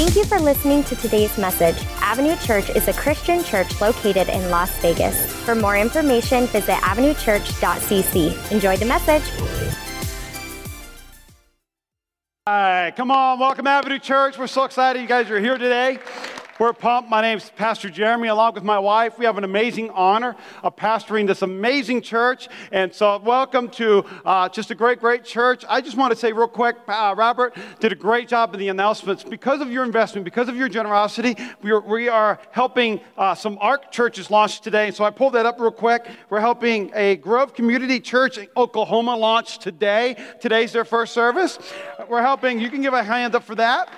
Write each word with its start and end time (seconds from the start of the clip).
Thank 0.00 0.16
you 0.16 0.24
for 0.24 0.40
listening 0.40 0.82
to 0.84 0.96
today's 0.96 1.36
message. 1.36 1.76
Avenue 2.00 2.34
Church 2.36 2.70
is 2.70 2.88
a 2.88 2.92
Christian 2.94 3.44
church 3.44 3.82
located 3.82 4.30
in 4.30 4.50
Las 4.50 4.74
Vegas. 4.78 5.30
For 5.44 5.54
more 5.54 5.76
information, 5.76 6.46
visit 6.46 6.72
avenuechurch.cc. 6.76 8.50
Enjoy 8.50 8.78
the 8.78 8.86
message. 8.86 9.22
Hi, 12.48 12.94
come 12.96 13.10
on, 13.10 13.38
welcome 13.38 13.66
Avenue 13.66 13.98
Church. 13.98 14.38
We're 14.38 14.46
so 14.46 14.64
excited 14.64 15.02
you 15.02 15.06
guys 15.06 15.30
are 15.30 15.38
here 15.38 15.58
today. 15.58 15.98
We're 16.60 16.74
pumped. 16.74 17.08
My 17.08 17.22
name's 17.22 17.48
Pastor 17.48 17.88
Jeremy, 17.88 18.28
along 18.28 18.52
with 18.52 18.64
my 18.64 18.78
wife. 18.78 19.18
We 19.18 19.24
have 19.24 19.38
an 19.38 19.44
amazing 19.44 19.88
honor 19.92 20.36
of 20.62 20.76
pastoring 20.76 21.26
this 21.26 21.40
amazing 21.40 22.02
church. 22.02 22.48
And 22.70 22.92
so, 22.92 23.16
welcome 23.16 23.70
to 23.70 24.04
uh, 24.26 24.46
just 24.50 24.70
a 24.70 24.74
great, 24.74 25.00
great 25.00 25.24
church. 25.24 25.64
I 25.66 25.80
just 25.80 25.96
want 25.96 26.12
to 26.12 26.18
say 26.18 26.34
real 26.34 26.48
quick 26.48 26.76
uh, 26.86 27.14
Robert 27.16 27.56
did 27.78 27.92
a 27.92 27.94
great 27.94 28.28
job 28.28 28.52
in 28.52 28.60
the 28.60 28.68
announcements. 28.68 29.24
Because 29.24 29.62
of 29.62 29.72
your 29.72 29.84
investment, 29.84 30.26
because 30.26 30.50
of 30.50 30.56
your 30.56 30.68
generosity, 30.68 31.34
we 31.62 31.70
are, 31.70 31.80
we 31.80 32.10
are 32.10 32.38
helping 32.50 33.00
uh, 33.16 33.34
some 33.34 33.56
ARC 33.62 33.90
churches 33.90 34.30
launch 34.30 34.60
today. 34.60 34.90
So, 34.90 35.02
I 35.02 35.10
pulled 35.10 35.32
that 35.32 35.46
up 35.46 35.58
real 35.58 35.70
quick. 35.70 36.08
We're 36.28 36.40
helping 36.40 36.92
a 36.94 37.16
Grove 37.16 37.54
Community 37.54 38.00
Church 38.00 38.36
in 38.36 38.48
Oklahoma 38.54 39.16
launch 39.16 39.60
today. 39.60 40.14
Today's 40.42 40.72
their 40.72 40.84
first 40.84 41.14
service. 41.14 41.58
We're 42.06 42.20
helping, 42.20 42.60
you 42.60 42.68
can 42.68 42.82
give 42.82 42.92
a 42.92 43.02
hand 43.02 43.34
up 43.34 43.44
for 43.44 43.54
that. 43.54 43.88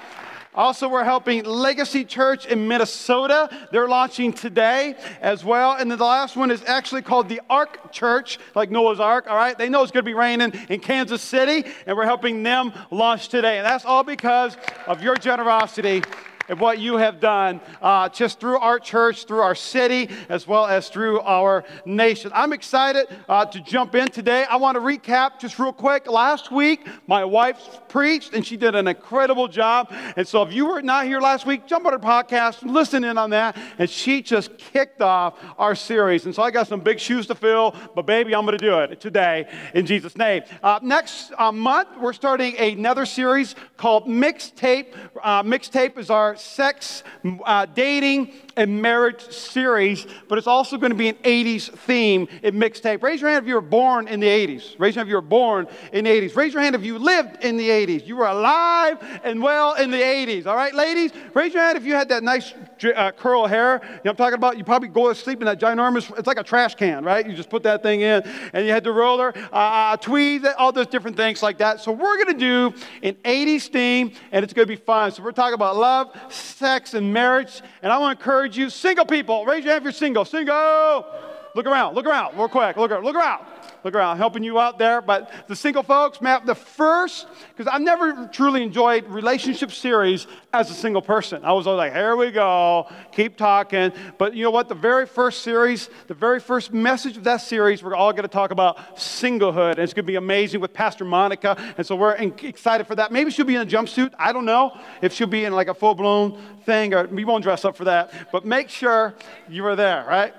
Also, 0.54 0.86
we're 0.86 1.02
helping 1.02 1.44
Legacy 1.44 2.04
Church 2.04 2.44
in 2.44 2.68
Minnesota. 2.68 3.48
They're 3.70 3.88
launching 3.88 4.34
today 4.34 4.96
as 5.22 5.42
well. 5.42 5.72
And 5.72 5.90
then 5.90 5.98
the 5.98 6.04
last 6.04 6.36
one 6.36 6.50
is 6.50 6.62
actually 6.66 7.00
called 7.00 7.30
the 7.30 7.40
Ark 7.48 7.90
Church, 7.90 8.38
like 8.54 8.70
Noah's 8.70 9.00
Ark, 9.00 9.26
all 9.30 9.36
right? 9.36 9.56
They 9.56 9.70
know 9.70 9.82
it's 9.82 9.92
going 9.92 10.04
to 10.04 10.08
be 10.08 10.14
raining 10.14 10.52
in 10.68 10.80
Kansas 10.80 11.22
City, 11.22 11.64
and 11.86 11.96
we're 11.96 12.04
helping 12.04 12.42
them 12.42 12.72
launch 12.90 13.28
today. 13.28 13.56
And 13.56 13.66
that's 13.66 13.86
all 13.86 14.04
because 14.04 14.56
of 14.86 15.02
your 15.02 15.16
generosity 15.16 16.02
and 16.48 16.58
what 16.60 16.78
you 16.78 16.96
have 16.96 17.20
done 17.20 17.60
uh, 17.80 18.08
just 18.08 18.40
through 18.40 18.58
our 18.58 18.78
church, 18.78 19.24
through 19.24 19.40
our 19.40 19.54
city, 19.54 20.08
as 20.28 20.46
well 20.46 20.66
as 20.66 20.88
through 20.88 21.20
our 21.20 21.64
nation. 21.84 22.30
I'm 22.34 22.52
excited 22.52 23.06
uh, 23.28 23.46
to 23.46 23.60
jump 23.60 23.94
in 23.94 24.08
today. 24.08 24.44
I 24.44 24.56
want 24.56 24.76
to 24.76 24.80
recap 24.80 25.38
just 25.38 25.58
real 25.58 25.72
quick. 25.72 26.06
Last 26.06 26.50
week, 26.50 26.86
my 27.06 27.24
wife 27.24 27.80
preached, 27.88 28.34
and 28.34 28.46
she 28.46 28.56
did 28.56 28.74
an 28.74 28.88
incredible 28.88 29.48
job. 29.48 29.92
And 30.16 30.26
so, 30.26 30.42
if 30.42 30.52
you 30.52 30.66
were 30.66 30.82
not 30.82 31.06
here 31.06 31.20
last 31.20 31.46
week, 31.46 31.66
jump 31.66 31.86
on 31.86 31.92
her 31.92 31.98
podcast, 31.98 32.62
listen 32.62 33.04
in 33.04 33.18
on 33.18 33.30
that. 33.30 33.56
And 33.78 33.88
she 33.88 34.22
just 34.22 34.56
kicked 34.58 35.00
off 35.00 35.38
our 35.58 35.74
series. 35.74 36.26
And 36.26 36.34
so, 36.34 36.42
I 36.42 36.50
got 36.50 36.66
some 36.68 36.80
big 36.80 36.98
shoes 36.98 37.26
to 37.26 37.34
fill, 37.34 37.74
but 37.94 38.06
baby, 38.06 38.34
I'm 38.34 38.44
going 38.44 38.58
to 38.58 38.64
do 38.64 38.78
it 38.78 39.00
today 39.00 39.48
in 39.74 39.86
Jesus' 39.86 40.16
name. 40.16 40.42
Uh, 40.62 40.80
next 40.82 41.32
uh, 41.38 41.52
month, 41.52 41.88
we're 42.00 42.12
starting 42.12 42.56
another 42.58 43.06
series 43.06 43.54
called 43.76 44.06
Mixtape. 44.06 44.94
Uh, 45.22 45.42
Mixtape 45.42 45.98
is 45.98 46.10
our 46.10 46.31
sex, 46.36 47.02
uh, 47.44 47.66
dating, 47.66 48.32
and 48.56 48.82
marriage 48.82 49.22
series, 49.30 50.06
but 50.28 50.38
it's 50.38 50.46
also 50.46 50.76
going 50.76 50.90
to 50.90 50.96
be 50.96 51.08
an 51.08 51.16
80s 51.16 51.70
theme 51.70 52.28
in 52.42 52.54
mixtape. 52.54 53.02
Raise 53.02 53.20
your 53.20 53.30
hand 53.30 53.44
if 53.44 53.48
you 53.48 53.54
were 53.54 53.60
born 53.60 54.08
in 54.08 54.20
the 54.20 54.26
80s. 54.26 54.74
Raise 54.78 54.94
your 54.94 55.04
hand 55.04 55.08
if 55.08 55.08
you 55.08 55.14
were 55.16 55.22
born 55.22 55.66
in 55.92 56.04
the 56.04 56.10
80s. 56.10 56.36
Raise 56.36 56.52
your 56.52 56.62
hand 56.62 56.74
if 56.74 56.84
you 56.84 56.98
lived 56.98 57.44
in 57.44 57.56
the 57.56 57.68
80s. 57.68 58.06
You 58.06 58.16
were 58.16 58.26
alive 58.26 58.98
and 59.24 59.42
well 59.42 59.74
in 59.74 59.90
the 59.90 60.00
80s. 60.00 60.46
All 60.46 60.56
right, 60.56 60.74
ladies? 60.74 61.12
Raise 61.34 61.54
your 61.54 61.62
hand 61.62 61.76
if 61.78 61.84
you 61.84 61.94
had 61.94 62.08
that 62.10 62.22
nice 62.22 62.52
uh, 62.94 63.12
curl 63.12 63.46
hair. 63.46 63.80
You 63.82 64.00
know 64.04 64.10
I'm 64.10 64.16
talking 64.16 64.34
about? 64.34 64.58
You 64.58 64.64
probably 64.64 64.88
go 64.88 65.08
to 65.08 65.14
sleep 65.14 65.40
in 65.40 65.46
that 65.46 65.60
ginormous, 65.60 66.16
it's 66.18 66.26
like 66.26 66.38
a 66.38 66.42
trash 66.42 66.74
can, 66.74 67.04
right? 67.04 67.26
You 67.26 67.34
just 67.34 67.50
put 67.50 67.62
that 67.62 67.82
thing 67.82 68.00
in 68.00 68.22
and 68.52 68.66
you 68.66 68.72
had 68.72 68.84
the 68.84 68.92
roller, 68.92 69.32
uh, 69.52 69.56
uh 69.56 69.96
tweed, 69.96 70.44
all 70.58 70.72
those 70.72 70.86
different 70.86 71.16
things 71.16 71.42
like 71.42 71.58
that. 71.58 71.80
So 71.80 71.92
we're 71.92 72.16
going 72.22 72.38
to 72.38 72.72
do 72.72 72.74
an 73.02 73.14
80s 73.24 73.68
theme 73.68 74.12
and 74.32 74.44
it's 74.44 74.52
going 74.52 74.66
to 74.66 74.72
be 74.72 74.80
fun. 74.80 75.12
So 75.12 75.22
we're 75.22 75.32
talking 75.32 75.54
about 75.54 75.76
love, 75.76 76.16
sex, 76.32 76.94
and 76.94 77.12
marriage. 77.12 77.62
And 77.82 77.92
I 77.92 77.98
want 77.98 78.18
to 78.18 78.22
encourage 78.22 78.41
encourage 78.42 78.58
you, 78.58 78.70
single 78.70 79.04
people, 79.04 79.44
raise 79.44 79.64
your 79.64 79.72
hand 79.72 79.82
if 79.82 79.84
you're 79.84 79.92
single. 79.92 80.24
Single! 80.24 81.06
Look 81.54 81.66
around, 81.66 81.94
look 81.94 82.06
around, 82.06 82.36
real 82.36 82.48
quick. 82.48 82.76
Look, 82.76 82.90
around, 82.90 83.04
look 83.04 83.14
around, 83.14 83.44
look 83.84 83.94
around, 83.94 84.16
helping 84.18 84.42
you 84.42 84.58
out 84.60 84.78
there. 84.78 85.00
But 85.00 85.48
the 85.48 85.56
single 85.56 85.82
folks, 85.82 86.20
man, 86.20 86.44
the 86.44 86.54
first, 86.54 87.26
because 87.48 87.66
I've 87.72 87.82
never 87.82 88.28
truly 88.32 88.62
enjoyed 88.62 89.06
relationship 89.08 89.72
series 89.72 90.26
as 90.52 90.70
a 90.70 90.74
single 90.74 91.02
person. 91.02 91.44
I 91.44 91.52
was 91.52 91.66
always 91.66 91.78
like, 91.78 91.92
here 91.92 92.16
we 92.16 92.30
go, 92.30 92.90
keep 93.12 93.36
talking. 93.36 93.92
But 94.18 94.34
you 94.34 94.44
know 94.44 94.50
what? 94.50 94.68
The 94.68 94.74
very 94.74 95.06
first 95.06 95.42
series, 95.42 95.88
the 96.06 96.14
very 96.14 96.40
first 96.40 96.72
message 96.72 97.16
of 97.16 97.24
that 97.24 97.38
series, 97.38 97.82
we're 97.82 97.94
all 97.94 98.12
going 98.12 98.22
to 98.22 98.28
talk 98.28 98.50
about 98.50 98.96
singlehood. 98.96 99.72
And 99.72 99.80
it's 99.80 99.94
going 99.94 100.04
to 100.04 100.12
be 100.12 100.16
amazing 100.16 100.60
with 100.60 100.72
Pastor 100.72 101.04
Monica. 101.04 101.56
And 101.76 101.86
so 101.86 101.96
we're 101.96 102.14
excited 102.14 102.86
for 102.86 102.94
that. 102.96 103.12
Maybe 103.12 103.30
she'll 103.30 103.46
be 103.46 103.56
in 103.56 103.62
a 103.62 103.66
jumpsuit. 103.66 104.12
I 104.18 104.32
don't 104.32 104.44
know 104.44 104.78
if 105.00 105.12
she'll 105.12 105.26
be 105.26 105.44
in 105.44 105.52
like 105.52 105.68
a 105.68 105.74
full 105.74 105.94
blown 105.94 106.38
thing, 106.64 106.94
or 106.94 107.06
we 107.06 107.24
won't 107.24 107.42
dress 107.42 107.64
up 107.64 107.76
for 107.76 107.84
that. 107.84 108.30
But 108.30 108.44
make 108.44 108.68
sure 108.68 109.14
you 109.48 109.66
are 109.66 109.76
there, 109.76 110.04
right? 110.06 110.34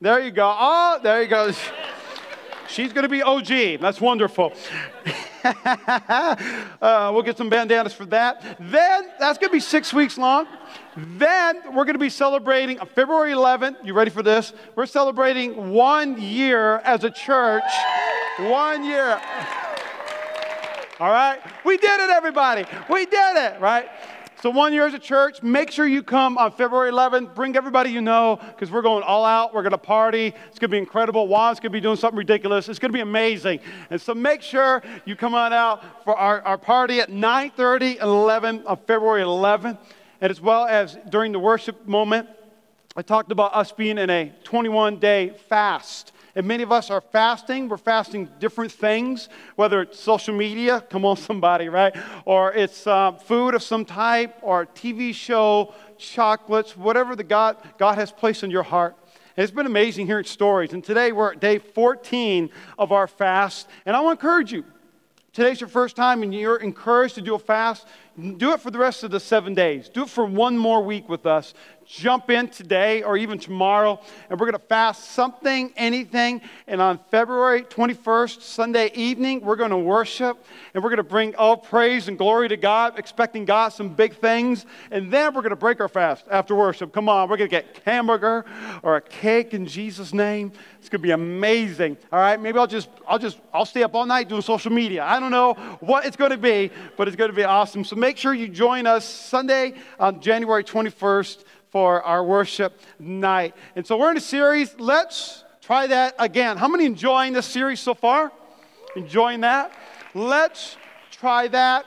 There 0.00 0.20
you 0.20 0.30
go. 0.30 0.54
Oh, 0.56 1.00
there 1.02 1.22
you 1.22 1.28
go. 1.28 1.50
She's 2.68 2.92
going 2.92 3.04
to 3.04 3.08
be 3.08 3.22
OG. 3.22 3.80
That's 3.80 4.00
wonderful. 4.00 4.52
uh, 5.44 7.10
we'll 7.12 7.22
get 7.22 7.36
some 7.36 7.48
bandanas 7.48 7.94
for 7.94 8.04
that. 8.06 8.58
Then, 8.60 9.10
that's 9.18 9.38
going 9.38 9.48
to 9.48 9.52
be 9.52 9.60
six 9.60 9.92
weeks 9.92 10.18
long. 10.18 10.46
Then, 10.96 11.74
we're 11.74 11.84
going 11.84 11.94
to 11.94 11.98
be 11.98 12.10
celebrating 12.10 12.78
February 12.94 13.32
11th. 13.32 13.84
You 13.84 13.94
ready 13.94 14.10
for 14.10 14.22
this? 14.22 14.52
We're 14.76 14.86
celebrating 14.86 15.70
one 15.70 16.20
year 16.20 16.78
as 16.78 17.04
a 17.04 17.10
church. 17.10 17.62
One 18.38 18.84
year. 18.84 19.20
All 21.00 21.10
right? 21.10 21.38
We 21.64 21.76
did 21.76 22.00
it, 22.00 22.10
everybody. 22.10 22.64
We 22.90 23.06
did 23.06 23.36
it, 23.36 23.60
right? 23.60 23.88
So, 24.40 24.50
one 24.50 24.72
year 24.72 24.86
as 24.86 24.94
a 24.94 25.00
church, 25.00 25.42
make 25.42 25.72
sure 25.72 25.84
you 25.84 26.00
come 26.00 26.38
on 26.38 26.52
February 26.52 26.92
11th. 26.92 27.34
Bring 27.34 27.56
everybody 27.56 27.90
you 27.90 28.00
know 28.00 28.38
because 28.40 28.70
we're 28.70 28.82
going 28.82 29.02
all 29.02 29.24
out. 29.24 29.52
We're 29.52 29.62
going 29.62 29.72
to 29.72 29.78
party. 29.78 30.28
It's 30.28 30.60
going 30.60 30.68
to 30.70 30.76
be 30.76 30.78
incredible. 30.78 31.26
Juan's 31.26 31.58
going 31.58 31.72
to 31.72 31.76
be 31.76 31.80
doing 31.80 31.96
something 31.96 32.16
ridiculous. 32.16 32.68
It's 32.68 32.78
going 32.78 32.92
to 32.92 32.96
be 32.96 33.00
amazing. 33.00 33.58
And 33.90 34.00
so, 34.00 34.14
make 34.14 34.42
sure 34.42 34.80
you 35.04 35.16
come 35.16 35.34
on 35.34 35.52
out 35.52 36.04
for 36.04 36.16
our, 36.16 36.40
our 36.42 36.56
party 36.56 37.00
at 37.00 37.10
9:30 37.10 37.94
and 37.94 38.02
11 38.02 38.64
on 38.64 38.76
February 38.86 39.22
11th. 39.22 39.76
And 40.20 40.30
as 40.30 40.40
well 40.40 40.66
as 40.66 40.96
during 41.08 41.32
the 41.32 41.40
worship 41.40 41.88
moment, 41.88 42.28
I 42.96 43.02
talked 43.02 43.32
about 43.32 43.56
us 43.56 43.72
being 43.72 43.98
in 43.98 44.08
a 44.08 44.32
21 44.44 45.00
day 45.00 45.34
fast. 45.48 46.12
And 46.38 46.46
many 46.46 46.62
of 46.62 46.70
us 46.70 46.88
are 46.88 47.00
fasting. 47.00 47.68
We're 47.68 47.78
fasting 47.78 48.28
different 48.38 48.70
things, 48.70 49.28
whether 49.56 49.82
it's 49.82 49.98
social 49.98 50.36
media, 50.36 50.84
come 50.88 51.04
on, 51.04 51.16
somebody, 51.16 51.68
right? 51.68 51.92
Or 52.26 52.52
it's 52.52 52.86
uh, 52.86 53.10
food 53.10 53.56
of 53.56 53.62
some 53.64 53.84
type, 53.84 54.36
or 54.40 54.64
TV 54.64 55.12
show, 55.12 55.74
chocolates, 55.96 56.76
whatever 56.76 57.16
the 57.16 57.24
God, 57.24 57.56
God 57.76 57.98
has 57.98 58.12
placed 58.12 58.44
in 58.44 58.52
your 58.52 58.62
heart. 58.62 58.94
And 59.36 59.42
it's 59.42 59.52
been 59.52 59.66
amazing 59.66 60.06
hearing 60.06 60.26
stories. 60.26 60.72
And 60.72 60.84
today 60.84 61.10
we're 61.10 61.32
at 61.32 61.40
day 61.40 61.58
14 61.58 62.50
of 62.78 62.92
our 62.92 63.08
fast. 63.08 63.66
And 63.84 63.96
I 63.96 64.00
want 64.00 64.20
to 64.20 64.24
encourage 64.24 64.52
you. 64.52 64.64
Today's 65.32 65.60
your 65.60 65.68
first 65.68 65.96
time 65.96 66.22
and 66.22 66.32
you're 66.32 66.58
encouraged 66.58 67.16
to 67.16 67.20
do 67.20 67.34
a 67.34 67.38
fast. 67.40 67.84
Do 68.18 68.52
it 68.52 68.60
for 68.60 68.72
the 68.72 68.78
rest 68.78 69.04
of 69.04 69.12
the 69.12 69.20
seven 69.20 69.54
days. 69.54 69.88
Do 69.88 70.02
it 70.02 70.08
for 70.08 70.24
one 70.24 70.58
more 70.58 70.82
week 70.82 71.08
with 71.08 71.24
us 71.24 71.54
jump 71.88 72.28
in 72.28 72.48
today 72.48 73.02
or 73.02 73.16
even 73.16 73.38
tomorrow, 73.38 73.98
and 74.28 74.38
we're 74.38 74.46
going 74.46 74.60
to 74.60 74.66
fast 74.66 75.12
something, 75.12 75.72
anything. 75.76 76.42
And 76.66 76.82
on 76.82 77.00
February 77.10 77.62
21st, 77.62 78.42
Sunday 78.42 78.90
evening, 78.94 79.40
we're 79.40 79.56
going 79.56 79.70
to 79.70 79.78
worship 79.78 80.44
and 80.74 80.84
we're 80.84 80.90
going 80.90 80.98
to 80.98 81.02
bring 81.02 81.34
all 81.36 81.56
praise 81.56 82.08
and 82.08 82.18
glory 82.18 82.48
to 82.48 82.56
God, 82.56 82.98
expecting 82.98 83.46
God 83.46 83.70
some 83.70 83.88
big 83.88 84.16
things. 84.16 84.66
And 84.90 85.10
then 85.10 85.34
we're 85.34 85.40
going 85.40 85.50
to 85.50 85.56
break 85.56 85.80
our 85.80 85.88
fast 85.88 86.26
after 86.30 86.54
worship. 86.54 86.92
Come 86.92 87.08
on, 87.08 87.30
we're 87.30 87.38
going 87.38 87.50
to 87.50 87.56
get 87.56 87.80
hamburger 87.86 88.44
or 88.82 88.96
a 88.96 89.00
cake 89.00 89.54
in 89.54 89.66
Jesus' 89.66 90.12
name. 90.12 90.52
It's 90.78 90.90
going 90.90 91.00
to 91.00 91.06
be 91.06 91.12
amazing. 91.12 91.96
All 92.12 92.18
right, 92.18 92.38
maybe 92.38 92.58
I'll 92.58 92.66
just, 92.66 92.90
I'll 93.06 93.18
just, 93.18 93.38
I'll 93.52 93.64
stay 93.64 93.82
up 93.82 93.94
all 93.94 94.04
night 94.04 94.28
doing 94.28 94.42
social 94.42 94.70
media. 94.70 95.04
I 95.04 95.18
don't 95.18 95.30
know 95.30 95.54
what 95.80 96.04
it's 96.04 96.16
going 96.16 96.30
to 96.32 96.38
be, 96.38 96.70
but 96.98 97.08
it's 97.08 97.16
going 97.16 97.30
to 97.30 97.36
be 97.36 97.44
awesome. 97.44 97.82
So 97.82 97.96
make 98.08 98.16
sure 98.16 98.32
you 98.32 98.48
join 98.48 98.86
us 98.86 99.04
Sunday 99.04 99.74
on 100.00 100.18
January 100.22 100.64
21st 100.64 101.44
for 101.68 102.02
our 102.02 102.24
worship 102.24 102.80
night. 102.98 103.54
And 103.76 103.86
so 103.86 103.98
we're 103.98 104.10
in 104.10 104.16
a 104.16 104.20
series. 104.20 104.74
Let's 104.78 105.44
try 105.60 105.86
that 105.88 106.14
again. 106.18 106.56
How 106.56 106.68
many 106.68 106.86
enjoying 106.86 107.34
this 107.34 107.44
series 107.44 107.80
so 107.80 107.92
far? 107.92 108.32
Enjoying 108.96 109.42
that? 109.42 109.74
Let's 110.14 110.78
try 111.10 111.48
that 111.48 111.84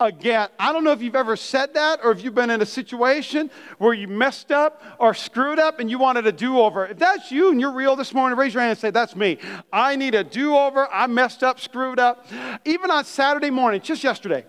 again. 0.00 0.48
I 0.58 0.72
don't 0.72 0.82
know 0.82 0.90
if 0.90 1.02
you've 1.02 1.14
ever 1.14 1.36
said 1.36 1.74
that 1.74 2.00
or 2.02 2.10
if 2.10 2.24
you've 2.24 2.34
been 2.34 2.50
in 2.50 2.62
a 2.62 2.66
situation 2.66 3.48
where 3.78 3.94
you 3.94 4.08
messed 4.08 4.50
up 4.50 4.82
or 4.98 5.14
screwed 5.14 5.60
up 5.60 5.78
and 5.78 5.88
you 5.88 6.00
wanted 6.00 6.26
a 6.26 6.32
do 6.32 6.58
over. 6.58 6.84
If 6.88 6.98
that's 6.98 7.30
you 7.30 7.52
and 7.52 7.60
you're 7.60 7.70
real 7.70 7.94
this 7.94 8.12
morning, 8.12 8.36
raise 8.36 8.54
your 8.54 8.62
hand 8.62 8.70
and 8.70 8.78
say, 8.80 8.90
That's 8.90 9.14
me. 9.14 9.38
I 9.72 9.94
need 9.94 10.16
a 10.16 10.24
do 10.24 10.56
over. 10.56 10.88
I 10.92 11.06
messed 11.06 11.44
up, 11.44 11.60
screwed 11.60 12.00
up. 12.00 12.26
Even 12.64 12.90
on 12.90 13.04
Saturday 13.04 13.50
morning, 13.50 13.80
just 13.80 14.02
yesterday, 14.02 14.44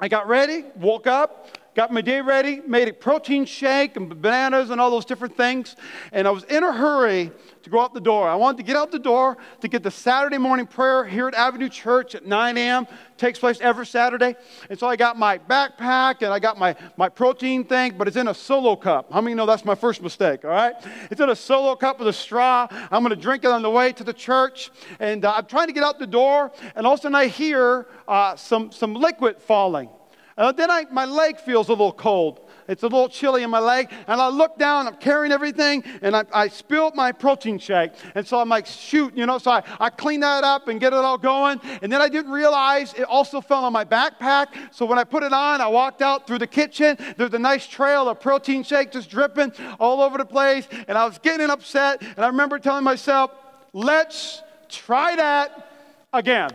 I 0.00 0.08
got 0.08 0.26
ready, 0.28 0.64
woke 0.76 1.06
up, 1.06 1.56
got 1.74 1.92
my 1.92 2.00
day 2.00 2.20
ready, 2.20 2.60
made 2.66 2.88
a 2.88 2.92
protein 2.92 3.44
shake 3.44 3.96
and 3.96 4.08
bananas 4.20 4.70
and 4.70 4.80
all 4.80 4.90
those 4.90 5.04
different 5.04 5.36
things. 5.36 5.74
And 6.12 6.28
I 6.28 6.30
was 6.30 6.44
in 6.44 6.62
a 6.62 6.72
hurry 6.72 7.32
to 7.64 7.70
go 7.70 7.80
out 7.80 7.94
the 7.94 8.00
door. 8.00 8.28
I 8.28 8.34
wanted 8.36 8.58
to 8.58 8.62
get 8.62 8.76
out 8.76 8.92
the 8.92 8.98
door 8.98 9.36
to 9.60 9.68
get 9.68 9.82
the 9.82 9.90
Saturday 9.90 10.38
morning 10.38 10.66
prayer 10.66 11.04
here 11.04 11.26
at 11.26 11.34
Avenue 11.34 11.68
Church 11.68 12.14
at 12.14 12.26
9 12.26 12.56
a.m. 12.58 12.86
Takes 13.16 13.38
place 13.38 13.58
every 13.60 13.86
Saturday. 13.86 14.36
And 14.70 14.78
so 14.78 14.86
I 14.86 14.96
got 14.96 15.18
my 15.18 15.38
backpack 15.38 16.22
and 16.22 16.32
I 16.32 16.38
got 16.38 16.58
my, 16.58 16.76
my 16.96 17.08
protein 17.08 17.64
thing, 17.64 17.94
but 17.96 18.06
it's 18.06 18.16
in 18.16 18.28
a 18.28 18.34
solo 18.34 18.76
cup. 18.76 19.12
How 19.12 19.20
many 19.20 19.34
know 19.34 19.46
that's 19.46 19.64
my 19.64 19.74
first 19.74 20.02
mistake, 20.02 20.44
all 20.44 20.50
right? 20.50 20.74
It's 21.10 21.20
in 21.20 21.30
a 21.30 21.36
solo 21.36 21.74
cup 21.74 21.98
with 21.98 22.08
a 22.08 22.12
straw. 22.12 22.68
I'm 22.70 23.02
going 23.02 23.10
to 23.10 23.16
drink 23.16 23.44
it 23.44 23.50
on 23.50 23.62
the 23.62 23.70
way 23.70 23.92
to 23.92 24.04
the 24.04 24.12
church. 24.12 24.70
And 25.00 25.24
uh, 25.24 25.34
I'm 25.36 25.46
trying 25.46 25.66
to 25.66 25.72
get 25.72 25.82
out 25.82 25.98
the 25.98 26.06
door, 26.06 26.52
and 26.76 26.86
all 26.86 26.94
of 26.94 27.00
a 27.00 27.02
sudden 27.02 27.16
I 27.16 27.26
hear 27.26 27.86
uh, 28.06 28.36
some, 28.36 28.70
some 28.70 28.94
liquid 28.94 29.40
falling. 29.40 29.88
And 30.36 30.56
then 30.56 30.70
I, 30.70 30.86
my 30.90 31.04
leg 31.04 31.38
feels 31.38 31.68
a 31.68 31.72
little 31.72 31.92
cold. 31.92 32.40
It's 32.66 32.82
a 32.82 32.86
little 32.86 33.08
chilly 33.08 33.42
in 33.42 33.50
my 33.50 33.58
leg. 33.60 33.92
And 34.08 34.20
I 34.20 34.28
look 34.28 34.58
down, 34.58 34.86
I'm 34.86 34.96
carrying 34.96 35.32
everything, 35.32 35.84
and 36.02 36.16
I, 36.16 36.24
I 36.32 36.48
spilled 36.48 36.94
my 36.94 37.12
protein 37.12 37.58
shake. 37.58 37.92
And 38.14 38.26
so 38.26 38.40
I'm 38.40 38.48
like, 38.48 38.66
shoot, 38.66 39.16
you 39.16 39.26
know, 39.26 39.38
so 39.38 39.52
I, 39.52 39.62
I 39.78 39.90
clean 39.90 40.20
that 40.20 40.42
up 40.42 40.68
and 40.68 40.80
get 40.80 40.92
it 40.92 40.98
all 40.98 41.18
going. 41.18 41.60
And 41.82 41.92
then 41.92 42.00
I 42.00 42.08
didn't 42.08 42.32
realize 42.32 42.94
it 42.94 43.04
also 43.04 43.40
fell 43.40 43.64
on 43.64 43.72
my 43.72 43.84
backpack. 43.84 44.46
So 44.72 44.86
when 44.86 44.98
I 44.98 45.04
put 45.04 45.22
it 45.22 45.32
on, 45.32 45.60
I 45.60 45.68
walked 45.68 46.02
out 46.02 46.26
through 46.26 46.38
the 46.38 46.46
kitchen. 46.46 46.96
There's 47.16 47.34
a 47.34 47.38
nice 47.38 47.66
trail 47.66 48.08
of 48.08 48.20
protein 48.20 48.64
shake 48.64 48.92
just 48.92 49.10
dripping 49.10 49.52
all 49.78 50.00
over 50.00 50.18
the 50.18 50.24
place. 50.24 50.66
And 50.88 50.98
I 50.98 51.04
was 51.04 51.18
getting 51.18 51.50
upset. 51.50 52.02
And 52.02 52.24
I 52.24 52.28
remember 52.28 52.58
telling 52.58 52.84
myself, 52.84 53.30
let's 53.72 54.42
try 54.68 55.14
that 55.16 55.70
again. 56.12 56.50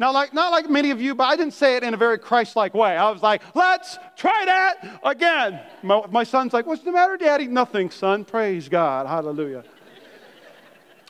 Now, 0.00 0.12
like, 0.12 0.32
not 0.32 0.52
like 0.52 0.70
many 0.70 0.92
of 0.92 1.00
you, 1.00 1.16
but 1.16 1.24
I 1.24 1.34
didn't 1.34 1.54
say 1.54 1.76
it 1.76 1.82
in 1.82 1.92
a 1.92 1.96
very 1.96 2.18
Christ 2.18 2.54
like 2.54 2.72
way. 2.72 2.96
I 2.96 3.10
was 3.10 3.20
like, 3.20 3.42
let's 3.54 3.98
try 4.16 4.44
that 4.46 5.00
again. 5.02 5.60
My, 5.82 6.06
my, 6.08 6.22
son's 6.22 6.52
like, 6.52 6.66
what's 6.66 6.82
the 6.82 6.92
matter, 6.92 7.16
Daddy? 7.16 7.48
Nothing, 7.48 7.90
son. 7.90 8.24
Praise 8.24 8.68
God. 8.68 9.06
Hallelujah. 9.08 9.64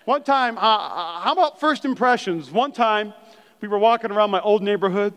One 0.07 0.23
time, 0.23 0.57
uh, 0.57 1.21
how 1.21 1.33
about 1.33 1.61
first 1.61 1.85
impressions? 1.85 2.51
One 2.51 2.73
time, 2.73 3.13
we 3.61 3.69
were 3.69 3.79
walking 3.79 4.11
around 4.11 4.31
my 4.31 4.41
old 4.41 4.63
neighborhood, 4.63 5.13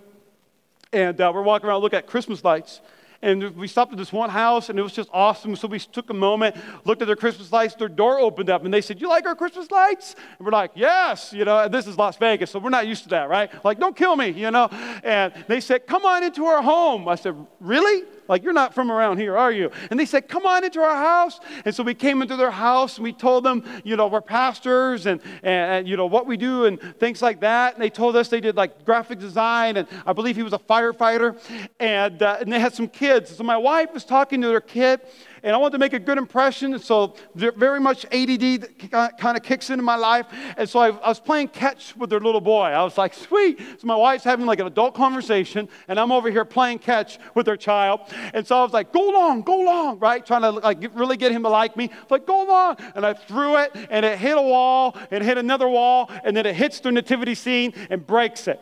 and 0.92 1.20
uh, 1.22 1.32
we're 1.34 1.42
walking 1.42 1.70
around, 1.70 1.82
look 1.82 1.94
at 1.94 2.08
Christmas 2.08 2.44
lights. 2.44 2.82
And 3.24 3.56
we 3.56 3.68
stopped 3.68 3.92
at 3.92 3.98
this 4.00 4.12
one 4.12 4.32
house, 4.32 4.70
and 4.70 4.80
it 4.80 4.82
was 4.82 4.94
just 4.94 5.10
awesome. 5.14 5.56
So 5.56 5.68
we 5.68 5.78
took 5.80 6.10
a 6.10 6.14
moment, 6.14 6.56
looked 6.86 7.02
at 7.02 7.06
their 7.06 7.16
Christmas 7.16 7.52
lights. 7.52 7.76
Their 7.76 7.88
door 7.88 8.20
opened 8.20 8.50
up, 8.50 8.66
and 8.66 8.74
they 8.74 8.82
said, 8.82 9.00
"You 9.00 9.10
like 9.10 9.28
our 9.28 9.36
Christmas 9.36 9.70
lights?" 9.70 10.16
And 10.38 10.46
we're 10.46 10.52
like, 10.52 10.72
"Yes." 10.74 11.32
You 11.32 11.46
know, 11.46 11.68
this 11.68 11.86
is 11.86 11.98
Las 11.98 12.18
Vegas, 12.18 12.50
so 12.50 12.58
we're 12.58 12.70
not 12.70 12.88
used 12.88 13.04
to 13.04 13.10
that, 13.10 13.30
right? 13.30 13.50
Like, 13.64 13.80
don't 13.80 13.96
kill 13.96 14.16
me, 14.16 14.30
you 14.30 14.50
know. 14.50 14.70
And 15.04 15.34
they 15.48 15.60
said, 15.60 15.86
"Come 15.86 16.04
on 16.06 16.24
into 16.24 16.46
our 16.46 16.62
home." 16.64 17.08
I 17.08 17.16
said, 17.16 17.36
"Really?" 17.60 18.04
Like, 18.32 18.44
you're 18.44 18.54
not 18.54 18.74
from 18.74 18.90
around 18.90 19.18
here, 19.18 19.38
are 19.38 19.52
you? 19.52 19.72
And 19.90 20.00
they 20.00 20.06
said, 20.06 20.30
Come 20.30 20.46
on 20.46 20.64
into 20.64 20.80
our 20.80 20.96
house. 20.96 21.42
And 21.66 21.76
so 21.76 21.84
we 21.84 21.94
came 21.94 22.22
into 22.22 22.38
their 22.38 22.50
house 22.50 22.96
and 22.96 23.04
we 23.04 23.12
told 23.12 23.44
them, 23.44 23.62
you 23.84 23.98
know, 23.98 24.08
we're 24.08 24.22
pastors 24.22 25.06
and, 25.06 25.20
and, 25.44 25.72
and, 25.72 25.88
you 25.88 25.98
know, 25.98 26.06
what 26.06 26.26
we 26.26 26.38
do 26.38 26.64
and 26.64 26.80
things 26.98 27.22
like 27.22 27.42
that. 27.42 27.74
And 27.74 27.84
they 27.84 27.90
told 27.90 28.16
us 28.16 28.30
they 28.30 28.40
did 28.40 28.56
like 28.56 28.86
graphic 28.86 29.20
design 29.20 29.76
and 29.76 29.86
I 30.06 30.14
believe 30.14 30.38
he 30.38 30.44
was 30.44 30.54
a 30.54 30.60
firefighter. 30.60 31.38
And, 31.82 32.24
uh, 32.24 32.38
and 32.40 32.50
they 32.50 32.62
had 32.62 32.74
some 32.74 32.88
kids. 32.88 33.36
So 33.36 33.44
my 33.44 33.58
wife 33.58 33.94
was 33.94 34.06
talking 34.06 34.40
to 34.44 34.48
their 34.48 34.62
kid 34.62 35.02
and 35.44 35.56
I 35.56 35.58
wanted 35.58 35.74
to 35.74 35.78
make 35.80 35.94
a 35.94 36.00
good 36.00 36.18
impression. 36.18 36.78
So 36.80 37.16
very 37.36 37.80
much 37.80 38.06
ADD 38.12 38.92
kind 38.92 39.38
of 39.38 39.44
kicks 39.44 39.70
into 39.70 39.84
my 39.84 39.96
life. 39.96 40.28
And 40.58 40.70
so 40.70 40.80
I, 40.80 40.90
I, 40.90 41.10
was 41.10 41.20
playing 41.20 41.50
catch 41.50 41.96
with 41.96 42.10
their 42.10 42.20
little 42.20 42.42
boy. 42.42 42.66
I 42.66 42.84
was 42.84 42.98
like, 42.98 43.14
sweet. 43.14 43.60
So 43.80 43.88
my 43.88 43.96
wife's 43.96 44.24
having 44.24 44.46
like 44.46 44.60
an 44.60 44.68
adult 44.68 44.94
conversation, 44.94 45.68
and 45.88 46.00
I'm 46.00 46.12
over 46.12 46.30
here 46.30 46.46
playing 46.46 46.80
catch 46.80 47.18
with 47.34 47.46
their 47.46 47.58
child. 47.58 48.02
And 48.34 48.46
so 48.46 48.58
I 48.58 48.64
was 48.64 48.74
like, 48.74 48.94
go 48.94 49.10
long, 49.10 49.42
go 49.42 49.60
long, 49.60 50.00
right? 50.00 50.26
Trying 50.26 50.42
to 50.42 50.52
like 50.52 50.92
really 50.94 51.18
get 51.18 51.32
him 51.32 51.44
to 51.44 51.50
like 51.50 51.76
me. 51.76 51.90
Like, 52.10 52.26
go 52.26 52.44
long. 52.44 52.78
And 52.96 53.06
I 53.06 53.14
threw 53.14 53.58
it, 53.58 53.72
and 53.90 54.06
it 54.06 54.20
hit 54.20 54.38
a 54.38 54.42
wall, 54.42 54.96
and 55.10 55.24
hit 55.24 55.38
another 55.38 55.68
wall, 55.68 56.12
and 56.24 56.36
then 56.38 56.46
it 56.46 56.56
hits 56.56 56.80
the 56.80 56.92
nativity 56.92 57.36
scene 57.36 57.74
and 57.90 58.06
breaks 58.06 58.48
it. 58.48 58.60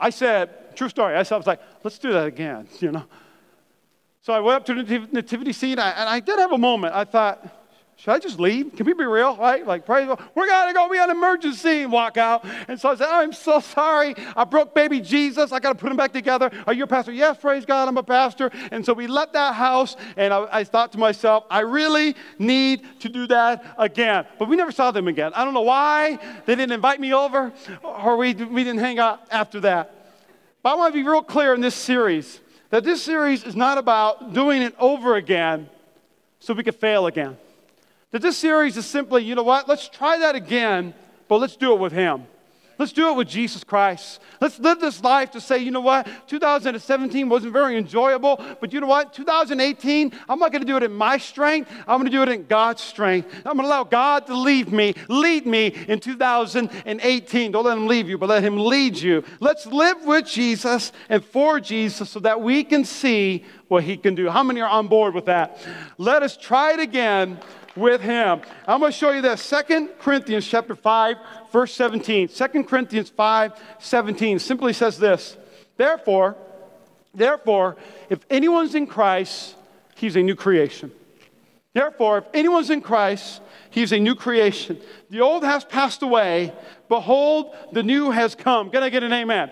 I 0.00 0.10
said, 0.10 0.50
True 0.78 0.88
story. 0.88 1.16
I 1.16 1.18
was 1.18 1.46
like, 1.48 1.60
let's 1.82 1.98
do 1.98 2.12
that 2.12 2.28
again, 2.28 2.68
you 2.78 2.92
know. 2.92 3.04
So 4.22 4.32
I 4.32 4.38
went 4.38 4.58
up 4.58 4.66
to 4.66 4.84
the 4.84 5.08
nativity 5.10 5.52
scene, 5.52 5.80
and 5.80 6.08
I 6.08 6.20
did 6.20 6.38
have 6.38 6.52
a 6.52 6.58
moment. 6.58 6.94
I 6.94 7.02
thought, 7.02 7.44
should 7.96 8.12
I 8.12 8.20
just 8.20 8.38
leave? 8.38 8.76
Can 8.76 8.86
we 8.86 8.92
be 8.92 9.04
real, 9.04 9.36
right? 9.36 9.66
Like, 9.66 9.84
praise 9.84 10.08
we're 10.36 10.46
gonna 10.46 10.72
go 10.72 10.88
be 10.88 10.98
an 10.98 11.10
emergency 11.10 11.82
and 11.82 11.90
walk 11.90 12.16
out. 12.16 12.44
And 12.68 12.80
so 12.80 12.90
I 12.90 12.94
said, 12.94 13.08
I'm 13.08 13.32
so 13.32 13.58
sorry. 13.58 14.14
I 14.36 14.44
broke 14.44 14.72
baby 14.72 15.00
Jesus. 15.00 15.50
I 15.50 15.58
gotta 15.58 15.74
put 15.74 15.90
him 15.90 15.96
back 15.96 16.12
together. 16.12 16.48
Are 16.68 16.72
you 16.72 16.84
a 16.84 16.86
pastor? 16.86 17.10
Yes, 17.10 17.38
praise 17.38 17.64
God, 17.64 17.88
I'm 17.88 17.96
a 17.96 18.04
pastor. 18.04 18.52
And 18.70 18.86
so 18.86 18.92
we 18.92 19.08
left 19.08 19.32
that 19.32 19.54
house, 19.56 19.96
and 20.16 20.32
I, 20.32 20.46
I 20.60 20.62
thought 20.62 20.92
to 20.92 20.98
myself, 20.98 21.42
I 21.50 21.60
really 21.60 22.14
need 22.38 22.82
to 23.00 23.08
do 23.08 23.26
that 23.26 23.74
again. 23.76 24.26
But 24.38 24.48
we 24.48 24.54
never 24.54 24.70
saw 24.70 24.92
them 24.92 25.08
again. 25.08 25.32
I 25.34 25.44
don't 25.44 25.54
know 25.54 25.62
why 25.62 26.20
they 26.46 26.54
didn't 26.54 26.70
invite 26.70 27.00
me 27.00 27.12
over, 27.12 27.52
or 27.82 28.16
we, 28.16 28.32
we 28.34 28.62
didn't 28.62 28.78
hang 28.78 29.00
out 29.00 29.22
after 29.32 29.58
that. 29.62 29.97
But 30.62 30.70
I 30.70 30.74
want 30.74 30.94
to 30.94 31.02
be 31.02 31.08
real 31.08 31.22
clear 31.22 31.54
in 31.54 31.60
this 31.60 31.74
series 31.74 32.40
that 32.70 32.84
this 32.84 33.02
series 33.02 33.44
is 33.44 33.56
not 33.56 33.78
about 33.78 34.32
doing 34.32 34.62
it 34.62 34.74
over 34.78 35.16
again 35.16 35.68
so 36.40 36.54
we 36.54 36.62
can 36.62 36.74
fail 36.74 37.06
again. 37.06 37.36
That 38.10 38.22
this 38.22 38.36
series 38.36 38.76
is 38.76 38.86
simply, 38.86 39.24
you 39.24 39.34
know 39.34 39.42
what, 39.42 39.68
let's 39.68 39.88
try 39.88 40.18
that 40.18 40.34
again, 40.34 40.94
but 41.28 41.36
let's 41.36 41.56
do 41.56 41.72
it 41.72 41.78
with 41.78 41.92
Him. 41.92 42.26
Let's 42.78 42.92
do 42.92 43.08
it 43.08 43.16
with 43.16 43.26
Jesus 43.26 43.64
Christ. 43.64 44.20
Let's 44.40 44.60
live 44.60 44.80
this 44.80 45.02
life 45.02 45.32
to 45.32 45.40
say, 45.40 45.58
you 45.58 45.72
know 45.72 45.80
what, 45.80 46.08
2017 46.28 47.28
wasn't 47.28 47.52
very 47.52 47.76
enjoyable, 47.76 48.40
but 48.60 48.72
you 48.72 48.80
know 48.80 48.86
what, 48.86 49.12
2018, 49.12 50.12
I'm 50.28 50.38
not 50.38 50.52
going 50.52 50.62
to 50.62 50.66
do 50.66 50.76
it 50.76 50.84
in 50.84 50.92
my 50.92 51.18
strength. 51.18 51.72
I'm 51.88 51.98
going 51.98 52.04
to 52.04 52.10
do 52.10 52.22
it 52.22 52.28
in 52.28 52.46
God's 52.46 52.80
strength. 52.80 53.34
I'm 53.38 53.56
going 53.56 53.64
to 53.64 53.66
allow 53.66 53.82
God 53.82 54.26
to 54.28 54.34
lead 54.34 54.72
me, 54.72 54.94
lead 55.08 55.44
me 55.44 55.66
in 55.88 55.98
2018. 55.98 57.50
Don't 57.50 57.64
let 57.64 57.76
Him 57.76 57.88
leave 57.88 58.08
you, 58.08 58.16
but 58.16 58.28
let 58.28 58.44
Him 58.44 58.56
lead 58.56 58.96
you. 58.96 59.24
Let's 59.40 59.66
live 59.66 60.04
with 60.04 60.26
Jesus 60.26 60.92
and 61.08 61.24
for 61.24 61.58
Jesus 61.58 62.10
so 62.10 62.20
that 62.20 62.40
we 62.40 62.62
can 62.62 62.84
see 62.84 63.44
what 63.66 63.82
He 63.82 63.96
can 63.96 64.14
do. 64.14 64.30
How 64.30 64.44
many 64.44 64.60
are 64.60 64.70
on 64.70 64.86
board 64.86 65.14
with 65.14 65.24
that? 65.24 65.58
Let 65.98 66.22
us 66.22 66.36
try 66.36 66.74
it 66.74 66.80
again 66.80 67.38
with 67.78 68.00
him. 68.00 68.42
I'm 68.66 68.80
going 68.80 68.92
to 68.92 68.98
show 68.98 69.10
you 69.12 69.22
this. 69.22 69.42
Second 69.42 69.90
Corinthians 69.98 70.46
chapter 70.46 70.74
5, 70.74 71.16
verse 71.52 71.74
17. 71.74 72.28
2 72.28 72.64
Corinthians 72.64 73.10
5, 73.10 73.52
17 73.78 74.38
simply 74.38 74.72
says 74.72 74.98
this. 74.98 75.36
Therefore, 75.76 76.36
therefore, 77.14 77.76
if 78.10 78.20
anyone's 78.30 78.74
in 78.74 78.86
Christ, 78.86 79.54
he's 79.96 80.16
a 80.16 80.22
new 80.22 80.34
creation. 80.34 80.90
Therefore, 81.72 82.18
if 82.18 82.24
anyone's 82.34 82.70
in 82.70 82.80
Christ, 82.80 83.40
he's 83.70 83.92
a 83.92 83.98
new 83.98 84.14
creation. 84.14 84.80
The 85.10 85.20
old 85.20 85.44
has 85.44 85.64
passed 85.64 86.02
away. 86.02 86.52
Behold, 86.88 87.54
the 87.72 87.82
new 87.82 88.10
has 88.10 88.34
come. 88.34 88.70
Can 88.70 88.82
I 88.82 88.88
get 88.88 89.02
an 89.04 89.12
amen? 89.12 89.50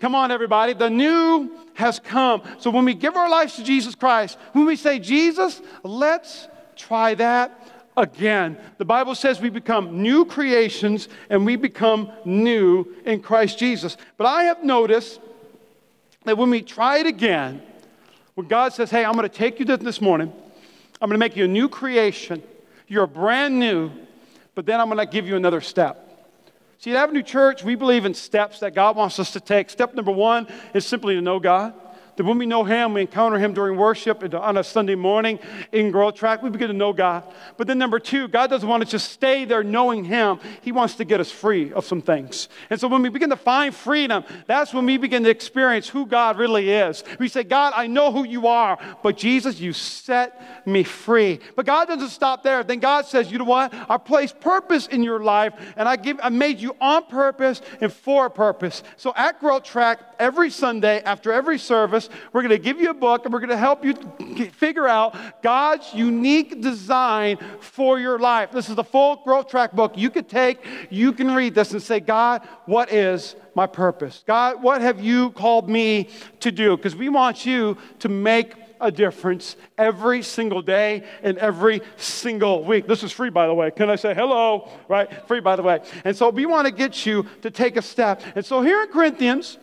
Come 0.00 0.14
on, 0.14 0.30
everybody. 0.30 0.74
The 0.74 0.90
new 0.90 1.50
has 1.74 1.98
come. 1.98 2.42
So 2.58 2.70
when 2.70 2.84
we 2.84 2.94
give 2.94 3.16
our 3.16 3.28
lives 3.28 3.56
to 3.56 3.64
Jesus 3.64 3.94
Christ, 3.94 4.38
when 4.52 4.66
we 4.66 4.76
say, 4.76 4.98
Jesus, 4.98 5.60
let's 5.82 6.46
try 6.76 7.14
that 7.14 7.74
again. 7.96 8.58
The 8.78 8.84
Bible 8.84 9.14
says 9.14 9.40
we 9.40 9.50
become 9.50 10.02
new 10.02 10.24
creations 10.24 11.08
and 11.30 11.44
we 11.44 11.56
become 11.56 12.10
new 12.24 12.86
in 13.04 13.20
Christ 13.20 13.58
Jesus. 13.58 13.96
But 14.16 14.26
I 14.26 14.44
have 14.44 14.64
noticed 14.64 15.20
that 16.24 16.36
when 16.36 16.50
we 16.50 16.62
try 16.62 16.98
it 16.98 17.06
again, 17.06 17.62
when 18.34 18.48
God 18.48 18.72
says, 18.72 18.90
Hey, 18.90 19.04
I'm 19.04 19.12
going 19.12 19.28
to 19.28 19.34
take 19.34 19.58
you 19.60 19.64
this 19.64 20.00
morning, 20.00 20.32
I'm 21.00 21.08
going 21.08 21.18
to 21.18 21.24
make 21.24 21.36
you 21.36 21.44
a 21.44 21.48
new 21.48 21.68
creation, 21.68 22.42
you're 22.88 23.06
brand 23.06 23.58
new, 23.58 23.90
but 24.54 24.66
then 24.66 24.80
I'm 24.80 24.88
going 24.88 24.98
to 24.98 25.10
give 25.10 25.26
you 25.26 25.36
another 25.36 25.60
step. 25.60 26.00
See, 26.78 26.90
at 26.90 26.96
Avenue 26.96 27.22
Church, 27.22 27.64
we 27.64 27.76
believe 27.76 28.04
in 28.04 28.12
steps 28.12 28.60
that 28.60 28.74
God 28.74 28.96
wants 28.96 29.18
us 29.18 29.32
to 29.32 29.40
take. 29.40 29.70
Step 29.70 29.94
number 29.94 30.10
one 30.10 30.46
is 30.74 30.86
simply 30.86 31.14
to 31.14 31.22
know 31.22 31.38
God 31.38 31.74
that 32.16 32.24
when 32.24 32.38
we 32.38 32.46
know 32.46 32.64
Him, 32.64 32.94
we 32.94 33.02
encounter 33.02 33.38
Him 33.38 33.54
during 33.54 33.76
worship 33.76 34.22
on 34.34 34.56
a 34.56 34.64
Sunday 34.64 34.94
morning 34.94 35.38
in 35.72 35.90
Growth 35.90 36.14
Track, 36.14 36.42
we 36.42 36.50
begin 36.50 36.68
to 36.68 36.74
know 36.74 36.92
God. 36.92 37.24
But 37.56 37.66
then, 37.66 37.78
number 37.78 37.98
two, 37.98 38.28
God 38.28 38.50
doesn't 38.50 38.68
want 38.68 38.82
us 38.82 38.90
to 38.90 38.98
stay 38.98 39.44
there 39.44 39.62
knowing 39.62 40.04
Him. 40.04 40.38
He 40.62 40.72
wants 40.72 40.94
to 40.96 41.04
get 41.04 41.20
us 41.20 41.30
free 41.30 41.72
of 41.72 41.84
some 41.84 42.00
things. 42.00 42.48
And 42.70 42.80
so, 42.80 42.88
when 42.88 43.02
we 43.02 43.08
begin 43.08 43.30
to 43.30 43.36
find 43.36 43.74
freedom, 43.74 44.24
that's 44.46 44.72
when 44.72 44.86
we 44.86 44.96
begin 44.96 45.24
to 45.24 45.30
experience 45.30 45.88
who 45.88 46.06
God 46.06 46.38
really 46.38 46.70
is. 46.70 47.04
We 47.18 47.28
say, 47.28 47.44
God, 47.44 47.72
I 47.76 47.86
know 47.86 48.12
who 48.12 48.24
you 48.24 48.46
are, 48.46 48.78
but 49.02 49.16
Jesus, 49.16 49.60
you 49.60 49.72
set 49.72 50.66
me 50.66 50.82
free. 50.82 51.40
But 51.56 51.66
God 51.66 51.88
doesn't 51.88 52.10
stop 52.10 52.42
there. 52.42 52.62
Then 52.64 52.80
God 52.80 53.06
says, 53.06 53.30
you 53.30 53.38
know 53.38 53.44
what? 53.44 53.72
I 53.88 53.96
placed 53.98 54.40
purpose 54.40 54.86
in 54.86 55.02
your 55.02 55.20
life, 55.20 55.54
and 55.76 55.88
I, 55.88 55.96
give, 55.96 56.18
I 56.22 56.28
made 56.28 56.60
you 56.60 56.76
on 56.80 57.04
purpose 57.04 57.60
and 57.80 57.92
for 57.92 58.26
a 58.26 58.30
purpose. 58.30 58.82
So, 58.96 59.12
at 59.16 59.40
Growth 59.40 59.64
Track, 59.64 60.00
every 60.18 60.50
Sunday, 60.50 61.02
after 61.02 61.32
every 61.32 61.58
service, 61.58 62.03
we're 62.32 62.42
going 62.42 62.50
to 62.50 62.58
give 62.58 62.80
you 62.80 62.90
a 62.90 62.94
book 62.94 63.24
and 63.24 63.32
we're 63.32 63.40
going 63.40 63.50
to 63.50 63.56
help 63.56 63.84
you 63.84 63.94
figure 64.50 64.88
out 64.88 65.42
God's 65.42 65.92
unique 65.94 66.60
design 66.60 67.38
for 67.60 67.98
your 67.98 68.18
life. 68.18 68.50
This 68.52 68.68
is 68.68 68.76
the 68.76 68.84
full 68.84 69.16
growth 69.24 69.48
track 69.48 69.72
book 69.72 69.96
you 69.96 70.10
could 70.10 70.28
take, 70.28 70.64
you 70.90 71.12
can 71.12 71.34
read 71.34 71.54
this 71.54 71.72
and 71.72 71.82
say, 71.82 72.00
God, 72.00 72.42
what 72.66 72.92
is 72.92 73.36
my 73.54 73.66
purpose? 73.66 74.24
God, 74.26 74.62
what 74.62 74.80
have 74.80 75.00
you 75.00 75.30
called 75.30 75.68
me 75.68 76.08
to 76.40 76.50
do? 76.50 76.76
Because 76.76 76.96
we 76.96 77.08
want 77.08 77.46
you 77.46 77.76
to 78.00 78.08
make 78.08 78.54
a 78.80 78.90
difference 78.90 79.56
every 79.78 80.22
single 80.22 80.62
day 80.62 81.04
and 81.22 81.38
every 81.38 81.80
single 81.96 82.64
week. 82.64 82.86
This 82.86 83.02
is 83.02 83.12
free, 83.12 83.30
by 83.30 83.46
the 83.46 83.54
way. 83.54 83.70
Can 83.70 83.88
I 83.88 83.96
say 83.96 84.14
hello? 84.14 84.68
Right? 84.88 85.26
Free, 85.26 85.40
by 85.40 85.56
the 85.56 85.62
way. 85.62 85.80
And 86.04 86.16
so 86.16 86.28
we 86.30 86.46
want 86.46 86.66
to 86.66 86.72
get 86.72 87.06
you 87.06 87.26
to 87.42 87.50
take 87.50 87.76
a 87.76 87.82
step. 87.82 88.22
And 88.34 88.44
so 88.44 88.60
here 88.62 88.82
in 88.82 88.88
Corinthians, 88.88 89.58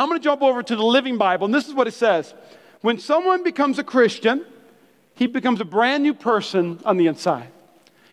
I'm 0.00 0.08
going 0.08 0.18
to 0.18 0.24
jump 0.24 0.40
over 0.40 0.62
to 0.62 0.76
the 0.76 0.82
Living 0.82 1.18
Bible, 1.18 1.44
and 1.44 1.54
this 1.54 1.68
is 1.68 1.74
what 1.74 1.86
it 1.86 1.92
says 1.92 2.32
When 2.80 2.98
someone 2.98 3.44
becomes 3.44 3.78
a 3.78 3.84
Christian, 3.84 4.46
he 5.14 5.26
becomes 5.26 5.60
a 5.60 5.64
brand 5.66 6.02
new 6.02 6.14
person 6.14 6.80
on 6.86 6.96
the 6.96 7.06
inside. 7.06 7.48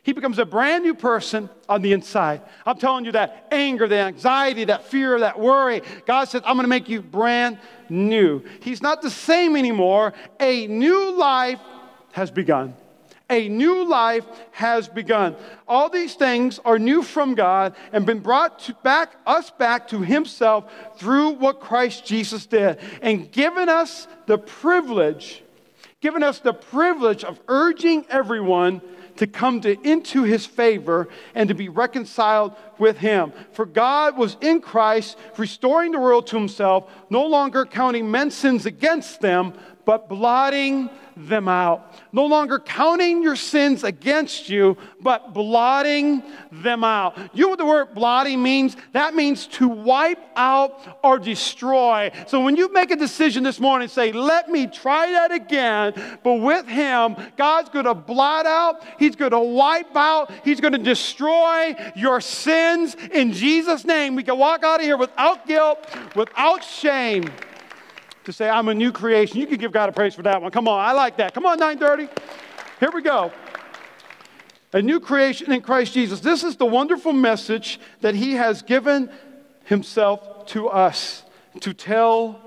He 0.04 0.12
becomes 0.12 0.38
a 0.38 0.46
brand 0.46 0.84
new 0.84 0.94
person 0.94 1.50
on 1.70 1.82
the 1.82 1.94
inside. 1.94 2.42
I'm 2.66 2.78
telling 2.78 3.06
you 3.06 3.14
that 3.14 3.48
anger, 3.52 3.88
that 3.88 4.08
anxiety, 4.08 4.66
that 4.66 4.86
fear, 4.86 5.20
that 5.20 5.40
worry. 5.40 5.82
God 6.06 6.26
says, 6.26 6.42
I'm 6.46 6.56
going 6.56 6.66
to 6.66 6.70
make 6.70 6.90
you 6.90 7.02
brand 7.02 7.58
new. 7.88 8.44
He's 8.62 8.82
not 8.82 9.02
the 9.02 9.10
same 9.10 9.56
anymore. 9.56 10.14
A 10.42 10.68
new 10.68 11.18
life 11.18 11.60
has 12.12 12.32
begun. 12.32 12.74
A 13.30 13.50
new 13.50 13.88
life 13.88 14.26
has 14.52 14.88
begun. 14.88 15.36
All 15.68 15.90
these 15.90 16.16
things 16.16 16.60
are 16.64 16.80
new 16.80 17.04
from 17.04 17.36
God 17.36 17.76
and 17.92 18.06
been 18.06 18.20
brought 18.20 18.60
to 18.60 18.74
back 18.84 19.16
us 19.26 19.52
back 19.52 19.90
to 19.90 20.02
himself 20.02 20.72
through 20.98 21.32
what 21.32 21.60
Christ 21.60 22.06
Jesus 22.06 22.46
did 22.46 22.80
and 23.02 23.30
given 23.32 23.68
us 23.68 24.08
the 24.28 24.38
privilege 24.38 25.44
given 26.00 26.24
us 26.24 26.40
the 26.40 26.54
privilege 26.54 27.24
of 27.24 27.40
urging 27.48 28.06
everyone 28.10 28.82
to 29.16 29.28
come 29.28 29.62
to, 29.62 29.80
into 29.88 30.24
his 30.24 30.46
favor 30.46 31.08
and 31.34 31.50
to 31.50 31.56
be 31.56 31.70
reconciled 31.70 32.54
with 32.78 32.98
him. 32.98 33.34
For 33.52 33.66
God 33.66 34.18
was 34.18 34.38
in 34.42 34.62
Christ, 34.62 35.18
restoring 35.38 35.92
the 35.92 36.00
world 36.00 36.28
to 36.28 36.38
himself, 36.38 36.92
no 37.10 37.26
longer 37.26 37.66
counting 37.66 38.10
men's 38.10 38.36
sins 38.36 38.66
against 38.66 39.22
them, 39.22 39.54
but 39.88 40.10
blotting 40.10 40.90
them 41.16 41.48
out. 41.48 41.96
No 42.12 42.26
longer 42.26 42.60
counting 42.60 43.24
your 43.24 43.38
sins 43.38 43.86
against 43.86 44.50
you, 44.50 44.76
but 45.00 45.34
blotting 45.34 46.22
them 46.52 46.84
out. 46.84 47.18
You 47.34 47.44
know 47.44 47.50
what 47.52 47.58
the 47.58 47.66
word 47.66 47.94
blotting 47.94 48.44
means? 48.44 48.76
That 48.92 49.16
means 49.16 49.48
to 49.48 49.70
wipe 49.70 50.20
out 50.36 51.00
or 51.06 51.18
destroy. 51.18 52.12
So 52.28 52.44
when 52.44 52.58
you 52.58 52.72
make 52.74 52.92
a 52.92 52.98
decision 52.98 53.44
this 53.44 53.62
morning, 53.62 53.88
say, 53.88 54.12
let 54.12 54.50
me 54.50 54.68
try 54.68 55.10
that 55.10 55.32
again, 55.32 55.94
but 56.22 56.34
with 56.34 56.68
Him, 56.68 57.16
God's 57.38 57.70
to 57.86 57.94
blot 57.94 58.46
out, 58.46 58.84
He's 59.00 59.16
to 59.32 59.40
wipe 59.40 59.96
out, 59.96 60.34
He's 60.44 60.60
to 60.74 60.80
destroy 60.80 61.76
your 61.96 62.20
sins 62.20 62.98
in 63.14 63.32
Jesus' 63.32 63.86
name. 63.86 64.16
We 64.16 64.24
can 64.24 64.38
walk 64.38 64.66
out 64.66 64.82
of 64.82 64.86
here 64.86 64.98
without 64.98 65.48
guilt, 65.48 65.88
without 66.14 66.62
shame 66.62 67.32
to 68.28 68.34
say, 68.34 68.50
I'm 68.50 68.68
a 68.68 68.74
new 68.74 68.92
creation. 68.92 69.40
You 69.40 69.48
can 69.48 69.58
give 69.58 69.72
God 69.72 69.88
a 69.88 69.94
praise 69.94 70.14
for 70.14 70.22
that 70.24 70.42
one. 70.42 70.52
Come 70.52 70.68
on, 70.68 70.82
I 70.82 70.92
like 70.92 71.16
that. 71.16 71.34
Come 71.34 71.46
on, 71.46 71.58
930. 71.60 72.12
Here 72.78 72.92
we 72.94 73.02
go. 73.02 73.32
A 74.74 74.82
new 74.82 75.00
creation 75.00 75.54
in 75.54 75.62
Christ 75.62 75.94
Jesus. 75.94 76.20
This 76.20 76.44
is 76.44 76.58
the 76.58 76.66
wonderful 76.66 77.14
message 77.14 77.80
that 78.02 78.16
He 78.16 78.34
has 78.34 78.62
given 78.62 79.10
Himself 79.64 80.46
to 80.48 80.68
us 80.68 81.24
to 81.62 81.74
tell 81.74 82.42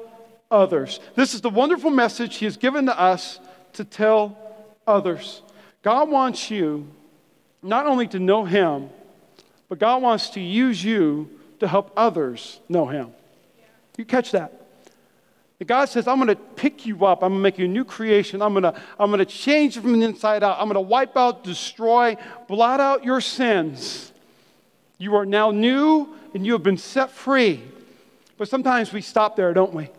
others. 0.51 1.01
This 1.15 1.33
is 1.33 1.41
the 1.41 1.49
wonderful 1.49 1.91
message 1.91 2.37
He 2.37 2.45
has 2.45 2.59
given 2.59 2.85
to 2.85 3.01
us 3.01 3.41
to 3.73 3.83
tell 3.83 4.37
others. 4.87 5.41
God 5.83 6.11
wants 6.11 6.51
you 6.51 6.91
not 7.63 7.87
only 7.87 8.07
to 8.09 8.19
know 8.19 8.45
Him, 8.45 8.91
but 9.71 9.79
God 9.79 10.03
wants 10.03 10.29
to 10.31 10.43
use 10.43 10.85
you 10.85 11.31
to 11.61 11.67
help 11.67 11.91
others 11.97 12.61
know 12.69 12.85
Him. 12.85 13.13
You 13.97 14.05
catch 14.05 14.33
that? 14.33 14.60
God 15.67 15.91
says, 15.91 16.09
I'm 16.09 16.17
going 16.17 16.29
to 16.29 16.37
pick 16.37 16.87
you 16.87 17.05
up. 17.05 17.23
I'm 17.23 17.33
going 17.33 17.39
to 17.39 17.43
make 17.43 17.59
you 17.59 17.67
a 17.67 17.69
new 17.69 17.85
creation. 17.85 18.41
I'm 18.41 18.55
going 18.55 18.63
to, 18.63 18.75
I'm 18.99 19.11
going 19.11 19.19
to 19.19 19.27
change 19.27 19.77
you 19.77 19.83
from 19.83 19.99
the 19.99 20.07
inside 20.07 20.43
out. 20.43 20.59
I'm 20.59 20.67
going 20.67 20.75
to 20.75 20.81
wipe 20.81 21.17
out, 21.17 21.45
destroy, 21.45 22.17
blot 22.49 22.81
out 22.81 23.05
your 23.05 23.21
sins. 23.21 24.13
You 24.97 25.17
are 25.17 25.27
now 25.27 25.51
new 25.51 26.15
and 26.33 26.47
you 26.47 26.55
have 26.55 26.63
been 26.63 26.79
set 26.79 27.11
free. 27.11 27.63
But 28.39 28.49
sometimes 28.49 28.93
we 28.93 29.03
stop 29.03 29.37
there, 29.37 29.53
don't 29.53 29.75
we? 29.75 29.91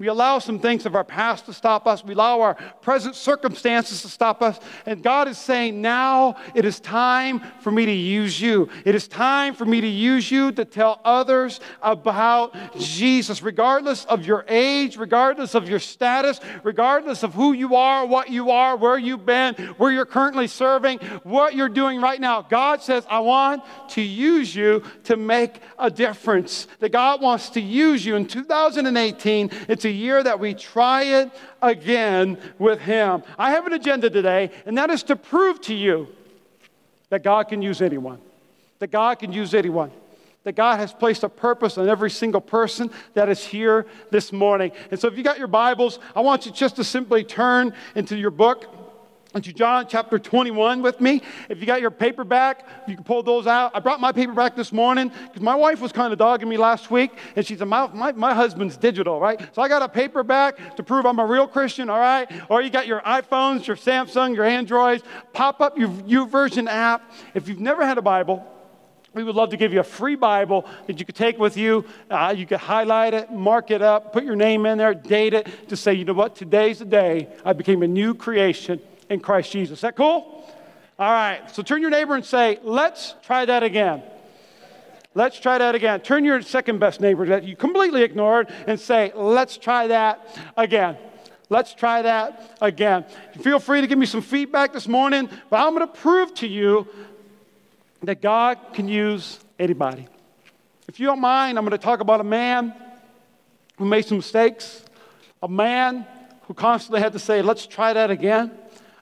We 0.00 0.06
allow 0.06 0.38
some 0.38 0.58
things 0.58 0.86
of 0.86 0.94
our 0.94 1.04
past 1.04 1.44
to 1.44 1.52
stop 1.52 1.86
us. 1.86 2.02
We 2.02 2.14
allow 2.14 2.40
our 2.40 2.54
present 2.80 3.14
circumstances 3.14 4.00
to 4.00 4.08
stop 4.08 4.40
us. 4.40 4.58
And 4.86 5.02
God 5.02 5.28
is 5.28 5.36
saying, 5.36 5.82
now 5.82 6.36
it 6.54 6.64
is 6.64 6.80
time 6.80 7.42
for 7.60 7.70
me 7.70 7.84
to 7.84 7.92
use 7.92 8.40
you. 8.40 8.70
It 8.86 8.94
is 8.94 9.06
time 9.06 9.52
for 9.52 9.66
me 9.66 9.82
to 9.82 9.86
use 9.86 10.30
you 10.30 10.52
to 10.52 10.64
tell 10.64 11.02
others 11.04 11.60
about 11.82 12.78
Jesus, 12.78 13.42
regardless 13.42 14.06
of 14.06 14.24
your 14.24 14.46
age, 14.48 14.96
regardless 14.96 15.54
of 15.54 15.68
your 15.68 15.78
status, 15.78 16.40
regardless 16.62 17.22
of 17.22 17.34
who 17.34 17.52
you 17.52 17.76
are, 17.76 18.06
what 18.06 18.30
you 18.30 18.50
are, 18.50 18.78
where 18.78 18.96
you've 18.96 19.26
been, 19.26 19.54
where 19.76 19.92
you're 19.92 20.06
currently 20.06 20.46
serving, 20.46 20.98
what 21.24 21.54
you're 21.54 21.68
doing 21.68 22.00
right 22.00 22.22
now. 22.22 22.40
God 22.40 22.80
says, 22.80 23.04
I 23.10 23.18
want 23.18 23.64
to 23.90 24.00
use 24.00 24.56
you 24.56 24.82
to 25.04 25.18
make 25.18 25.60
a 25.78 25.90
difference. 25.90 26.68
That 26.78 26.90
God 26.90 27.20
wants 27.20 27.50
to 27.50 27.60
use 27.60 28.02
you 28.02 28.16
in 28.16 28.26
2018. 28.26 29.50
It's 29.68 29.84
a 29.84 29.89
a 29.90 29.92
year 29.92 30.22
that 30.22 30.40
we 30.40 30.54
try 30.54 31.02
it 31.02 31.30
again 31.60 32.38
with 32.58 32.80
Him. 32.80 33.22
I 33.38 33.50
have 33.50 33.66
an 33.66 33.74
agenda 33.74 34.08
today, 34.08 34.50
and 34.64 34.78
that 34.78 34.88
is 34.88 35.02
to 35.04 35.16
prove 35.16 35.60
to 35.62 35.74
you 35.74 36.08
that 37.10 37.22
God 37.22 37.48
can 37.48 37.60
use 37.60 37.82
anyone. 37.82 38.20
That 38.78 38.90
God 38.90 39.18
can 39.18 39.32
use 39.32 39.52
anyone. 39.52 39.90
That 40.44 40.54
God 40.54 40.78
has 40.78 40.94
placed 40.94 41.22
a 41.22 41.28
purpose 41.28 41.76
on 41.76 41.88
every 41.88 42.10
single 42.10 42.40
person 42.40 42.90
that 43.12 43.28
is 43.28 43.44
here 43.44 43.86
this 44.10 44.32
morning. 44.32 44.72
And 44.90 44.98
so, 44.98 45.06
if 45.08 45.18
you 45.18 45.22
got 45.22 45.38
your 45.38 45.48
Bibles, 45.48 45.98
I 46.16 46.20
want 46.20 46.46
you 46.46 46.52
just 46.52 46.76
to 46.76 46.84
simply 46.84 47.24
turn 47.24 47.74
into 47.94 48.16
your 48.16 48.30
book 48.30 48.79
into 49.34 49.52
John 49.52 49.86
chapter 49.88 50.18
21 50.18 50.82
with 50.82 51.00
me. 51.00 51.22
If 51.48 51.60
you 51.60 51.66
got 51.66 51.80
your 51.80 51.90
paperback, 51.90 52.66
you 52.88 52.96
can 52.96 53.04
pull 53.04 53.22
those 53.22 53.46
out. 53.46 53.70
I 53.74 53.80
brought 53.80 54.00
my 54.00 54.12
paperback 54.12 54.56
this 54.56 54.72
morning 54.72 55.12
because 55.26 55.42
my 55.42 55.54
wife 55.54 55.80
was 55.80 55.92
kind 55.92 56.12
of 56.12 56.18
dogging 56.18 56.48
me 56.48 56.56
last 56.56 56.90
week, 56.90 57.12
and 57.36 57.46
she 57.46 57.56
said, 57.56 57.68
my, 57.68 57.86
my, 57.88 58.12
my, 58.12 58.34
husband's 58.34 58.76
digital, 58.76 59.20
right? 59.20 59.40
So 59.54 59.62
I 59.62 59.68
got 59.68 59.82
a 59.82 59.88
paperback 59.88 60.76
to 60.76 60.82
prove 60.82 61.06
I'm 61.06 61.18
a 61.18 61.26
real 61.26 61.46
Christian, 61.46 61.90
all 61.90 61.98
right? 61.98 62.30
Or 62.48 62.62
you 62.62 62.70
got 62.70 62.86
your 62.86 63.00
iPhones, 63.02 63.66
your 63.66 63.76
Samsung, 63.76 64.34
your 64.34 64.44
Androids. 64.44 65.04
Pop 65.32 65.60
up 65.60 65.78
your 65.78 65.88
YouVersion 65.88 66.68
app. 66.68 67.12
If 67.34 67.48
you've 67.48 67.60
never 67.60 67.84
had 67.86 67.98
a 67.98 68.02
Bible, 68.02 68.46
we 69.12 69.22
would 69.22 69.34
love 69.34 69.50
to 69.50 69.56
give 69.56 69.72
you 69.72 69.80
a 69.80 69.84
free 69.84 70.14
Bible 70.14 70.66
that 70.86 70.98
you 70.98 71.04
could 71.04 71.16
take 71.16 71.38
with 71.38 71.56
you. 71.56 71.84
Uh, 72.08 72.34
you 72.36 72.46
could 72.46 72.60
highlight 72.60 73.12
it, 73.12 73.30
mark 73.30 73.70
it 73.70 73.82
up, 73.82 74.12
put 74.12 74.24
your 74.24 74.36
name 74.36 74.66
in 74.66 74.78
there, 74.78 74.94
date 74.94 75.34
it 75.34 75.68
to 75.68 75.76
say, 75.76 75.94
you 75.94 76.04
know 76.04 76.14
what, 76.14 76.36
today's 76.36 76.78
the 76.78 76.84
day 76.84 77.28
I 77.44 77.52
became 77.52 77.82
a 77.82 77.88
new 77.88 78.14
creation 78.14 78.80
in 79.10 79.20
Christ 79.20 79.52
Jesus. 79.52 79.78
Is 79.78 79.82
that 79.82 79.96
cool? 79.96 80.46
All 80.98 81.10
right, 81.10 81.50
so 81.50 81.62
turn 81.62 81.82
your 81.82 81.90
neighbor 81.90 82.14
and 82.14 82.24
say, 82.24 82.58
let's 82.62 83.14
try 83.22 83.44
that 83.44 83.62
again. 83.62 84.02
Let's 85.14 85.40
try 85.40 85.58
that 85.58 85.74
again. 85.74 86.00
Turn 86.00 86.24
your 86.24 86.40
second 86.40 86.78
best 86.78 87.00
neighbor 87.00 87.26
that 87.26 87.42
you 87.42 87.56
completely 87.56 88.02
ignored 88.02 88.48
and 88.66 88.78
say, 88.78 89.10
let's 89.14 89.56
try 89.56 89.88
that 89.88 90.38
again. 90.56 90.96
Let's 91.48 91.74
try 91.74 92.02
that 92.02 92.58
again. 92.60 93.04
Feel 93.40 93.58
free 93.58 93.80
to 93.80 93.88
give 93.88 93.98
me 93.98 94.06
some 94.06 94.22
feedback 94.22 94.72
this 94.72 94.86
morning, 94.86 95.28
but 95.48 95.56
I'm 95.58 95.74
going 95.74 95.86
to 95.86 95.92
prove 95.92 96.32
to 96.34 96.46
you 96.46 96.86
that 98.04 98.22
God 98.22 98.58
can 98.72 98.86
use 98.86 99.40
anybody. 99.58 100.06
If 100.86 101.00
you 101.00 101.06
don't 101.06 101.20
mind, 101.20 101.58
I'm 101.58 101.64
going 101.64 101.76
to 101.76 101.84
talk 101.84 102.00
about 102.00 102.20
a 102.20 102.24
man 102.24 102.72
who 103.78 103.86
made 103.86 104.04
some 104.04 104.18
mistakes, 104.18 104.84
a 105.42 105.48
man 105.48 106.06
who 106.42 106.54
constantly 106.54 107.00
had 107.00 107.14
to 107.14 107.18
say, 107.18 107.42
let's 107.42 107.66
try 107.66 107.94
that 107.94 108.10
again 108.10 108.52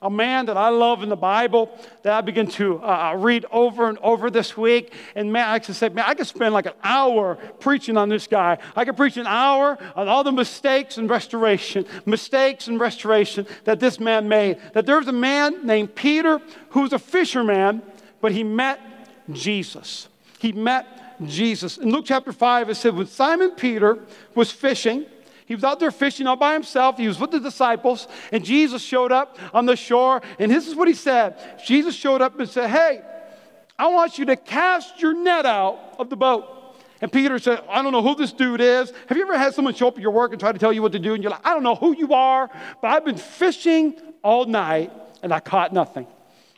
a 0.00 0.10
man 0.10 0.46
that 0.46 0.56
I 0.56 0.68
love 0.68 1.02
in 1.02 1.08
the 1.08 1.16
Bible 1.16 1.70
that 2.02 2.12
I 2.12 2.20
begin 2.20 2.46
to 2.52 2.78
uh, 2.82 3.12
uh, 3.12 3.16
read 3.16 3.46
over 3.50 3.88
and 3.88 3.98
over 3.98 4.30
this 4.30 4.56
week. 4.56 4.92
And 5.14 5.32
man, 5.32 5.48
I 5.48 5.58
can 5.58 5.74
say, 5.74 5.88
man, 5.88 6.04
I 6.06 6.14
could 6.14 6.26
spend 6.26 6.54
like 6.54 6.66
an 6.66 6.74
hour 6.82 7.36
preaching 7.60 7.96
on 7.96 8.08
this 8.08 8.26
guy. 8.26 8.58
I 8.76 8.84
could 8.84 8.96
preach 8.96 9.16
an 9.16 9.26
hour 9.26 9.78
on 9.96 10.08
all 10.08 10.24
the 10.24 10.32
mistakes 10.32 10.98
and 10.98 11.10
restoration, 11.10 11.84
mistakes 12.06 12.68
and 12.68 12.78
restoration 12.78 13.46
that 13.64 13.80
this 13.80 13.98
man 13.98 14.28
made. 14.28 14.58
That 14.74 14.86
there's 14.86 15.08
a 15.08 15.12
man 15.12 15.66
named 15.66 15.94
Peter 15.94 16.40
who 16.70 16.82
was 16.82 16.92
a 16.92 16.98
fisherman, 16.98 17.82
but 18.20 18.32
he 18.32 18.44
met 18.44 18.80
Jesus. 19.32 20.08
He 20.38 20.52
met 20.52 20.86
Jesus. 21.26 21.78
In 21.78 21.90
Luke 21.90 22.04
chapter 22.06 22.32
5, 22.32 22.70
it 22.70 22.74
said, 22.76 22.94
when 22.94 23.06
Simon 23.06 23.52
Peter 23.52 23.98
was 24.34 24.52
fishing, 24.52 25.06
he 25.48 25.54
was 25.54 25.64
out 25.64 25.80
there 25.80 25.90
fishing 25.90 26.26
all 26.26 26.36
by 26.36 26.52
himself. 26.52 26.98
He 26.98 27.08
was 27.08 27.18
with 27.18 27.30
the 27.30 27.40
disciples, 27.40 28.06
and 28.32 28.44
Jesus 28.44 28.82
showed 28.82 29.12
up 29.12 29.38
on 29.54 29.64
the 29.64 29.76
shore. 29.76 30.20
And 30.38 30.52
this 30.52 30.68
is 30.68 30.74
what 30.74 30.88
he 30.88 30.94
said 30.94 31.58
Jesus 31.64 31.94
showed 31.94 32.20
up 32.20 32.38
and 32.38 32.46
said, 32.46 32.68
Hey, 32.68 33.00
I 33.78 33.88
want 33.88 34.18
you 34.18 34.26
to 34.26 34.36
cast 34.36 35.00
your 35.00 35.14
net 35.14 35.46
out 35.46 35.94
of 35.98 36.10
the 36.10 36.16
boat. 36.16 36.76
And 37.00 37.10
Peter 37.10 37.38
said, 37.38 37.62
I 37.66 37.80
don't 37.80 37.92
know 37.92 38.02
who 38.02 38.14
this 38.14 38.30
dude 38.30 38.60
is. 38.60 38.92
Have 39.06 39.16
you 39.16 39.22
ever 39.22 39.38
had 39.38 39.54
someone 39.54 39.72
show 39.72 39.88
up 39.88 39.96
at 39.96 40.02
your 40.02 40.10
work 40.10 40.32
and 40.32 40.40
try 40.40 40.52
to 40.52 40.58
tell 40.58 40.72
you 40.72 40.82
what 40.82 40.92
to 40.92 40.98
do? 40.98 41.14
And 41.14 41.22
you're 41.22 41.32
like, 41.32 41.46
I 41.46 41.54
don't 41.54 41.62
know 41.62 41.76
who 41.76 41.96
you 41.96 42.12
are, 42.12 42.50
but 42.82 42.88
I've 42.88 43.06
been 43.06 43.16
fishing 43.16 43.98
all 44.22 44.44
night 44.44 44.92
and 45.22 45.32
I 45.32 45.40
caught 45.40 45.72
nothing. 45.72 46.06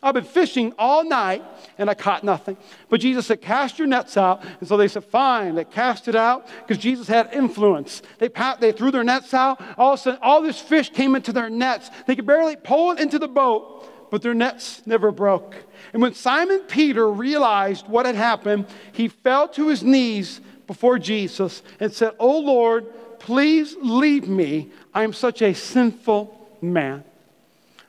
I've 0.03 0.15
been 0.15 0.25
fishing 0.25 0.73
all 0.79 1.05
night 1.05 1.45
and 1.77 1.91
I 1.91 1.95
caught 1.95 2.25
nothing. 2.25 2.57
But 2.89 3.01
Jesus 3.01 3.27
said, 3.27 3.43
Cast 3.43 3.79
your 3.79 3.87
nets 3.87 4.17
out. 4.17 4.43
And 4.59 4.69
so 4.69 4.77
they 4.77 4.89
said, 4.89 5.05
Fine. 5.05 5.57
They 5.57 5.65
cast 5.65 6.09
it 6.09 6.17
out 6.17 6.47
because 6.61 6.79
Jesus 6.83 7.07
had 7.07 7.33
influence. 7.35 8.01
They, 8.19 8.31
they 8.61 8.73
threw 8.73 8.91
their 8.91 9.05
nets 9.05 9.35
out. 9.35 9.61
All 9.77 9.93
of 9.93 10.01
a 10.01 10.03
sudden, 10.03 10.21
all 10.23 10.41
this 10.41 10.59
fish 10.59 10.91
came 10.91 11.15
into 11.15 11.33
their 11.33 11.51
nets. 11.51 11.91
They 12.07 12.17
could 12.17 12.27
barely 12.27 12.57
pull 12.57 12.93
it 12.93 13.01
into 13.01 13.19
the 13.19 13.29
boat, 13.29 14.11
but 14.11 14.23
their 14.23 14.35
nets 14.35 14.83
never 14.87 15.13
broke. 15.13 15.55
And 15.93 16.01
when 16.01 16.15
Simon 16.15 16.61
Peter 16.61 17.11
realized 17.11 17.87
what 17.87 18.07
had 18.07 18.15
happened, 18.15 18.67
he 18.93 19.09
fell 19.09 19.49
to 19.49 19.69
his 19.69 19.83
knees 19.83 20.41
before 20.67 20.99
Jesus 20.99 21.63
and 21.79 21.93
said, 21.93 22.15
Oh 22.19 22.39
Lord, 22.39 22.87
please 23.19 23.77
leave 23.83 24.29
me. 24.29 24.71
I 24.95 25.03
am 25.03 25.13
such 25.13 25.43
a 25.43 25.53
sinful 25.53 26.57
man. 26.63 27.05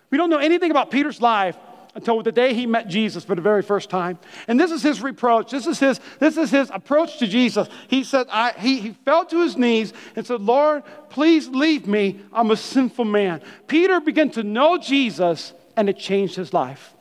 We 0.10 0.18
don't 0.18 0.30
know 0.30 0.40
anything 0.40 0.72
about 0.72 0.92
Peter's 0.92 1.22
life 1.22 1.56
until 1.96 2.22
the 2.22 2.32
day 2.32 2.54
he 2.54 2.66
met 2.66 2.88
Jesus 2.88 3.24
for 3.24 3.36
the 3.36 3.42
very 3.42 3.62
first 3.62 3.90
time. 3.90 4.18
And 4.48 4.60
this 4.60 4.72
is 4.72 4.82
his 4.82 5.02
reproach. 5.02 5.52
This 5.52 5.68
is 5.68 5.80
his, 5.80 6.00
this 6.20 6.38
is 6.38 6.50
his 6.50 6.70
approach 6.74 7.20
to 7.20 7.28
Jesus. 7.28 7.68
He 7.88 8.04
said, 8.04 8.28
I, 8.32 8.54
he, 8.54 8.80
he 8.80 8.92
fell 9.06 9.26
to 9.26 9.42
his 9.42 9.58
knees 9.58 9.94
and 10.16 10.26
said, 10.26 10.42
Lord, 10.42 10.84
please 11.10 11.48
leave 11.48 11.88
me. 11.88 12.22
I'm 12.32 12.52
a 12.52 12.58
sinful 12.58 13.06
man. 13.06 13.42
Peter 13.68 14.00
began 14.00 14.30
to 14.32 14.44
know 14.44 14.78
Jesus 14.78 15.54
and 15.76 15.90
it 15.90 15.98
changed 15.98 16.36
his 16.36 16.54
life. 16.54 16.94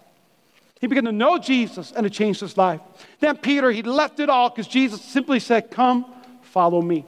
He 0.80 0.86
began 0.86 1.04
to 1.04 1.12
know 1.12 1.38
Jesus 1.38 1.92
and 1.92 2.06
it 2.06 2.10
changed 2.10 2.40
his 2.40 2.56
life. 2.56 2.80
Then 3.20 3.36
Peter, 3.36 3.70
he 3.70 3.82
left 3.82 4.18
it 4.18 4.30
all 4.30 4.48
because 4.48 4.66
Jesus 4.66 5.02
simply 5.02 5.38
said, 5.38 5.70
Come, 5.70 6.06
follow 6.42 6.80
me. 6.80 7.04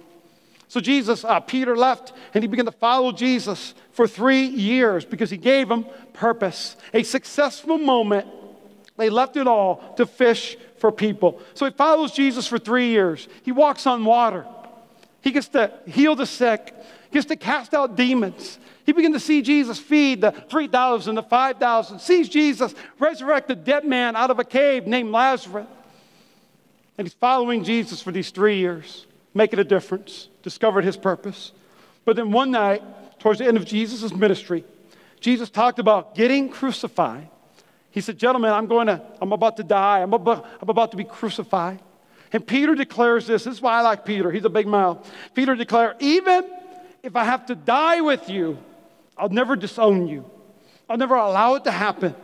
So 0.73 0.81
Jesus, 0.81 1.23
uh, 1.23 1.39
Peter 1.41 1.77
left 1.77 2.15
and 2.33 2.43
he 2.43 2.49
began 2.49 2.65
to 2.65 2.73
follow 2.73 3.13
Jesus 3.13 3.75
for 3.91 4.09
three 4.09 4.47
years 4.47 5.05
because 5.05 5.29
he 5.29 5.37
gave 5.37 5.71
him 5.71 5.85
purpose. 6.15 6.79
A 6.95 7.03
successful 7.03 7.77
moment. 7.77 8.27
They 8.97 9.11
left 9.11 9.37
it 9.37 9.47
all 9.47 9.95
to 9.99 10.07
fish 10.07 10.57
for 10.79 10.91
people. 10.91 11.43
So 11.53 11.67
he 11.67 11.73
follows 11.73 12.13
Jesus 12.13 12.47
for 12.47 12.59
three 12.59 12.89
years. 12.89 13.29
He 13.43 13.53
walks 13.53 13.87
on 13.87 14.07
water. 14.07 14.47
He 15.21 15.31
gets 15.31 15.49
to 15.49 15.75
heal 15.87 16.17
the 16.17 16.25
sick. 16.25 16.75
He 17.11 17.19
gets 17.19 17.27
to 17.27 17.37
cast 17.37 17.75
out 17.75 17.95
demons. 17.95 18.59
He 18.87 18.93
begins 18.93 19.15
to 19.15 19.21
see 19.21 19.43
Jesus 19.43 19.79
feed 19.79 20.23
the 20.23 20.31
3,000, 20.31 21.17
the 21.17 21.23
5,000, 21.23 21.99
sees 21.99 22.31
Jesus 22.31 22.75
resurrect 22.99 23.51
a 23.51 23.55
dead 23.55 23.85
man 23.85 24.17
out 24.17 24.31
of 24.31 24.39
a 24.39 24.45
cave 24.45 24.87
named 24.87 25.11
Lazarus. 25.11 25.67
And 26.97 27.07
he's 27.07 27.13
following 27.13 27.63
Jesus 27.63 28.01
for 28.01 28.11
these 28.11 28.31
three 28.31 28.57
years, 28.57 29.07
making 29.35 29.59
a 29.59 29.65
difference, 29.65 30.29
discovered 30.43 30.85
his 30.85 30.97
purpose. 30.97 31.53
But 32.05 32.17
then 32.17 32.33
one 32.33 32.51
night, 32.51 32.83
towards 33.19 33.39
the 33.39 33.47
end 33.47 33.57
of 33.57 33.65
Jesus' 33.65 34.13
ministry, 34.13 34.65
Jesus 35.21 35.51
talked 35.51 35.79
about 35.79 36.15
getting 36.15 36.49
crucified. 36.49 37.29
He 37.91 38.01
said, 38.01 38.19
Gentlemen, 38.19 38.53
I'm 38.53 38.67
going 38.67 38.89
to, 38.89 39.01
I'm 39.21 39.33
about 39.33 39.57
to 39.59 39.63
die. 39.63 40.01
I'm 40.01 40.13
about, 40.13 40.47
I'm 40.61 40.69
about 40.69 40.91
to 40.91 40.97
be 40.97 41.05
crucified. 41.05 41.81
And 42.33 42.47
Peter 42.47 42.75
declares 42.75 43.27
this. 43.27 43.45
This 43.45 43.55
is 43.55 43.61
why 43.61 43.75
I 43.75 43.83
like 43.83 44.05
Peter. 44.05 44.31
He's 44.31 44.45
a 44.45 44.51
big 44.51 44.67
mouth. 44.67 45.09
Peter 45.35 45.55
declared, 45.55 45.97
Even 46.01 46.51
if 47.03 47.15
I 47.15 47.25
have 47.25 47.47
to 47.47 47.55
die 47.55 48.01
with 48.01 48.29
you, 48.29 48.59
I'll 49.17 49.29
never 49.29 49.55
disown 49.55 50.09
you. 50.09 50.25
I'll 50.89 50.97
never 50.97 51.15
allow 51.15 51.55
it 51.55 51.65
to 51.65 51.71
happen. 51.71 52.15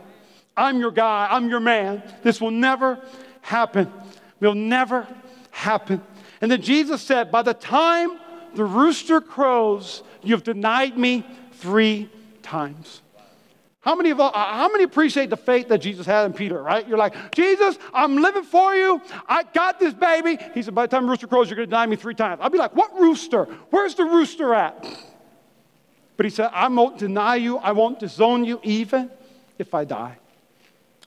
I'm 0.57 0.79
your 0.79 0.91
guy. 0.91 1.27
I'm 1.29 1.49
your 1.49 1.59
man. 1.59 2.03
This 2.23 2.41
will 2.41 2.51
never 2.51 2.99
happen. 3.41 3.91
Will 4.39 4.55
never 4.55 5.07
happen. 5.51 6.01
And 6.41 6.51
then 6.51 6.61
Jesus 6.61 7.01
said, 7.01 7.31
By 7.31 7.41
the 7.41 7.53
time 7.53 8.19
the 8.55 8.65
rooster 8.65 9.21
crows, 9.21 10.03
you've 10.23 10.43
denied 10.43 10.97
me 10.97 11.25
three 11.53 12.09
times. 12.41 13.01
How 13.81 13.95
many 13.95 14.09
of 14.09 14.19
uh, 14.19 14.31
how 14.33 14.69
many 14.69 14.83
appreciate 14.83 15.29
the 15.29 15.37
faith 15.37 15.69
that 15.69 15.79
Jesus 15.79 16.05
had 16.05 16.25
in 16.25 16.33
Peter, 16.33 16.61
right? 16.61 16.85
You're 16.87 16.97
like, 16.97 17.33
Jesus, 17.33 17.77
I'm 17.93 18.17
living 18.17 18.43
for 18.43 18.75
you. 18.75 19.01
I 19.27 19.43
got 19.43 19.79
this 19.79 19.93
baby. 19.93 20.37
He 20.53 20.61
said, 20.61 20.75
by 20.75 20.85
the 20.85 20.89
time 20.89 21.09
rooster 21.09 21.27
crows, 21.27 21.49
you're 21.49 21.55
gonna 21.55 21.67
deny 21.67 21.85
me 21.85 21.95
three 21.95 22.13
times. 22.13 22.39
I'll 22.41 22.49
be 22.49 22.57
like, 22.57 22.75
what 22.75 22.99
rooster? 22.99 23.45
Where's 23.69 23.95
the 23.95 24.03
rooster 24.03 24.53
at? 24.53 24.85
But 26.17 26.25
he 26.25 26.29
said, 26.29 26.49
I 26.53 26.67
won't 26.67 26.97
deny 26.97 27.35
you, 27.37 27.57
I 27.57 27.71
won't 27.71 27.99
disown 27.99 28.43
you, 28.43 28.59
even 28.63 29.09
if 29.57 29.73
I 29.73 29.85
die. 29.85 30.17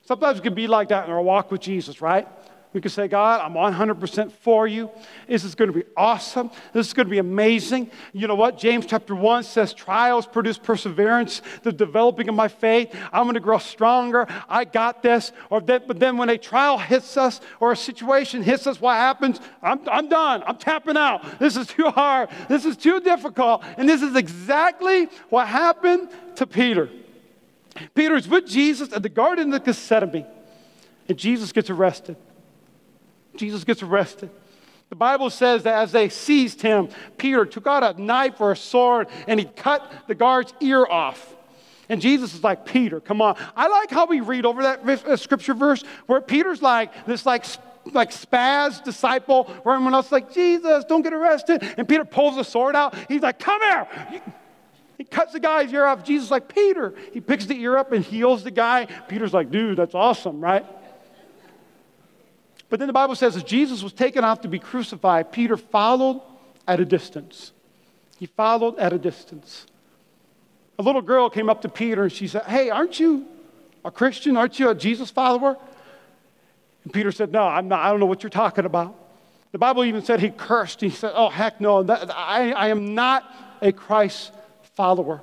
Sometimes 0.06 0.38
it 0.38 0.42
can 0.42 0.54
be 0.54 0.66
like 0.66 0.88
that 0.88 1.04
in 1.04 1.12
our 1.12 1.20
walk 1.20 1.50
with 1.50 1.60
Jesus, 1.60 2.00
right? 2.00 2.26
We 2.72 2.80
can 2.80 2.90
say, 2.90 3.06
God, 3.06 3.40
I'm 3.42 3.52
100% 3.52 4.32
for 4.32 4.66
you. 4.66 4.90
This 5.28 5.44
is 5.44 5.54
going 5.54 5.70
to 5.70 5.78
be 5.78 5.84
awesome. 5.94 6.50
This 6.72 6.86
is 6.86 6.94
going 6.94 7.06
to 7.06 7.10
be 7.10 7.18
amazing. 7.18 7.90
You 8.14 8.26
know 8.26 8.34
what? 8.34 8.56
James 8.56 8.86
chapter 8.86 9.14
1 9.14 9.42
says, 9.42 9.74
Trials 9.74 10.26
produce 10.26 10.56
perseverance, 10.56 11.42
the 11.62 11.72
developing 11.72 12.30
of 12.30 12.34
my 12.34 12.48
faith. 12.48 12.94
I'm 13.12 13.24
going 13.24 13.34
to 13.34 13.40
grow 13.40 13.58
stronger. 13.58 14.26
I 14.48 14.64
got 14.64 15.02
this. 15.02 15.32
Or 15.50 15.60
that, 15.62 15.86
but 15.86 16.00
then 16.00 16.16
when 16.16 16.30
a 16.30 16.38
trial 16.38 16.78
hits 16.78 17.18
us 17.18 17.42
or 17.60 17.72
a 17.72 17.76
situation 17.76 18.42
hits 18.42 18.66
us, 18.66 18.80
what 18.80 18.94
happens? 18.94 19.38
I'm, 19.62 19.80
I'm 19.90 20.08
done. 20.08 20.42
I'm 20.46 20.56
tapping 20.56 20.96
out. 20.96 21.38
This 21.38 21.56
is 21.56 21.66
too 21.66 21.90
hard. 21.90 22.30
This 22.48 22.64
is 22.64 22.78
too 22.78 23.00
difficult. 23.00 23.62
And 23.76 23.86
this 23.86 24.00
is 24.00 24.16
exactly 24.16 25.08
what 25.28 25.46
happened 25.46 26.08
to 26.36 26.46
Peter. 26.46 26.88
Peter 27.94 28.16
is 28.16 28.28
with 28.28 28.46
Jesus 28.46 28.92
at 28.92 29.02
the 29.02 29.08
Garden 29.08 29.52
of 29.52 29.64
Gethsemane, 29.64 30.26
and 31.08 31.18
Jesus 31.18 31.52
gets 31.52 31.70
arrested. 31.70 32.16
Jesus 33.36 33.64
gets 33.64 33.82
arrested. 33.82 34.30
The 34.92 34.96
Bible 34.96 35.30
says 35.30 35.62
that 35.62 35.74
as 35.74 35.90
they 35.90 36.10
seized 36.10 36.60
him, 36.60 36.90
Peter 37.16 37.46
took 37.46 37.66
out 37.66 37.82
a 37.82 37.98
knife 37.98 38.40
or 38.42 38.52
a 38.52 38.56
sword 38.56 39.08
and 39.26 39.40
he 39.40 39.46
cut 39.46 39.90
the 40.06 40.14
guard's 40.14 40.52
ear 40.60 40.84
off. 40.84 41.34
And 41.88 42.00
Jesus 42.00 42.34
is 42.34 42.44
like, 42.44 42.66
Peter, 42.66 43.00
come 43.00 43.22
on. 43.22 43.36
I 43.56 43.68
like 43.68 43.90
how 43.90 44.06
we 44.06 44.20
read 44.20 44.44
over 44.44 44.62
that 44.62 44.86
uh, 44.86 45.16
scripture 45.16 45.54
verse 45.54 45.82
where 46.06 46.20
Peter's 46.20 46.60
like 46.60 47.06
this, 47.06 47.24
like, 47.24 47.46
like 47.92 48.10
spaz 48.10 48.84
disciple, 48.84 49.44
where 49.62 49.76
everyone 49.76 49.94
else 49.94 50.06
is 50.06 50.12
like, 50.12 50.32
Jesus, 50.32 50.84
don't 50.84 51.02
get 51.02 51.14
arrested. 51.14 51.62
And 51.78 51.88
Peter 51.88 52.04
pulls 52.04 52.36
the 52.36 52.44
sword 52.44 52.76
out. 52.76 52.94
He's 53.08 53.22
like, 53.22 53.38
come 53.38 53.62
here. 53.62 54.22
He 54.98 55.04
cuts 55.04 55.32
the 55.32 55.40
guy's 55.40 55.72
ear 55.72 55.86
off. 55.86 56.04
Jesus 56.04 56.26
is 56.26 56.30
like, 56.30 56.48
Peter. 56.48 56.94
He 57.12 57.20
picks 57.20 57.46
the 57.46 57.58
ear 57.58 57.78
up 57.78 57.92
and 57.92 58.04
heals 58.04 58.44
the 58.44 58.50
guy. 58.50 58.86
Peter's 59.08 59.32
like, 59.32 59.50
dude, 59.50 59.78
that's 59.78 59.94
awesome, 59.94 60.40
right? 60.40 60.66
But 62.72 62.78
then 62.78 62.86
the 62.86 62.94
Bible 62.94 63.14
says 63.14 63.36
as 63.36 63.42
Jesus 63.42 63.82
was 63.82 63.92
taken 63.92 64.24
off 64.24 64.40
to 64.40 64.48
be 64.48 64.58
crucified, 64.58 65.30
Peter 65.30 65.58
followed 65.58 66.22
at 66.66 66.80
a 66.80 66.86
distance. 66.86 67.52
He 68.18 68.24
followed 68.24 68.78
at 68.78 68.94
a 68.94 68.98
distance. 68.98 69.66
A 70.78 70.82
little 70.82 71.02
girl 71.02 71.28
came 71.28 71.50
up 71.50 71.60
to 71.62 71.68
Peter 71.68 72.04
and 72.04 72.10
she 72.10 72.26
said, 72.26 72.44
Hey, 72.44 72.70
aren't 72.70 72.98
you 72.98 73.26
a 73.84 73.90
Christian? 73.90 74.38
Aren't 74.38 74.58
you 74.58 74.70
a 74.70 74.74
Jesus 74.74 75.10
follower? 75.10 75.58
And 76.84 76.92
Peter 76.94 77.12
said, 77.12 77.30
No, 77.30 77.42
I'm 77.42 77.68
not. 77.68 77.80
I 77.80 77.90
don't 77.90 78.00
know 78.00 78.06
what 78.06 78.22
you're 78.22 78.30
talking 78.30 78.64
about. 78.64 78.98
The 79.50 79.58
Bible 79.58 79.84
even 79.84 80.00
said 80.00 80.20
he 80.20 80.30
cursed. 80.30 80.80
He 80.80 80.88
said, 80.88 81.12
Oh, 81.14 81.28
heck 81.28 81.60
no, 81.60 81.82
that, 81.82 82.10
I, 82.10 82.52
I 82.52 82.68
am 82.68 82.94
not 82.94 83.30
a 83.60 83.72
Christ 83.72 84.32
follower. 84.76 85.20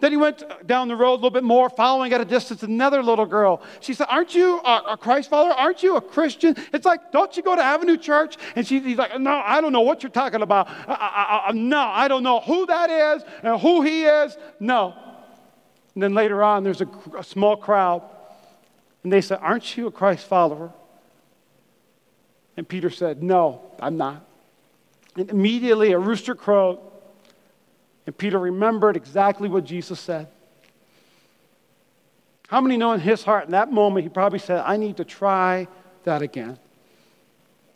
Then 0.00 0.10
he 0.10 0.16
went 0.16 0.42
uh, 0.42 0.56
down 0.66 0.88
the 0.88 0.96
road 0.96 1.12
a 1.12 1.14
little 1.14 1.30
bit 1.30 1.44
more, 1.44 1.70
following 1.70 2.12
at 2.12 2.20
a 2.20 2.24
distance 2.24 2.62
another 2.62 3.02
little 3.02 3.26
girl. 3.26 3.62
She 3.80 3.94
said, 3.94 4.06
Aren't 4.10 4.34
you 4.34 4.58
a, 4.58 4.96
Christ 4.98 5.30
follower? 5.30 5.52
Aren't 5.52 5.82
you 5.82 5.96
a 5.96 6.00
Christian? 6.00 6.56
It's 6.72 6.84
like, 6.84 7.12
Don't 7.12 7.36
you 7.36 7.42
go 7.42 7.54
to 7.54 7.62
Avenue 7.62 7.96
Church? 7.96 8.36
And 8.56 8.66
she, 8.66 8.80
he's 8.80 8.98
like, 8.98 9.18
No, 9.20 9.30
I 9.32 9.60
don't 9.60 9.72
know 9.72 9.82
what 9.82 10.02
you're 10.02 10.10
talking 10.10 10.42
about. 10.42 10.68
I, 10.68 10.94
I, 10.94 11.48
I, 11.48 11.52
no, 11.52 11.78
I 11.78 12.08
don't 12.08 12.22
know 12.22 12.40
who 12.40 12.66
that 12.66 12.90
is 12.90 13.22
and 13.42 13.60
who 13.60 13.82
he 13.82 14.04
is. 14.04 14.36
No. 14.58 14.94
And 15.94 16.02
then 16.02 16.12
later 16.12 16.42
on, 16.42 16.64
there's 16.64 16.80
a, 16.80 16.88
a 17.16 17.22
small 17.22 17.56
crowd. 17.56 18.02
And 19.04 19.12
they 19.12 19.20
said, 19.20 19.38
Aren't 19.40 19.76
you 19.76 19.86
a 19.86 19.92
Christ 19.92 20.26
follower? 20.26 20.72
And 22.56 22.68
Peter 22.68 22.90
said, 22.90 23.22
No, 23.22 23.62
I'm 23.80 23.96
not. 23.96 24.24
And 25.16 25.30
immediately 25.30 25.92
a 25.92 25.98
rooster 25.98 26.34
crowed. 26.34 26.80
And 28.06 28.16
Peter 28.16 28.38
remembered 28.38 28.96
exactly 28.96 29.48
what 29.48 29.64
Jesus 29.64 29.98
said. 29.98 30.28
How 32.48 32.60
many 32.60 32.76
know 32.76 32.92
in 32.92 33.00
his 33.00 33.24
heart 33.24 33.46
in 33.46 33.52
that 33.52 33.72
moment 33.72 34.04
he 34.04 34.08
probably 34.08 34.38
said, 34.38 34.62
I 34.64 34.76
need 34.76 34.98
to 34.98 35.04
try 35.04 35.66
that 36.04 36.22
again? 36.22 36.58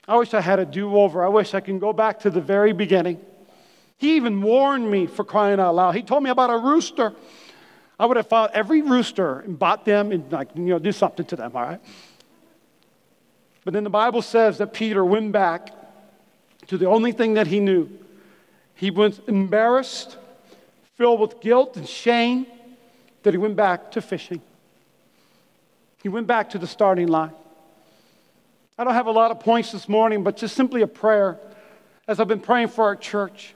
I 0.06 0.16
wish 0.16 0.34
I 0.34 0.40
had 0.40 0.58
a 0.58 0.64
do 0.64 0.96
over. 0.96 1.24
I 1.24 1.28
wish 1.28 1.54
I 1.54 1.60
can 1.60 1.78
go 1.78 1.92
back 1.92 2.20
to 2.20 2.30
the 2.30 2.40
very 2.40 2.72
beginning. 2.72 3.20
He 3.98 4.16
even 4.16 4.40
warned 4.40 4.90
me 4.90 5.06
for 5.06 5.24
crying 5.24 5.58
out 5.58 5.74
loud. 5.74 5.94
He 5.94 6.02
told 6.02 6.22
me 6.22 6.30
about 6.30 6.50
a 6.50 6.58
rooster. 6.58 7.14
I 7.98 8.06
would 8.06 8.16
have 8.16 8.28
found 8.28 8.52
every 8.54 8.80
rooster 8.80 9.40
and 9.40 9.58
bought 9.58 9.84
them 9.84 10.12
and 10.12 10.30
like, 10.30 10.50
you 10.54 10.62
know, 10.62 10.78
do 10.78 10.92
something 10.92 11.26
to 11.26 11.36
them, 11.36 11.50
all 11.54 11.62
right? 11.62 11.80
But 13.64 13.74
then 13.74 13.84
the 13.84 13.90
Bible 13.90 14.22
says 14.22 14.58
that 14.58 14.72
Peter 14.72 15.04
went 15.04 15.32
back 15.32 15.74
to 16.68 16.78
the 16.78 16.86
only 16.86 17.12
thing 17.12 17.34
that 17.34 17.46
he 17.46 17.60
knew 17.60 17.90
he 18.78 18.92
was 18.92 19.20
embarrassed, 19.26 20.16
filled 20.96 21.18
with 21.18 21.40
guilt 21.40 21.76
and 21.76 21.88
shame, 21.88 22.46
that 23.24 23.34
he 23.34 23.36
went 23.36 23.56
back 23.56 23.90
to 23.90 24.00
fishing. 24.00 24.40
He 26.00 26.08
went 26.08 26.28
back 26.28 26.50
to 26.50 26.58
the 26.58 26.66
starting 26.68 27.08
line. 27.08 27.32
I 28.78 28.84
don't 28.84 28.94
have 28.94 29.08
a 29.08 29.10
lot 29.10 29.32
of 29.32 29.40
points 29.40 29.72
this 29.72 29.88
morning, 29.88 30.22
but 30.22 30.36
just 30.36 30.54
simply 30.54 30.82
a 30.82 30.86
prayer 30.86 31.40
as 32.06 32.20
I've 32.20 32.28
been 32.28 32.38
praying 32.38 32.68
for 32.68 32.84
our 32.84 32.94
church. 32.94 33.52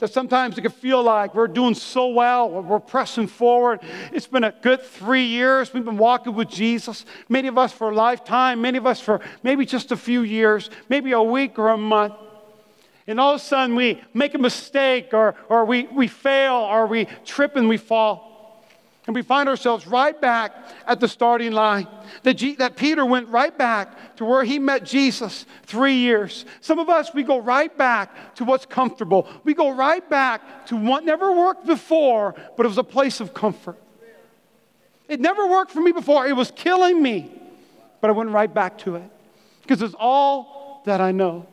That 0.00 0.12
sometimes 0.12 0.58
it 0.58 0.60
can 0.60 0.70
feel 0.70 1.02
like 1.02 1.34
we're 1.34 1.48
doing 1.48 1.74
so 1.74 2.08
well, 2.08 2.50
we're 2.50 2.78
pressing 2.78 3.28
forward. 3.28 3.80
It's 4.12 4.26
been 4.26 4.44
a 4.44 4.52
good 4.60 4.82
three 4.82 5.24
years. 5.24 5.72
We've 5.72 5.82
been 5.82 5.96
walking 5.96 6.34
with 6.34 6.50
Jesus. 6.50 7.06
Many 7.30 7.48
of 7.48 7.56
us 7.56 7.72
for 7.72 7.90
a 7.90 7.94
lifetime, 7.94 8.60
many 8.60 8.76
of 8.76 8.86
us 8.86 9.00
for 9.00 9.22
maybe 9.42 9.64
just 9.64 9.92
a 9.92 9.96
few 9.96 10.20
years, 10.20 10.68
maybe 10.90 11.12
a 11.12 11.22
week 11.22 11.58
or 11.58 11.70
a 11.70 11.78
month. 11.78 12.12
And 13.06 13.18
all 13.18 13.34
of 13.34 13.40
a 13.40 13.44
sudden 13.44 13.74
we 13.74 14.02
make 14.14 14.34
a 14.34 14.38
mistake 14.38 15.10
or, 15.12 15.34
or 15.48 15.64
we, 15.64 15.86
we 15.86 16.06
fail 16.06 16.54
or 16.54 16.86
we 16.86 17.06
trip 17.24 17.56
and 17.56 17.68
we 17.68 17.76
fall. 17.76 18.32
And 19.06 19.16
we 19.16 19.22
find 19.22 19.48
ourselves 19.48 19.88
right 19.88 20.18
back 20.20 20.54
at 20.86 21.00
the 21.00 21.08
starting 21.08 21.50
line. 21.50 21.88
That, 22.22 22.34
G- 22.34 22.54
that 22.56 22.76
Peter 22.76 23.04
went 23.04 23.28
right 23.28 23.56
back 23.56 24.16
to 24.16 24.24
where 24.24 24.44
he 24.44 24.60
met 24.60 24.84
Jesus 24.84 25.44
three 25.64 25.94
years. 25.94 26.44
Some 26.60 26.78
of 26.78 26.88
us, 26.88 27.12
we 27.12 27.24
go 27.24 27.38
right 27.38 27.76
back 27.76 28.36
to 28.36 28.44
what's 28.44 28.64
comfortable. 28.64 29.26
We 29.42 29.54
go 29.54 29.70
right 29.70 30.08
back 30.08 30.66
to 30.66 30.76
what 30.76 31.04
never 31.04 31.32
worked 31.32 31.66
before, 31.66 32.36
but 32.56 32.64
it 32.64 32.68
was 32.68 32.78
a 32.78 32.84
place 32.84 33.18
of 33.18 33.34
comfort. 33.34 33.82
It 35.08 35.18
never 35.18 35.48
worked 35.48 35.72
for 35.72 35.80
me 35.80 35.90
before, 35.90 36.28
it 36.28 36.34
was 36.34 36.52
killing 36.52 37.02
me. 37.02 37.30
But 38.00 38.10
I 38.10 38.12
went 38.12 38.30
right 38.30 38.52
back 38.52 38.78
to 38.78 38.96
it 38.96 39.10
because 39.62 39.82
it's 39.82 39.94
all 39.98 40.82
that 40.86 41.00
I 41.00 41.10
know. 41.10 41.46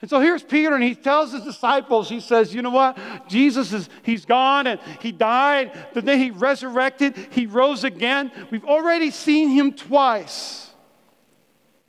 And 0.00 0.08
so 0.08 0.18
here's 0.18 0.42
Peter, 0.42 0.74
and 0.74 0.82
he 0.82 0.94
tells 0.94 1.32
his 1.32 1.42
disciples, 1.42 2.08
he 2.08 2.20
says, 2.20 2.54
You 2.54 2.62
know 2.62 2.70
what? 2.70 3.28
Jesus 3.28 3.72
is, 3.72 3.88
he's 4.02 4.24
gone 4.24 4.66
and 4.66 4.80
he 5.00 5.12
died. 5.12 5.72
The 5.92 6.00
day 6.00 6.16
he 6.16 6.30
resurrected, 6.30 7.16
he 7.30 7.46
rose 7.46 7.84
again. 7.84 8.32
We've 8.50 8.64
already 8.64 9.10
seen 9.10 9.50
him 9.50 9.72
twice, 9.72 10.70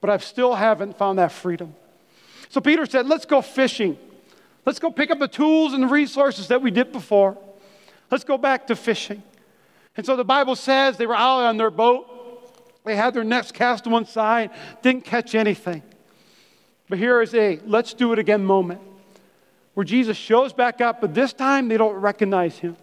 but 0.01 0.09
I 0.09 0.17
still 0.17 0.55
haven't 0.55 0.97
found 0.97 1.19
that 1.19 1.31
freedom. 1.31 1.73
So 2.49 2.59
Peter 2.59 2.85
said, 2.85 3.07
Let's 3.07 3.25
go 3.25 3.41
fishing. 3.41 3.97
Let's 4.65 4.79
go 4.79 4.91
pick 4.91 5.09
up 5.09 5.19
the 5.19 5.27
tools 5.27 5.73
and 5.73 5.81
the 5.81 5.87
resources 5.87 6.49
that 6.49 6.61
we 6.61 6.69
did 6.69 6.91
before. 6.91 7.37
Let's 8.11 8.25
go 8.25 8.37
back 8.37 8.67
to 8.67 8.75
fishing. 8.75 9.23
And 9.95 10.05
so 10.05 10.15
the 10.15 10.25
Bible 10.25 10.55
says 10.55 10.97
they 10.97 11.07
were 11.07 11.15
out 11.15 11.45
on 11.45 11.57
their 11.57 11.71
boat. 11.71 12.07
They 12.83 12.95
had 12.95 13.13
their 13.13 13.23
nets 13.23 13.51
cast 13.51 13.85
to 13.85 13.89
one 13.89 14.05
side, 14.05 14.51
didn't 14.81 15.05
catch 15.05 15.33
anything. 15.33 15.81
But 16.91 16.99
here 16.99 17.21
is 17.21 17.33
a 17.33 17.57
let's 17.65 17.93
do 17.93 18.11
it 18.11 18.19
again 18.19 18.43
moment 18.43 18.81
where 19.75 19.85
Jesus 19.85 20.17
shows 20.17 20.51
back 20.51 20.81
up, 20.81 20.99
but 20.99 21.13
this 21.13 21.31
time 21.31 21.69
they 21.69 21.77
don't 21.77 21.95
recognize 21.95 22.57
him. 22.57 22.75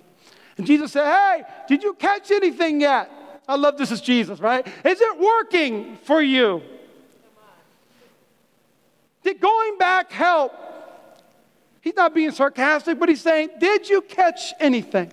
And 0.56 0.66
Jesus 0.66 0.92
said, 0.92 1.04
Hey, 1.04 1.42
did 1.68 1.82
you 1.82 1.92
catch 1.92 2.30
anything 2.30 2.80
yet? 2.80 3.10
I 3.46 3.56
love 3.56 3.76
this 3.76 3.90
is 3.90 4.00
Jesus, 4.00 4.40
right? 4.40 4.66
Is 4.82 4.98
it 5.02 5.18
working 5.18 5.98
for 6.04 6.22
you? 6.22 6.62
Did 9.24 9.42
going 9.42 9.76
back 9.76 10.10
help? 10.10 10.54
He's 11.82 11.94
not 11.94 12.14
being 12.14 12.30
sarcastic, 12.30 12.98
but 12.98 13.10
he's 13.10 13.20
saying, 13.20 13.50
Did 13.60 13.90
you 13.90 14.00
catch 14.00 14.54
anything? 14.58 15.12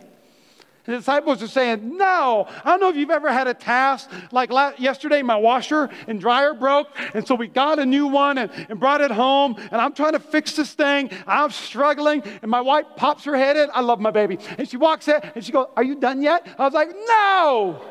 The 0.85 0.97
disciples 0.97 1.41
are 1.41 1.47
saying, 1.47 1.97
No. 1.97 2.47
I 2.63 2.69
don't 2.69 2.79
know 2.79 2.89
if 2.89 2.95
you've 2.95 3.09
ever 3.09 3.31
had 3.31 3.47
a 3.47 3.53
task 3.53 4.09
like 4.31 4.51
last, 4.51 4.79
yesterday, 4.79 5.23
my 5.23 5.35
washer 5.35 5.89
and 6.07 6.19
dryer 6.19 6.53
broke. 6.53 6.89
And 7.15 7.27
so 7.27 7.33
we 7.33 7.47
got 7.47 7.79
a 7.79 7.85
new 7.85 8.07
one 8.07 8.37
and, 8.37 8.51
and 8.69 8.79
brought 8.79 9.01
it 9.01 9.11
home. 9.11 9.55
And 9.57 9.81
I'm 9.81 9.93
trying 9.93 10.13
to 10.13 10.19
fix 10.19 10.55
this 10.55 10.73
thing. 10.73 11.09
I'm 11.25 11.49
struggling. 11.49 12.23
And 12.41 12.51
my 12.51 12.61
wife 12.61 12.85
pops 12.95 13.23
her 13.23 13.35
head 13.35 13.57
in. 13.57 13.69
I 13.73 13.81
love 13.81 13.99
my 13.99 14.11
baby. 14.11 14.37
And 14.57 14.69
she 14.69 14.77
walks 14.77 15.07
in 15.07 15.19
and 15.33 15.43
she 15.43 15.51
goes, 15.51 15.67
Are 15.75 15.83
you 15.83 15.95
done 15.95 16.21
yet? 16.21 16.47
I 16.59 16.65
was 16.65 16.73
like, 16.73 16.89
No, 16.89 17.81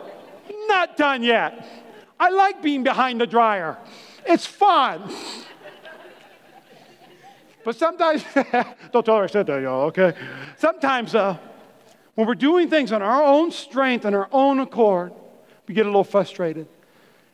not 0.68 0.96
done 0.96 1.24
yet. 1.24 1.66
I 2.18 2.30
like 2.30 2.62
being 2.62 2.85
behind 2.85 3.20
the 3.20 3.26
dryer, 3.26 3.76
it's 4.24 4.46
fun. 4.46 5.12
But 7.64 7.76
sometimes, 7.76 8.22
don't 8.92 9.04
tell 9.04 9.16
her 9.16 9.24
I 9.24 9.26
said 9.26 9.46
that, 9.46 9.62
y'all, 9.62 9.87
okay? 9.87 10.12
Sometimes, 10.59 11.14
uh, 11.14 11.38
when 12.14 12.27
we're 12.27 12.35
doing 12.35 12.70
things 12.70 12.92
on 12.92 13.03
our 13.03 13.22
own 13.22 13.50
strength 13.50 14.05
and 14.05 14.14
our 14.14 14.29
own 14.31 14.61
accord, 14.61 15.12
we 15.66 15.74
get 15.74 15.87
a 15.87 15.88
little 15.88 16.05
frustrated. 16.05 16.68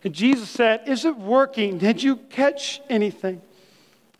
And 0.05 0.15
Jesus 0.15 0.49
said, 0.49 0.83
Is 0.87 1.05
it 1.05 1.17
working? 1.17 1.79
Did 1.79 2.03
you 2.03 2.17
catch 2.17 2.81
anything? 2.89 3.43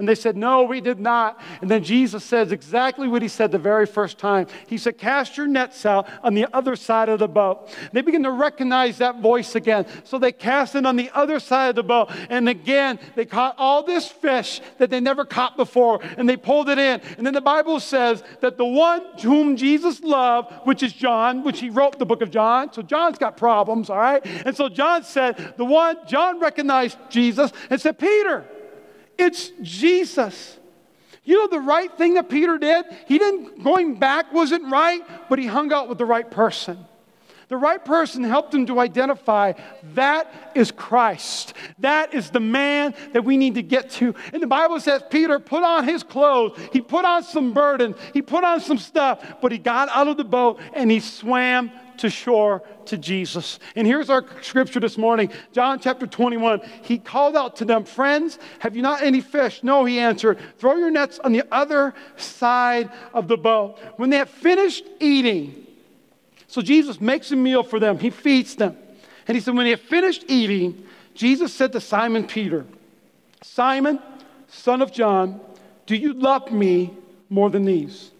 And 0.01 0.09
they 0.09 0.15
said, 0.15 0.35
No, 0.35 0.63
we 0.63 0.81
did 0.81 0.99
not. 0.99 1.39
And 1.61 1.71
then 1.71 1.85
Jesus 1.85 2.25
says 2.25 2.53
exactly 2.53 3.07
what 3.07 3.21
he 3.21 3.29
said 3.29 3.53
the 3.53 3.59
very 3.59 3.85
first 3.85 4.17
time. 4.17 4.47
He 4.67 4.79
said, 4.79 4.97
Cast 4.97 5.37
your 5.37 5.47
nets 5.47 5.85
out 5.85 6.09
on 6.23 6.33
the 6.33 6.47
other 6.55 6.75
side 6.75 7.11
of 7.11 7.19
the 7.19 7.29
boat. 7.29 7.69
They 7.93 8.01
begin 8.01 8.23
to 8.23 8.31
recognize 8.31 8.97
that 8.97 9.21
voice 9.21 9.55
again. 9.55 9.85
So 10.05 10.19
they 10.19 10.33
cast 10.33 10.75
it 10.75 10.87
on 10.87 10.97
the 10.97 11.11
other 11.15 11.39
side 11.39 11.69
of 11.69 11.75
the 11.75 11.83
boat. 11.83 12.11
And 12.31 12.49
again, 12.49 12.99
they 13.15 13.27
caught 13.27 13.57
all 13.59 13.83
this 13.83 14.09
fish 14.09 14.63
that 14.79 14.89
they 14.89 15.01
never 15.01 15.27
caught 15.27 15.59
before. 15.59 16.01
And 16.17 16.27
they 16.27 16.39
pulled 16.39 16.71
it 16.71 16.79
in. 16.79 17.03
And 17.19 17.27
then 17.27 17.35
the 17.35 17.43
Bible 17.43 17.79
says 17.79 18.25
that 18.41 18.57
the 18.57 18.65
one 18.65 19.05
whom 19.23 19.55
Jesus 19.55 20.01
loved, 20.01 20.51
which 20.67 20.83
is 20.83 20.95
John, 20.95 21.45
which 21.45 21.61
he 21.61 21.69
wrote 21.69 21.99
the 21.99 22.07
book 22.07 22.23
of 22.23 22.31
John. 22.31 22.73
So 22.73 22.81
John's 22.81 23.19
got 23.19 23.37
problems, 23.37 23.91
all 23.91 23.99
right? 23.99 24.25
And 24.25 24.57
so 24.57 24.71
John 24.71 25.05
said, 25.05 25.57
The 25.59 25.65
one, 25.67 25.99
John 26.07 26.41
recognized 26.41 26.97
Jesus 27.11 27.53
and 27.69 27.79
said, 27.79 27.99
Peter, 27.99 28.47
it's 29.21 29.51
Jesus. 29.63 30.59
You 31.25 31.37
know 31.37 31.49
the 31.49 31.61
right 31.61 31.93
thing 31.97 32.15
that 32.15 32.29
Peter 32.29 32.59
did? 32.59 32.87
He 33.07 33.19
didn't, 33.19 33.63
going 33.63 33.99
back 33.99 34.33
wasn't 34.33 34.71
right, 34.71 35.03
but 35.29 35.39
he 35.39 35.47
hung 35.47 35.73
out 35.73 35.89
with 35.89 35.99
the 35.99 36.07
right 36.07 36.29
person. 36.29 36.87
The 37.51 37.57
right 37.57 37.85
person 37.85 38.23
helped 38.23 38.55
him 38.55 38.65
to 38.67 38.79
identify 38.79 39.55
that 39.95 40.53
is 40.55 40.71
Christ. 40.71 41.55
That 41.81 42.15
is 42.15 42.31
the 42.31 42.39
man 42.39 42.95
that 43.13 43.25
we 43.25 43.37
need 43.37 43.57
to 43.57 43.63
get 43.63 43.91
to. 43.91 44.15
And 44.33 44.41
the 44.41 44.47
Bible 44.47 44.79
says 44.79 45.03
Peter 45.11 45.41
put 45.41 45.65
on 45.65 45.83
his 45.83 46.05
clothes, 46.05 46.57
he 46.73 46.81
put 46.81 47.05
on 47.05 47.25
some 47.25 47.53
burdens, 47.53 47.97
he 48.15 48.23
put 48.23 48.45
on 48.45 48.61
some 48.61 48.79
stuff, 48.79 49.41
but 49.43 49.51
he 49.51 49.59
got 49.59 49.89
out 49.89 50.07
of 50.07 50.17
the 50.17 50.25
boat 50.25 50.61
and 50.75 50.93
he 50.93 51.01
swam 51.01 51.73
to 51.97 52.09
shore 52.09 52.63
to 52.87 52.97
Jesus. 52.97 53.59
And 53.75 53.85
here's 53.85 54.11
our 54.11 54.25
scripture 54.43 54.79
this 54.79 54.97
morning 54.97 55.33
John 55.51 55.81
chapter 55.81 56.07
21. 56.07 56.61
He 56.83 56.99
called 56.99 57.35
out 57.35 57.57
to 57.57 57.65
them, 57.65 57.83
Friends, 57.83 58.39
have 58.61 58.77
you 58.77 58.83
not 58.83 59.03
any 59.03 59.21
fish? 59.21 59.65
No, 59.65 59.85
he 59.85 59.99
answered, 59.99 60.39
Throw 60.59 60.77
your 60.77 60.91
nets 60.93 61.19
on 61.19 61.33
the 61.33 61.43
other 61.51 61.95
side 62.15 62.93
of 63.13 63.27
the 63.27 63.37
boat. 63.37 63.81
When 63.97 64.09
they 64.09 64.19
had 64.19 64.31
finished 64.31 64.85
eating, 65.01 65.67
so 66.51 66.61
Jesus 66.61 67.01
makes 67.01 67.31
a 67.31 67.37
meal 67.37 67.63
for 67.63 67.79
them, 67.79 67.97
he 67.97 68.11
feeds 68.11 68.57
them. 68.57 68.77
And 69.29 69.37
he 69.37 69.41
said, 69.41 69.55
When 69.55 69.67
they 69.67 69.71
had 69.71 69.81
finished 69.81 70.25
eating, 70.27 70.85
Jesus 71.15 71.55
said 71.55 71.71
to 71.73 71.81
Simon 71.81 72.27
Peter, 72.27 72.67
Simon, 73.41 74.01
son 74.49 74.83
of 74.83 74.93
John, 74.93 75.41
do 75.87 75.95
you 75.95 76.13
love 76.13 76.51
me 76.51 76.93
more 77.29 77.51
than 77.51 77.65
these? 77.65 78.11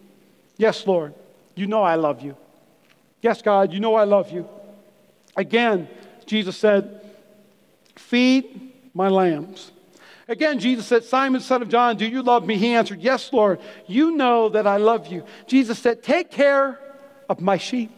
Yes, 0.55 0.87
Lord. 0.87 1.13
You 1.55 1.67
know 1.67 1.83
I 1.83 1.95
love 1.95 2.21
you. 2.21 2.37
Yes, 3.21 3.41
God, 3.41 3.73
you 3.73 3.81
know 3.81 3.95
I 3.95 4.05
love 4.05 4.31
you. 4.31 4.47
Again, 5.35 5.89
Jesus 6.25 6.55
said, 6.55 7.01
Feed 7.97 8.71
my 8.93 9.09
lambs. 9.09 9.73
Again, 10.29 10.57
Jesus 10.57 10.87
said, 10.87 11.03
Simon, 11.03 11.41
son 11.41 11.61
of 11.61 11.67
John, 11.67 11.97
do 11.97 12.05
you 12.05 12.21
love 12.21 12.45
me? 12.45 12.55
He 12.55 12.75
answered, 12.75 13.01
Yes, 13.01 13.33
Lord. 13.33 13.59
You 13.87 14.15
know 14.15 14.47
that 14.47 14.65
I 14.65 14.77
love 14.77 15.07
you. 15.07 15.25
Jesus 15.47 15.79
said, 15.79 16.01
Take 16.01 16.31
care 16.31 16.79
of 17.27 17.41
my 17.41 17.57
sheep. 17.57 17.91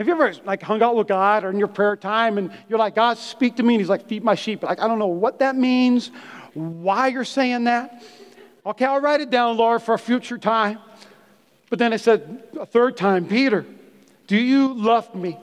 Have 0.00 0.06
you 0.06 0.14
ever 0.14 0.32
like 0.46 0.62
hung 0.62 0.82
out 0.82 0.96
with 0.96 1.08
God 1.08 1.44
or 1.44 1.50
in 1.50 1.58
your 1.58 1.68
prayer 1.68 1.94
time 1.94 2.38
and 2.38 2.50
you're 2.70 2.78
like, 2.78 2.94
God, 2.94 3.18
speak 3.18 3.56
to 3.56 3.62
me, 3.62 3.74
and 3.74 3.82
He's 3.82 3.90
like, 3.90 4.08
feed 4.08 4.24
my 4.24 4.34
sheep. 4.34 4.62
Like, 4.62 4.80
I 4.80 4.88
don't 4.88 4.98
know 4.98 5.08
what 5.08 5.40
that 5.40 5.56
means, 5.56 6.10
why 6.54 7.08
you're 7.08 7.22
saying 7.22 7.64
that. 7.64 8.02
Okay, 8.64 8.86
I'll 8.86 9.02
write 9.02 9.20
it 9.20 9.28
down, 9.28 9.58
Lord, 9.58 9.82
for 9.82 9.92
a 9.92 9.98
future 9.98 10.38
time. 10.38 10.78
But 11.68 11.78
then 11.78 11.92
I 11.92 11.96
said 11.96 12.44
a 12.58 12.64
third 12.64 12.96
time, 12.96 13.26
Peter, 13.26 13.66
do 14.26 14.38
you 14.38 14.72
love 14.72 15.14
me? 15.14 15.38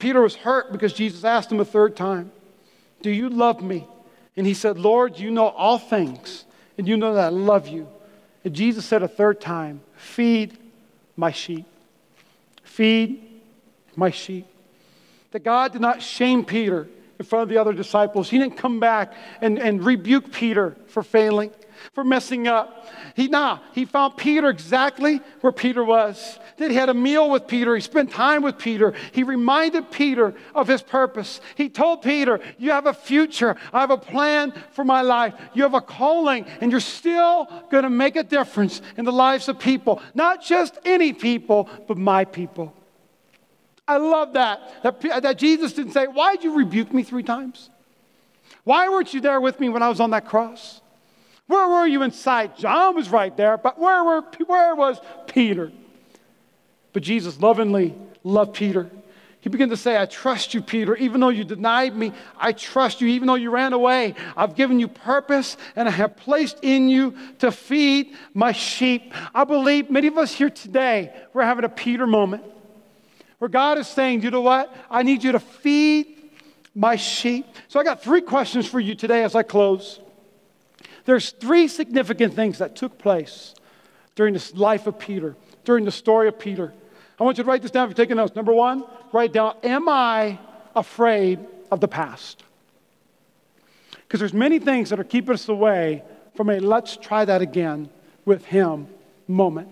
Peter 0.00 0.20
was 0.20 0.34
hurt 0.34 0.72
because 0.72 0.92
Jesus 0.92 1.22
asked 1.22 1.52
him 1.52 1.60
a 1.60 1.64
third 1.64 1.94
time, 1.94 2.32
Do 3.02 3.10
you 3.12 3.28
love 3.28 3.62
me? 3.62 3.86
And 4.36 4.48
he 4.48 4.54
said, 4.54 4.80
Lord, 4.80 5.16
you 5.16 5.30
know 5.30 5.46
all 5.46 5.78
things, 5.78 6.44
and 6.76 6.88
you 6.88 6.96
know 6.96 7.14
that 7.14 7.26
I 7.26 7.28
love 7.28 7.68
you. 7.68 7.86
And 8.42 8.52
Jesus 8.52 8.84
said 8.84 9.04
a 9.04 9.08
third 9.08 9.40
time, 9.40 9.80
Feed 9.96 10.58
my 11.16 11.30
sheep. 11.30 11.66
Feed 12.64 13.27
my 13.98 14.10
sheep. 14.10 14.46
That 15.32 15.44
God 15.44 15.72
did 15.72 15.82
not 15.82 16.00
shame 16.00 16.44
Peter 16.44 16.88
in 17.18 17.24
front 17.24 17.42
of 17.42 17.48
the 17.48 17.58
other 17.58 17.72
disciples. 17.72 18.30
He 18.30 18.38
didn't 18.38 18.56
come 18.56 18.80
back 18.80 19.12
and, 19.40 19.58
and 19.58 19.84
rebuke 19.84 20.32
Peter 20.32 20.76
for 20.86 21.02
failing 21.02 21.50
for 21.92 22.04
messing 22.04 22.48
up. 22.48 22.86
He 23.14 23.28
nah, 23.28 23.60
he 23.72 23.84
found 23.84 24.16
Peter 24.16 24.48
exactly 24.48 25.20
where 25.40 25.52
Peter 25.52 25.84
was. 25.84 26.38
That 26.56 26.70
he 26.70 26.76
had 26.76 26.88
a 26.88 26.94
meal 26.94 27.30
with 27.30 27.46
Peter, 27.46 27.74
he 27.74 27.80
spent 27.80 28.10
time 28.10 28.42
with 28.42 28.58
Peter. 28.58 28.94
He 29.12 29.22
reminded 29.22 29.90
Peter 29.90 30.34
of 30.54 30.66
his 30.66 30.82
purpose. 30.82 31.40
He 31.54 31.68
told 31.68 32.02
Peter, 32.02 32.40
"You 32.58 32.72
have 32.72 32.86
a 32.86 32.92
future. 32.92 33.56
I 33.72 33.80
have 33.80 33.90
a 33.90 33.96
plan 33.96 34.52
for 34.72 34.84
my 34.84 35.02
life. 35.02 35.34
You 35.54 35.62
have 35.62 35.74
a 35.74 35.80
calling 35.80 36.46
and 36.60 36.70
you're 36.70 36.80
still 36.80 37.48
going 37.70 37.84
to 37.84 37.90
make 37.90 38.16
a 38.16 38.24
difference 38.24 38.82
in 38.96 39.04
the 39.04 39.12
lives 39.12 39.48
of 39.48 39.58
people, 39.58 40.02
not 40.14 40.42
just 40.42 40.78
any 40.84 41.12
people, 41.12 41.68
but 41.86 41.96
my 41.96 42.24
people." 42.24 42.74
I 43.88 43.96
love 43.96 44.34
that. 44.34 44.82
That, 44.82 45.22
that 45.22 45.38
Jesus 45.38 45.72
didn't 45.72 45.92
say, 45.92 46.06
Why 46.06 46.36
did 46.36 46.44
you 46.44 46.56
rebuke 46.56 46.92
me 46.92 47.02
three 47.02 47.22
times? 47.22 47.70
Why 48.64 48.88
weren't 48.90 49.14
you 49.14 49.22
there 49.22 49.40
with 49.40 49.58
me 49.58 49.70
when 49.70 49.82
I 49.82 49.88
was 49.88 49.98
on 49.98 50.10
that 50.10 50.26
cross? 50.26 50.82
Where 51.46 51.66
were 51.66 51.86
you 51.86 52.02
in 52.02 52.10
sight? 52.10 52.58
John 52.58 52.94
was 52.94 53.08
right 53.08 53.34
there, 53.34 53.56
but 53.56 53.78
where, 53.78 54.04
were, 54.04 54.20
where 54.46 54.74
was 54.74 55.00
Peter? 55.26 55.72
But 56.92 57.02
Jesus 57.02 57.40
lovingly 57.40 57.94
loved 58.22 58.54
Peter. 58.54 58.90
He 59.40 59.48
began 59.48 59.70
to 59.70 59.76
say, 59.76 59.96
I 59.96 60.04
trust 60.04 60.52
you, 60.52 60.60
Peter. 60.60 60.94
Even 60.96 61.20
though 61.22 61.30
you 61.30 61.44
denied 61.44 61.96
me, 61.96 62.12
I 62.36 62.52
trust 62.52 63.00
you. 63.00 63.08
Even 63.08 63.28
though 63.28 63.36
you 63.36 63.50
ran 63.50 63.72
away, 63.72 64.14
I've 64.36 64.54
given 64.54 64.78
you 64.80 64.88
purpose 64.88 65.56
and 65.74 65.88
I 65.88 65.92
have 65.92 66.16
placed 66.16 66.58
in 66.60 66.90
you 66.90 67.14
to 67.38 67.50
feed 67.50 68.14
my 68.34 68.52
sheep. 68.52 69.14
I 69.34 69.44
believe 69.44 69.90
many 69.90 70.08
of 70.08 70.18
us 70.18 70.34
here 70.34 70.50
today, 70.50 71.14
we're 71.32 71.44
having 71.44 71.64
a 71.64 71.70
Peter 71.70 72.06
moment 72.06 72.42
where 73.38 73.48
God 73.48 73.78
is 73.78 73.86
saying, 73.86 74.22
you 74.22 74.30
know 74.30 74.40
what? 74.40 74.74
I 74.90 75.02
need 75.02 75.22
you 75.24 75.32
to 75.32 75.40
feed 75.40 76.30
my 76.74 76.96
sheep. 76.96 77.46
So 77.68 77.80
I 77.80 77.84
got 77.84 78.02
three 78.02 78.20
questions 78.20 78.66
for 78.66 78.80
you 78.80 78.94
today 78.94 79.22
as 79.22 79.34
I 79.34 79.42
close. 79.42 80.00
There's 81.04 81.30
three 81.30 81.68
significant 81.68 82.34
things 82.34 82.58
that 82.58 82.76
took 82.76 82.98
place 82.98 83.54
during 84.14 84.34
the 84.34 84.52
life 84.54 84.86
of 84.86 84.98
Peter, 84.98 85.36
during 85.64 85.84
the 85.84 85.92
story 85.92 86.28
of 86.28 86.38
Peter. 86.38 86.72
I 87.18 87.24
want 87.24 87.38
you 87.38 87.44
to 87.44 87.48
write 87.48 87.62
this 87.62 87.70
down 87.70 87.84
if 87.84 87.96
you're 87.96 88.04
taking 88.04 88.16
notes. 88.16 88.34
Number 88.34 88.52
one, 88.52 88.84
write 89.12 89.32
down, 89.32 89.54
Am 89.62 89.88
I 89.88 90.38
afraid 90.74 91.38
of 91.70 91.80
the 91.80 91.88
past? 91.88 92.42
Because 93.92 94.20
there's 94.20 94.34
many 94.34 94.58
things 94.58 94.90
that 94.90 94.98
are 94.98 95.04
keeping 95.04 95.34
us 95.34 95.48
away 95.48 96.02
from 96.34 96.50
a 96.50 96.58
let's 96.60 96.96
try 96.96 97.24
that 97.24 97.42
again 97.42 97.88
with 98.24 98.44
him 98.44 98.86
moment. 99.26 99.68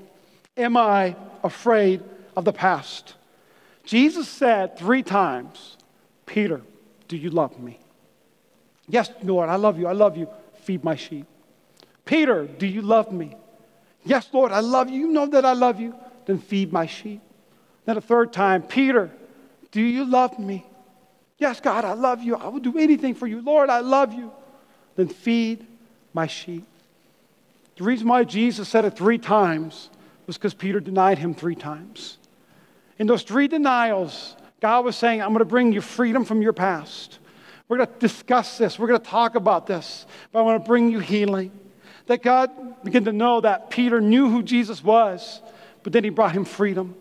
Am 0.57 0.76
I 0.76 1.16
afraid 1.42 2.02
of 2.37 2.44
the 2.44 2.52
past? 2.52 3.15
Jesus 3.87 4.29
said 4.29 4.77
three 4.77 5.03
times, 5.03 5.77
Peter, 6.27 6.61
do 7.09 7.16
you 7.16 7.31
love 7.31 7.59
me? 7.59 7.79
Yes, 8.88 9.11
Lord, 9.22 9.49
I 9.49 9.57
love 9.57 9.79
you. 9.79 9.87
I 9.87 9.92
love 9.92 10.16
you. 10.16 10.29
Feed 10.62 10.85
my 10.85 10.96
sheep. 10.96 11.25
Peter, 12.05 12.46
do 12.46 12.66
you 12.66 12.83
love 12.83 13.12
me? 13.12 13.37
Yes, 14.05 14.29
Lord, 14.33 14.53
I 14.53 14.61
love 14.61 14.90
you. 14.90 15.01
You 15.01 15.12
know 15.12 15.27
that 15.27 15.44
I 15.44 15.53
love 15.53 15.81
you. 15.81 15.94
Then 16.27 16.38
feed 16.38 16.72
my 16.72 16.87
sheep. 16.87 17.20
Then 17.85 17.96
a 17.96 18.01
third 18.01 18.33
time, 18.33 18.62
Peter, 18.62 19.11
do 19.70 19.81
you 19.81 20.05
love 20.05 20.38
me? 20.38 20.66
Yes, 21.38 21.61
God, 21.61 21.85
I 21.85 21.92
love 21.92 22.22
you. 22.22 22.35
I 22.37 22.49
will 22.49 22.61
do 22.61 22.79
anything 22.79 23.14
for 23.14 23.27
you. 23.27 23.40
Lord, 23.40 23.70
I 23.70 23.81
love 23.81 24.12
you. 24.12 24.33
Then 24.96 25.09
feed 25.09 25.64
my 26.12 26.27
sheep. 26.27 26.64
The 27.77 27.85
reason 27.85 28.09
why 28.09 28.25
Jesus 28.25 28.68
said 28.68 28.85
it 28.85 28.96
three 28.96 29.18
times 29.18 29.90
was 30.27 30.37
because 30.37 30.55
Peter 30.55 30.81
denied 30.81 31.18
him 31.18 31.35
three 31.35 31.55
times. 31.55 32.18
In 32.98 33.06
those 33.06 33.22
three 33.22 33.48
denials, 33.48 34.37
God 34.61 34.85
was 34.85 34.96
saying, 34.96 35.20
I'm 35.20 35.28
going 35.28 35.40
to 35.40 35.44
bring 35.44 35.72
you 35.72 35.80
freedom 35.80 36.24
from 36.24 36.40
your 36.42 36.52
past. 36.52 37.18
We're 37.68 37.78
going 37.78 37.88
to 37.88 37.98
discuss 37.98 38.59
this. 38.59 38.78
We're 38.78 38.87
going 38.87 39.00
to 39.00 39.06
talk 39.06 39.35
about 39.35 39.66
this. 39.66 40.06
But 40.32 40.40
I 40.40 40.42
want 40.42 40.64
to 40.64 40.68
bring 40.68 40.90
you 40.90 41.00
healing. 41.00 41.50
That 42.06 42.22
God 42.22 42.85
began 42.85 43.04
to 43.04 43.12
know 43.12 43.40
that 43.40 43.70
Peter 43.70 44.00
knew 44.00 44.30
who 44.30 44.42
Jesus 44.42 44.82
was, 44.82 45.42
but 45.82 45.92
then 45.92 46.04
he 46.04 46.11
brought 46.11 46.32
him 46.32 46.44
freedom. 46.44 46.94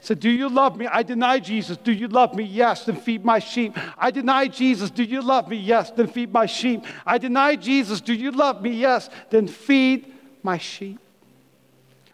He 0.00 0.06
said, 0.06 0.20
Do 0.20 0.30
you 0.30 0.48
love 0.48 0.78
me? 0.78 0.86
I 0.86 1.02
deny 1.02 1.38
Jesus. 1.38 1.76
Do 1.76 1.92
you 1.92 2.08
love 2.08 2.34
me? 2.34 2.44
Yes, 2.44 2.84
then 2.84 2.96
feed 2.96 3.22
my 3.22 3.38
sheep. 3.38 3.76
I 3.98 4.10
deny 4.10 4.48
Jesus. 4.48 4.90
Do 4.90 5.04
you 5.04 5.20
love 5.20 5.48
me? 5.48 5.58
Yes, 5.58 5.90
then 5.90 6.06
feed 6.06 6.32
my 6.32 6.46
sheep. 6.46 6.84
I 7.04 7.18
deny 7.18 7.56
Jesus. 7.56 8.00
Do 8.00 8.14
you 8.14 8.30
love 8.30 8.62
me? 8.62 8.70
Yes, 8.70 9.10
then 9.28 9.46
feed 9.46 10.10
my 10.42 10.56
sheep. 10.56 10.98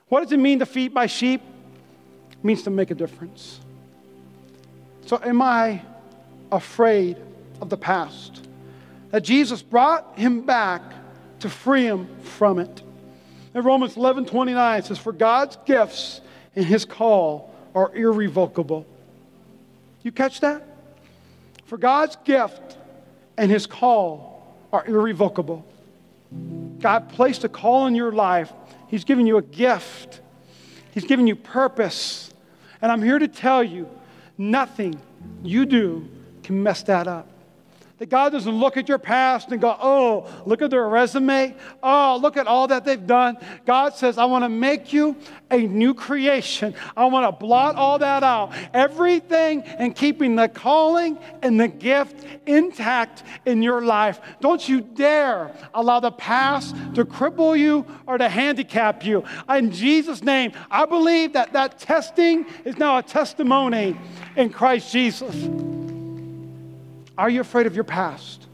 What 0.08 0.22
does 0.22 0.32
it 0.32 0.40
mean 0.40 0.58
to 0.58 0.66
feed 0.66 0.92
my 0.92 1.06
sheep? 1.06 1.42
Means 2.42 2.62
to 2.62 2.70
make 2.70 2.90
a 2.90 2.94
difference. 2.94 3.60
So, 5.06 5.20
am 5.24 5.42
I 5.42 5.82
afraid 6.50 7.16
of 7.60 7.70
the 7.70 7.76
past? 7.76 8.46
That 9.10 9.22
Jesus 9.22 9.62
brought 9.62 10.18
him 10.18 10.42
back 10.42 10.82
to 11.40 11.48
free 11.48 11.84
him 11.84 12.08
from 12.22 12.58
it. 12.58 12.82
In 13.54 13.62
Romans 13.62 13.96
11 13.96 14.26
29, 14.26 14.78
it 14.78 14.84
says, 14.86 14.98
For 14.98 15.12
God's 15.12 15.58
gifts 15.66 16.20
and 16.56 16.64
his 16.64 16.84
call 16.84 17.54
are 17.74 17.94
irrevocable. 17.94 18.86
You 20.02 20.12
catch 20.12 20.40
that? 20.40 20.66
For 21.66 21.78
God's 21.78 22.16
gift 22.24 22.78
and 23.36 23.50
his 23.50 23.66
call 23.66 24.56
are 24.72 24.84
irrevocable. 24.86 25.64
God 26.80 27.10
placed 27.10 27.44
a 27.44 27.48
call 27.48 27.86
in 27.86 27.94
your 27.94 28.12
life. 28.12 28.52
He's 28.88 29.04
given 29.04 29.26
you 29.26 29.36
a 29.36 29.42
gift. 29.42 30.20
He's 30.92 31.04
given 31.04 31.26
you 31.26 31.36
purpose. 31.36 32.31
And 32.82 32.92
I'm 32.92 33.02
here 33.02 33.18
to 33.18 33.28
tell 33.28 33.64
you 33.64 33.88
Nothing 34.38 35.00
you 35.42 35.66
do 35.66 36.08
can 36.42 36.62
mess 36.62 36.82
that 36.84 37.06
up. 37.06 37.31
That 38.02 38.08
God 38.08 38.32
doesn't 38.32 38.58
look 38.58 38.76
at 38.76 38.88
your 38.88 38.98
past 38.98 39.52
and 39.52 39.60
go, 39.60 39.76
oh, 39.80 40.42
look 40.44 40.60
at 40.60 40.72
their 40.72 40.88
resume. 40.88 41.54
Oh, 41.84 42.18
look 42.20 42.36
at 42.36 42.48
all 42.48 42.66
that 42.66 42.84
they've 42.84 43.06
done. 43.06 43.36
God 43.64 43.94
says, 43.94 44.18
I 44.18 44.24
want 44.24 44.44
to 44.44 44.48
make 44.48 44.92
you 44.92 45.14
a 45.52 45.58
new 45.58 45.94
creation. 45.94 46.74
I 46.96 47.04
want 47.04 47.28
to 47.28 47.46
blot 47.46 47.76
all 47.76 48.00
that 48.00 48.24
out. 48.24 48.54
Everything 48.74 49.62
and 49.62 49.94
keeping 49.94 50.34
the 50.34 50.48
calling 50.48 51.16
and 51.42 51.60
the 51.60 51.68
gift 51.68 52.26
intact 52.44 53.22
in 53.46 53.62
your 53.62 53.82
life. 53.82 54.20
Don't 54.40 54.68
you 54.68 54.80
dare 54.80 55.54
allow 55.72 56.00
the 56.00 56.10
past 56.10 56.74
to 56.96 57.04
cripple 57.04 57.56
you 57.56 57.86
or 58.08 58.18
to 58.18 58.28
handicap 58.28 59.04
you. 59.04 59.22
In 59.48 59.70
Jesus' 59.70 60.24
name, 60.24 60.54
I 60.72 60.86
believe 60.86 61.34
that 61.34 61.52
that 61.52 61.78
testing 61.78 62.46
is 62.64 62.78
now 62.78 62.98
a 62.98 63.02
testimony 63.04 63.96
in 64.34 64.50
Christ 64.50 64.90
Jesus. 64.90 65.48
Are 67.16 67.28
you 67.28 67.40
afraid 67.40 67.66
of 67.66 67.74
your 67.74 67.84
past? 67.84 68.46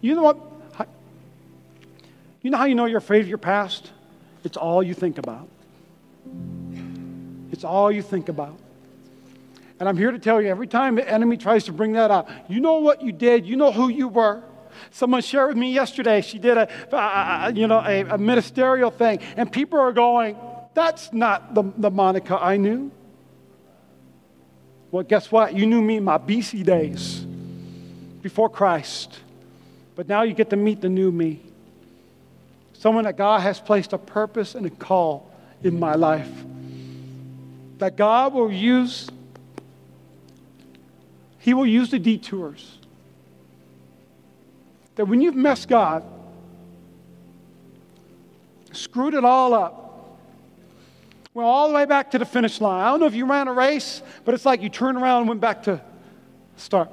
You 0.00 0.14
know 0.14 0.22
what? 0.22 0.38
You 2.42 2.50
know 2.50 2.58
how 2.58 2.64
you 2.64 2.74
know 2.74 2.86
you're 2.86 2.98
afraid 2.98 3.22
of 3.22 3.28
your 3.28 3.38
past? 3.38 3.90
It's 4.44 4.56
all 4.56 4.82
you 4.82 4.94
think 4.94 5.18
about. 5.18 5.48
It's 7.50 7.64
all 7.64 7.90
you 7.90 8.02
think 8.02 8.28
about. 8.28 8.56
And 9.78 9.88
I'm 9.88 9.96
here 9.96 10.10
to 10.10 10.18
tell 10.18 10.40
you 10.40 10.48
every 10.48 10.66
time 10.66 10.94
the 10.94 11.08
enemy 11.08 11.36
tries 11.36 11.64
to 11.64 11.72
bring 11.72 11.92
that 11.92 12.10
up, 12.10 12.30
you 12.48 12.60
know 12.60 12.78
what 12.78 13.02
you 13.02 13.12
did, 13.12 13.46
you 13.46 13.56
know 13.56 13.72
who 13.72 13.88
you 13.88 14.08
were. 14.08 14.42
Someone 14.90 15.22
shared 15.22 15.48
with 15.48 15.56
me 15.56 15.72
yesterday, 15.72 16.20
she 16.20 16.38
did 16.38 16.56
a, 16.56 17.52
you 17.54 17.66
know, 17.66 17.82
a, 17.84 18.02
a, 18.02 18.18
ministerial 18.18 18.90
thing, 18.90 19.20
and 19.36 19.50
people 19.50 19.78
are 19.80 19.92
going, 19.92 20.36
that's 20.74 21.12
not 21.12 21.54
the, 21.54 21.64
the 21.78 21.90
Monica 21.90 22.38
I 22.40 22.58
knew. 22.58 22.90
Well, 24.90 25.02
guess 25.02 25.32
what? 25.32 25.54
You 25.54 25.66
knew 25.66 25.82
me 25.82 25.96
in 25.96 26.04
my 26.04 26.18
BC 26.18 26.64
days 26.64 27.26
before 28.22 28.48
Christ, 28.48 29.18
but 29.94 30.08
now 30.08 30.22
you 30.22 30.34
get 30.34 30.50
to 30.50 30.56
meet 30.56 30.80
the 30.80 30.88
new 30.88 31.10
me. 31.10 31.40
Someone 32.72 33.04
that 33.04 33.16
God 33.16 33.40
has 33.40 33.58
placed 33.58 33.92
a 33.92 33.98
purpose 33.98 34.54
and 34.54 34.66
a 34.66 34.70
call 34.70 35.30
in 35.62 35.78
my 35.78 35.94
life. 35.94 36.30
That 37.78 37.96
God 37.96 38.32
will 38.32 38.52
use, 38.52 39.08
He 41.38 41.54
will 41.54 41.66
use 41.66 41.90
the 41.90 41.98
detours. 41.98 42.78
That 44.96 45.06
when 45.06 45.20
you've 45.20 45.36
messed 45.36 45.68
God, 45.68 46.02
screwed 48.72 49.14
it 49.14 49.24
all 49.24 49.52
up, 49.52 50.18
went 51.34 51.46
all 51.46 51.68
the 51.68 51.74
way 51.74 51.84
back 51.84 52.10
to 52.12 52.18
the 52.18 52.24
finish 52.24 52.60
line. 52.60 52.82
I 52.82 52.90
don't 52.90 53.00
know 53.00 53.06
if 53.06 53.14
you 53.14 53.26
ran 53.26 53.48
a 53.48 53.52
race, 53.52 54.02
but 54.24 54.34
it's 54.34 54.46
like 54.46 54.62
you 54.62 54.68
turned 54.68 54.96
around 54.96 55.20
and 55.20 55.28
went 55.28 55.40
back 55.40 55.64
to 55.64 55.80
start. 56.56 56.90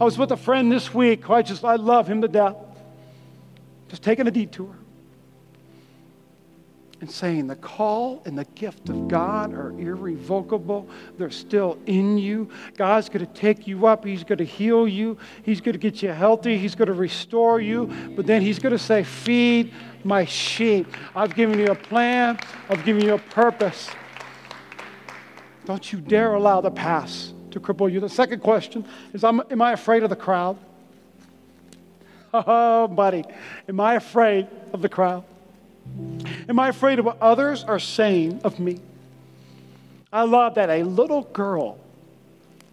I 0.00 0.04
was 0.04 0.18
with 0.18 0.32
a 0.32 0.36
friend 0.36 0.70
this 0.70 0.92
week 0.92 1.30
I 1.30 1.42
just, 1.42 1.64
I 1.64 1.76
love 1.76 2.08
him 2.08 2.22
to 2.22 2.28
death. 2.28 2.56
Just 3.88 4.02
taking 4.02 4.26
a 4.26 4.30
detour 4.30 4.74
and 7.00 7.10
saying 7.10 7.46
the 7.46 7.56
call 7.56 8.22
and 8.24 8.38
the 8.38 8.46
gift 8.54 8.88
of 8.88 9.08
God 9.08 9.52
are 9.52 9.78
irrevocable. 9.78 10.88
They're 11.18 11.30
still 11.30 11.78
in 11.84 12.16
you. 12.16 12.48
God's 12.78 13.10
going 13.10 13.26
to 13.26 13.32
take 13.32 13.66
you 13.66 13.86
up. 13.86 14.04
He's 14.06 14.24
going 14.24 14.38
to 14.38 14.44
heal 14.44 14.88
you. 14.88 15.18
He's 15.42 15.60
going 15.60 15.74
to 15.74 15.78
get 15.78 16.02
you 16.02 16.10
healthy. 16.10 16.56
He's 16.56 16.74
going 16.74 16.88
to 16.88 16.94
restore 16.94 17.60
you. 17.60 17.92
But 18.16 18.26
then 18.26 18.40
He's 18.40 18.58
going 18.58 18.72
to 18.72 18.78
say, 18.78 19.02
Feed 19.02 19.70
my 20.02 20.24
sheep. 20.24 20.86
I've 21.14 21.34
given 21.34 21.58
you 21.58 21.66
a 21.66 21.74
plan, 21.74 22.38
I've 22.70 22.84
given 22.86 23.04
you 23.04 23.14
a 23.14 23.18
purpose. 23.18 23.90
Don't 25.66 25.92
you 25.92 26.00
dare 26.00 26.34
allow 26.34 26.62
the 26.62 26.70
past 26.70 27.33
to 27.54 27.60
cripple 27.60 27.90
you. 27.90 28.00
The 28.00 28.08
second 28.08 28.40
question 28.40 28.84
is 29.12 29.24
Am 29.24 29.62
I 29.62 29.72
afraid 29.72 30.02
of 30.02 30.10
the 30.10 30.16
crowd? 30.16 30.58
Oh, 32.36 32.88
buddy, 32.88 33.22
am 33.68 33.78
I 33.78 33.94
afraid 33.94 34.48
of 34.72 34.82
the 34.82 34.88
crowd? 34.88 35.22
Am 36.48 36.58
I 36.58 36.68
afraid 36.68 36.98
of 36.98 37.04
what 37.04 37.16
others 37.22 37.62
are 37.62 37.78
saying 37.78 38.40
of 38.42 38.58
me? 38.58 38.80
I 40.12 40.24
love 40.24 40.56
that 40.56 40.68
a 40.68 40.82
little 40.82 41.22
girl 41.22 41.78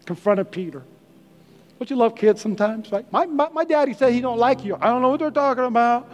confronted 0.08 0.50
Peter. 0.50 0.82
Don't 1.78 1.90
you 1.92 1.96
love 1.96 2.16
kids 2.16 2.42
sometimes? 2.42 2.92
Like 2.92 3.12
my, 3.12 3.28
my, 3.28 3.50
my 3.50 3.64
daddy 3.64 3.94
said 3.94 4.14
he 4.14 4.22
don't 4.22 4.40
like 4.40 4.66
you. 4.66 4.78
I 4.82 4.88
don't 4.88 5.04
know 5.04 5.10
what 5.10 5.20
they're 5.20 5.30
talking 5.30 5.66
about. 5.66 6.10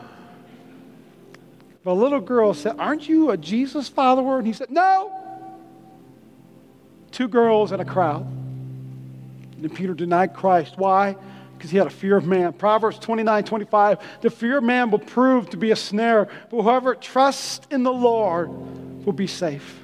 But 1.86 1.92
a 1.92 1.94
little 1.94 2.20
girl 2.20 2.54
said, 2.54 2.76
Aren't 2.78 3.08
you 3.08 3.32
a 3.32 3.38
Jesus 3.38 3.88
follower? 3.88 4.40
And 4.40 4.46
he 4.46 4.52
said, 4.52 4.70
No. 4.70 5.10
Two 7.12 7.30
girls 7.30 7.72
in 7.72 7.80
a 7.80 7.86
crowd. 7.86 8.28
And 9.62 9.74
Peter 9.74 9.93
denied 9.93 10.34
Christ. 10.34 10.78
Why? 10.78 11.15
because 11.58 11.72
he 11.72 11.78
had 11.78 11.88
a 11.88 11.91
fear 11.91 12.15
of 12.15 12.26
man. 12.26 12.54
Proverbs 12.54 13.00
29 13.00 13.43
25, 13.43 14.00
the 14.22 14.30
fear 14.30 14.60
of 14.60 14.63
man 14.63 14.91
will 14.91 15.00
prove 15.00 15.50
to 15.50 15.58
be 15.58 15.72
a 15.72 15.76
snare, 15.76 16.30
but 16.50 16.62
whoever 16.62 16.96
trusts 16.96 17.65
in 17.72 17.84
the 17.84 17.91
Lord 17.91 18.50
will 19.06 19.13
be 19.13 19.28
safe. 19.28 19.82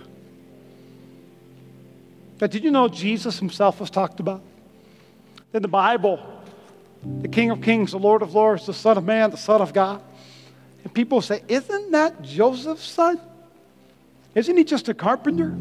But 2.38 2.52
did 2.52 2.64
you 2.64 2.72
know 2.72 2.88
Jesus 2.88 3.40
himself 3.40 3.80
was 3.80 3.90
talked 3.90 4.20
about? 4.20 4.44
In 5.54 5.62
the 5.62 5.68
Bible, 5.68 6.20
the 7.22 7.28
King 7.28 7.52
of 7.52 7.62
Kings, 7.62 7.92
the 7.92 8.00
Lord 8.00 8.22
of 8.22 8.34
Lords, 8.34 8.66
the 8.66 8.74
Son 8.74 8.98
of 8.98 9.06
Man, 9.06 9.32
the 9.32 9.38
Son 9.38 9.62
of 9.62 9.74
God. 9.74 10.02
And 10.84 10.94
people 10.94 11.22
say, 11.22 11.42
Isn't 11.48 11.92
that 11.92 12.22
Joseph's 12.22 12.84
son? 12.84 13.20
Isn't 14.36 14.58
he 14.58 14.64
just 14.64 14.90
a 14.90 14.94
carpenter? 14.94 15.56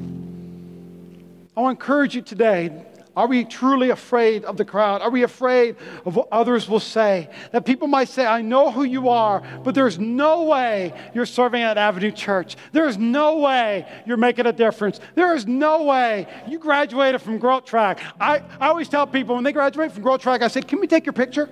I 1.54 1.60
want 1.60 1.78
to 1.78 1.82
encourage 1.82 2.14
you 2.14 2.22
today 2.22 2.84
are 3.16 3.26
we 3.26 3.44
truly 3.44 3.90
afraid 3.90 4.44
of 4.44 4.56
the 4.56 4.64
crowd? 4.64 5.02
Are 5.02 5.10
we 5.10 5.22
afraid 5.22 5.76
of 6.06 6.16
what 6.16 6.28
others 6.32 6.68
will 6.68 6.80
say? 6.80 7.28
That 7.52 7.66
people 7.66 7.86
might 7.86 8.08
say, 8.08 8.26
I 8.26 8.40
know 8.40 8.70
who 8.70 8.84
you 8.84 9.08
are, 9.08 9.42
but 9.62 9.74
there's 9.74 9.98
no 9.98 10.44
way 10.44 10.92
you're 11.14 11.26
serving 11.26 11.62
at 11.62 11.76
Avenue 11.76 12.10
Church. 12.10 12.56
There's 12.72 12.96
no 12.96 13.38
way 13.38 13.86
you're 14.06 14.16
making 14.16 14.46
a 14.46 14.52
difference. 14.52 15.00
There 15.14 15.34
is 15.34 15.46
no 15.46 15.82
way 15.82 16.26
you 16.48 16.58
graduated 16.58 17.20
from 17.20 17.38
Growth 17.38 17.66
Track. 17.66 18.00
I, 18.18 18.42
I 18.58 18.68
always 18.68 18.88
tell 18.88 19.06
people 19.06 19.34
when 19.34 19.44
they 19.44 19.52
graduate 19.52 19.92
from 19.92 20.02
Growth 20.02 20.22
Track, 20.22 20.42
I 20.42 20.48
say, 20.48 20.62
Can 20.62 20.80
we 20.80 20.86
take 20.86 21.04
your 21.04 21.12
picture? 21.12 21.50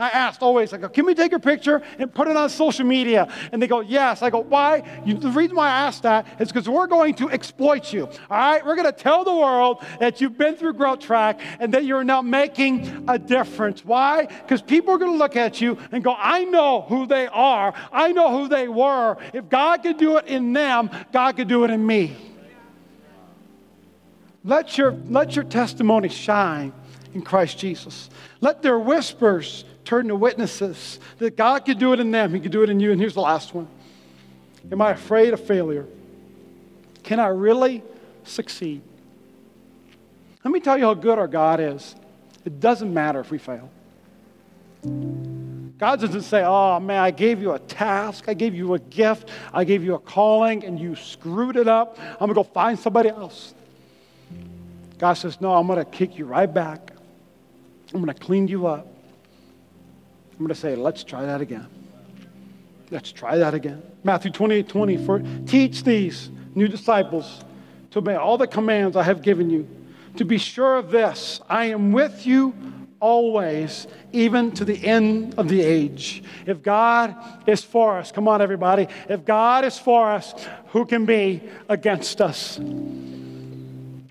I 0.00 0.08
asked 0.08 0.42
always, 0.42 0.72
I 0.72 0.78
go, 0.78 0.88
can 0.88 1.04
we 1.04 1.14
take 1.14 1.30
your 1.30 1.40
picture 1.40 1.82
and 1.98 2.12
put 2.12 2.28
it 2.28 2.36
on 2.36 2.48
social 2.48 2.86
media? 2.86 3.32
And 3.52 3.60
they 3.60 3.66
go, 3.66 3.80
yes. 3.80 4.22
I 4.22 4.30
go, 4.30 4.40
why? 4.40 4.82
You, 5.04 5.14
the 5.14 5.30
reason 5.30 5.56
why 5.56 5.68
I 5.68 5.86
asked 5.86 6.04
that 6.04 6.26
is 6.40 6.48
because 6.48 6.68
we're 6.68 6.86
going 6.86 7.14
to 7.16 7.30
exploit 7.30 7.92
you. 7.92 8.06
All 8.06 8.36
right? 8.38 8.64
We're 8.64 8.76
going 8.76 8.86
to 8.86 8.92
tell 8.92 9.24
the 9.24 9.34
world 9.34 9.84
that 9.98 10.20
you've 10.20 10.38
been 10.38 10.56
through 10.56 10.74
Growth 10.74 11.00
Track 11.00 11.40
and 11.58 11.74
that 11.74 11.84
you're 11.84 12.04
now 12.04 12.22
making 12.22 13.04
a 13.08 13.18
difference. 13.18 13.84
Why? 13.84 14.26
Because 14.26 14.62
people 14.62 14.94
are 14.94 14.98
going 14.98 15.12
to 15.12 15.18
look 15.18 15.36
at 15.36 15.60
you 15.60 15.78
and 15.92 16.02
go, 16.02 16.14
I 16.16 16.44
know 16.44 16.82
who 16.82 17.06
they 17.06 17.26
are. 17.26 17.74
I 17.92 18.12
know 18.12 18.38
who 18.38 18.48
they 18.48 18.68
were. 18.68 19.16
If 19.32 19.48
God 19.48 19.82
could 19.82 19.98
do 19.98 20.16
it 20.16 20.26
in 20.26 20.52
them, 20.52 20.90
God 21.12 21.36
could 21.36 21.48
do 21.48 21.64
it 21.64 21.70
in 21.70 21.86
me. 21.86 22.16
Let 24.44 24.78
your, 24.78 24.92
let 25.08 25.36
your 25.36 25.44
testimony 25.44 26.08
shine 26.08 26.72
in 27.12 27.22
Christ 27.22 27.58
Jesus. 27.58 28.08
Let 28.40 28.62
their 28.62 28.78
whispers 28.78 29.64
turn 29.84 30.08
to 30.08 30.16
witnesses 30.16 31.00
that 31.18 31.36
God 31.36 31.64
could 31.64 31.78
do 31.78 31.92
it 31.92 32.00
in 32.00 32.10
them, 32.10 32.32
He 32.34 32.40
could 32.40 32.52
do 32.52 32.62
it 32.62 32.70
in 32.70 32.80
you. 32.80 32.92
And 32.92 33.00
here's 33.00 33.14
the 33.14 33.20
last 33.20 33.54
one 33.54 33.68
Am 34.70 34.80
I 34.80 34.92
afraid 34.92 35.32
of 35.32 35.44
failure? 35.44 35.86
Can 37.02 37.18
I 37.18 37.28
really 37.28 37.82
succeed? 38.24 38.82
Let 40.44 40.52
me 40.52 40.60
tell 40.60 40.78
you 40.78 40.84
how 40.84 40.94
good 40.94 41.18
our 41.18 41.28
God 41.28 41.60
is. 41.60 41.94
It 42.44 42.60
doesn't 42.60 42.92
matter 42.92 43.20
if 43.20 43.30
we 43.30 43.38
fail. 43.38 43.70
God 44.82 46.00
doesn't 46.00 46.22
say, 46.22 46.42
Oh 46.44 46.78
man, 46.80 47.00
I 47.00 47.10
gave 47.10 47.40
you 47.40 47.52
a 47.52 47.58
task, 47.58 48.24
I 48.28 48.34
gave 48.34 48.54
you 48.54 48.74
a 48.74 48.78
gift, 48.78 49.30
I 49.52 49.64
gave 49.64 49.82
you 49.82 49.94
a 49.94 49.98
calling, 49.98 50.64
and 50.64 50.78
you 50.78 50.94
screwed 50.96 51.56
it 51.56 51.68
up. 51.68 51.98
I'm 51.98 52.18
gonna 52.18 52.34
go 52.34 52.42
find 52.42 52.78
somebody 52.78 53.08
else. 53.08 53.54
God 54.98 55.14
says, 55.14 55.40
No, 55.40 55.54
I'm 55.54 55.66
gonna 55.66 55.84
kick 55.84 56.18
you 56.18 56.26
right 56.26 56.52
back. 56.52 56.92
I'm 57.92 58.00
gonna 58.00 58.14
clean 58.14 58.46
you 58.46 58.66
up. 58.66 58.86
I'm 60.40 60.46
going 60.46 60.54
to 60.54 60.58
say, 60.58 60.74
let's 60.74 61.04
try 61.04 61.26
that 61.26 61.42
again. 61.42 61.66
Let's 62.90 63.12
try 63.12 63.36
that 63.36 63.52
again. 63.52 63.82
Matthew 64.04 64.30
28 64.30 64.68
20. 64.68 64.96
For, 65.04 65.22
teach 65.44 65.84
these 65.84 66.30
new 66.54 66.66
disciples 66.66 67.44
to 67.90 67.98
obey 67.98 68.14
all 68.14 68.38
the 68.38 68.46
commands 68.46 68.96
I 68.96 69.02
have 69.02 69.20
given 69.20 69.50
you. 69.50 69.68
To 70.16 70.24
be 70.24 70.38
sure 70.38 70.78
of 70.78 70.90
this, 70.90 71.42
I 71.50 71.66
am 71.66 71.92
with 71.92 72.26
you 72.26 72.54
always, 73.00 73.86
even 74.12 74.50
to 74.52 74.64
the 74.64 74.82
end 74.82 75.34
of 75.36 75.50
the 75.50 75.60
age. 75.60 76.22
If 76.46 76.62
God 76.62 77.14
is 77.46 77.62
for 77.62 77.98
us, 77.98 78.10
come 78.10 78.26
on, 78.26 78.40
everybody. 78.40 78.88
If 79.10 79.26
God 79.26 79.66
is 79.66 79.78
for 79.78 80.10
us, 80.10 80.32
who 80.68 80.86
can 80.86 81.04
be 81.04 81.42
against 81.68 82.22
us? 82.22 82.58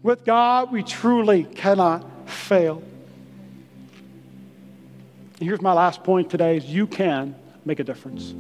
With 0.04 0.26
God, 0.26 0.72
we 0.72 0.84
truly 0.84 1.46
cannot 1.46 2.30
fail. 2.30 2.84
Here's 5.40 5.62
my 5.62 5.72
last 5.72 6.04
point 6.04 6.30
today 6.30 6.58
is 6.58 6.66
you 6.66 6.86
can 6.86 7.34
make 7.64 7.80
a 7.80 7.84
difference. 7.84 8.34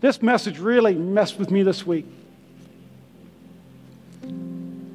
This 0.00 0.22
message 0.22 0.58
really 0.60 0.94
messed 0.94 1.38
with 1.38 1.50
me 1.50 1.64
this 1.64 1.84
week. 1.84 2.06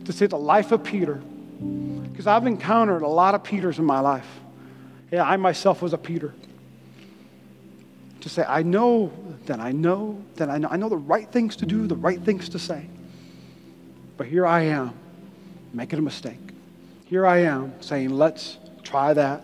To 0.06 0.14
see 0.14 0.28
the 0.28 0.38
life 0.38 0.72
of 0.72 0.84
Peter. 0.84 1.16
Because 1.16 2.28
I've 2.28 2.48
encountered 2.48 3.02
a 3.02 3.08
lot 3.08 3.36
of 3.36 3.44
Peters 3.44 3.78
in 3.78 3.86
my 3.86 4.00
life. 4.00 4.28
Yeah, 5.12 5.24
I 5.24 5.36
myself 5.36 5.82
was 5.82 5.92
a 5.92 5.98
Peter. 5.98 6.34
To 8.22 8.30
say, 8.30 8.46
I 8.48 8.64
know 8.64 9.12
that 9.48 9.60
I 9.60 9.72
know 9.72 10.24
that 10.36 10.50
I 10.50 10.58
know. 10.60 10.70
I 10.70 10.78
know 10.78 10.88
the 10.88 10.98
right 10.98 11.30
things 11.30 11.58
to 11.58 11.66
do, 11.66 11.88
the 11.88 11.96
right 11.96 12.22
things 12.22 12.50
to 12.50 12.60
say. 12.60 12.88
But 14.16 14.28
here 14.28 14.46
I 14.46 14.62
am, 14.62 14.94
making 15.74 16.00
a 16.00 16.02
mistake. 16.04 16.40
Here 17.08 17.26
I 17.26 17.40
am 17.40 17.74
saying, 17.82 18.12
let's 18.12 18.58
try 18.84 19.14
that 19.14 19.44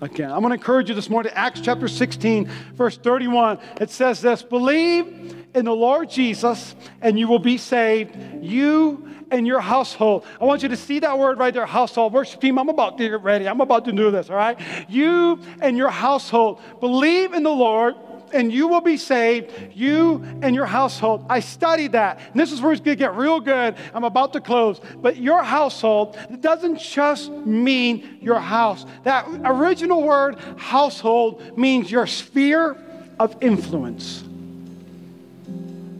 again. 0.00 0.30
I'm 0.30 0.40
going 0.40 0.50
to 0.50 0.54
encourage 0.54 0.88
you 0.88 0.94
this 0.94 1.10
morning, 1.10 1.32
Acts 1.34 1.60
chapter 1.60 1.88
16, 1.88 2.48
verse 2.74 2.96
31. 2.96 3.58
It 3.80 3.90
says 3.90 4.20
this 4.20 4.42
Believe 4.42 5.46
in 5.54 5.64
the 5.64 5.74
Lord 5.74 6.10
Jesus, 6.10 6.74
and 7.00 7.18
you 7.18 7.28
will 7.28 7.38
be 7.38 7.58
saved, 7.58 8.16
you 8.42 9.08
and 9.30 9.46
your 9.46 9.60
household. 9.60 10.24
I 10.40 10.44
want 10.44 10.62
you 10.62 10.68
to 10.70 10.76
see 10.76 11.00
that 11.00 11.18
word 11.18 11.38
right 11.38 11.52
there, 11.52 11.66
household. 11.66 12.12
Worship 12.12 12.40
team, 12.40 12.58
I'm 12.58 12.68
about 12.68 12.98
to 12.98 13.08
get 13.08 13.22
ready. 13.22 13.48
I'm 13.48 13.60
about 13.60 13.84
to 13.86 13.92
do 13.92 14.10
this, 14.10 14.30
all 14.30 14.36
right? 14.36 14.58
You 14.88 15.40
and 15.60 15.76
your 15.76 15.90
household. 15.90 16.60
Believe 16.80 17.34
in 17.34 17.42
the 17.42 17.50
Lord 17.50 17.94
and 18.32 18.52
you 18.52 18.68
will 18.68 18.80
be 18.80 18.96
saved, 18.96 19.52
you 19.74 20.24
and 20.42 20.54
your 20.54 20.66
household. 20.66 21.24
I 21.28 21.40
studied 21.40 21.92
that. 21.92 22.20
And 22.30 22.40
this 22.40 22.52
is 22.52 22.60
where 22.60 22.72
it's 22.72 22.80
going 22.80 22.96
to 22.96 23.02
get 23.02 23.14
real 23.14 23.40
good. 23.40 23.76
I'm 23.94 24.04
about 24.04 24.32
to 24.34 24.40
close. 24.40 24.80
But 24.96 25.16
your 25.16 25.42
household 25.42 26.16
doesn't 26.40 26.80
just 26.80 27.30
mean 27.30 28.18
your 28.20 28.40
house. 28.40 28.86
That 29.04 29.26
original 29.44 30.02
word, 30.02 30.38
household, 30.56 31.56
means 31.56 31.90
your 31.90 32.06
sphere 32.06 32.76
of 33.18 33.36
influence. 33.40 34.24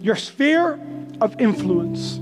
Your 0.00 0.16
sphere 0.16 0.78
of 1.20 1.40
influence. 1.40 2.18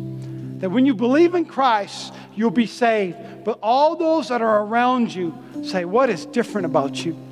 That 0.60 0.70
when 0.70 0.86
you 0.86 0.94
believe 0.94 1.34
in 1.34 1.44
Christ, 1.44 2.14
you'll 2.34 2.50
be 2.50 2.66
saved. 2.66 3.44
But 3.44 3.58
all 3.62 3.96
those 3.96 4.28
that 4.28 4.40
are 4.40 4.64
around 4.64 5.14
you 5.14 5.36
say, 5.62 5.84
What 5.84 6.10
is 6.10 6.26
different 6.26 6.64
about 6.64 7.04
you? 7.04 7.25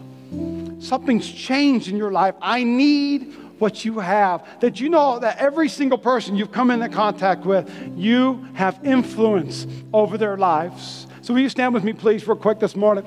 Something's 0.85 1.27
changed 1.33 1.89
in 1.89 1.97
your 1.97 2.13
life. 2.13 2.35
I 2.43 2.63
need 2.63 3.35
what 3.59 3.87
you 3.87 4.01
have. 4.01 4.61
That 4.61 4.81
you 4.81 4.91
know 4.91 5.19
that 5.19 5.39
every 5.39 5.71
single 5.71 5.97
person 5.97 6.37
you've 6.37 6.53
come 6.53 6.71
into 6.71 6.91
contact 6.91 7.47
with, 7.47 7.71
you 7.97 8.47
have 8.53 8.79
influence 8.85 9.67
over 9.95 10.19
their 10.19 10.37
lives. 10.37 11.07
So, 11.23 11.33
will 11.33 11.41
you 11.41 11.49
stand 11.49 11.73
with 11.73 11.85
me, 11.85 11.95
please, 11.95 12.29
real 12.29 12.37
quick 12.37 12.61
this 12.61 12.77
morning? 12.77 13.07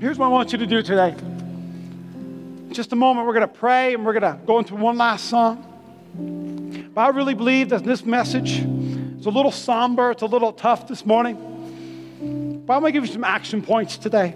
Here's 0.00 0.18
what 0.18 0.26
I 0.26 0.28
want 0.28 0.52
you 0.52 0.58
to 0.58 0.66
do 0.66 0.80
today. 0.80 1.16
Just 2.70 2.92
a 2.92 2.96
moment, 2.96 3.26
we're 3.26 3.34
going 3.34 3.48
to 3.48 3.54
pray 3.54 3.94
and 3.94 4.06
we're 4.06 4.18
going 4.18 4.38
to 4.38 4.38
go 4.46 4.60
into 4.60 4.76
one 4.76 4.96
last 4.98 5.24
song. 5.24 6.92
But 6.94 7.00
I 7.00 7.08
really 7.08 7.34
believe 7.34 7.70
that 7.70 7.82
this 7.82 8.04
message 8.04 8.60
is 8.60 9.26
a 9.26 9.30
little 9.30 9.50
somber, 9.50 10.12
it's 10.12 10.22
a 10.22 10.26
little 10.26 10.52
tough 10.52 10.86
this 10.86 11.04
morning. 11.04 11.53
But 12.20 12.74
I'm 12.74 12.80
going 12.80 12.84
to 12.84 12.92
give 12.92 13.06
you 13.06 13.12
some 13.12 13.24
action 13.24 13.62
points 13.62 13.96
today. 13.96 14.34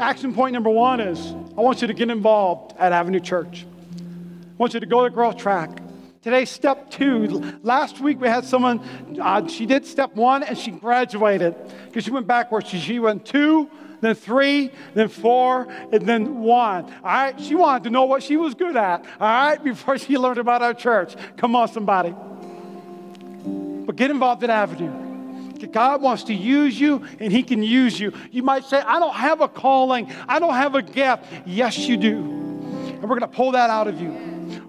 Action 0.00 0.34
point 0.34 0.52
number 0.52 0.70
one 0.70 1.00
is 1.00 1.32
I 1.56 1.60
want 1.60 1.80
you 1.80 1.88
to 1.88 1.94
get 1.94 2.10
involved 2.10 2.74
at 2.78 2.92
Avenue 2.92 3.20
Church. 3.20 3.66
I 3.98 4.54
want 4.56 4.74
you 4.74 4.80
to 4.80 4.86
go 4.86 5.04
to 5.04 5.10
Growth 5.10 5.36
Track. 5.36 5.70
Today, 6.22 6.44
step 6.44 6.90
two. 6.90 7.58
Last 7.62 8.00
week 8.00 8.20
we 8.20 8.28
had 8.28 8.44
someone, 8.44 9.18
uh, 9.20 9.46
she 9.48 9.66
did 9.66 9.84
step 9.84 10.14
one 10.14 10.44
and 10.44 10.56
she 10.56 10.70
graduated 10.70 11.56
because 11.86 12.04
she 12.04 12.10
went 12.10 12.26
backwards. 12.26 12.68
She, 12.68 12.78
she 12.78 13.00
went 13.00 13.26
two, 13.26 13.68
then 14.00 14.14
three, 14.14 14.70
then 14.94 15.08
four, 15.08 15.68
and 15.92 16.06
then 16.06 16.40
one. 16.40 16.84
All 16.84 17.00
right? 17.02 17.40
She 17.40 17.54
wanted 17.54 17.84
to 17.84 17.90
know 17.90 18.04
what 18.04 18.22
she 18.22 18.36
was 18.36 18.54
good 18.54 18.76
at, 18.76 19.04
all 19.20 19.28
right, 19.28 19.62
before 19.62 19.98
she 19.98 20.16
learned 20.16 20.38
about 20.38 20.62
our 20.62 20.74
church. 20.74 21.16
Come 21.36 21.56
on, 21.56 21.68
somebody. 21.68 22.14
But 23.84 23.96
get 23.96 24.10
involved 24.10 24.44
at 24.44 24.50
Avenue. 24.50 25.11
God 25.66 26.02
wants 26.02 26.24
to 26.24 26.34
use 26.34 26.78
you 26.78 27.04
and 27.20 27.32
He 27.32 27.42
can 27.42 27.62
use 27.62 27.98
you. 27.98 28.12
You 28.30 28.42
might 28.42 28.64
say, 28.64 28.80
I 28.80 28.98
don't 28.98 29.14
have 29.14 29.40
a 29.40 29.48
calling, 29.48 30.12
I 30.28 30.38
don't 30.38 30.54
have 30.54 30.74
a 30.74 30.82
gift. 30.82 31.24
Yes, 31.46 31.78
you 31.78 31.96
do. 31.96 32.16
And 32.16 33.02
we're 33.02 33.18
going 33.18 33.20
to 33.20 33.28
pull 33.28 33.52
that 33.52 33.70
out 33.70 33.88
of 33.88 34.00
you. 34.00 34.10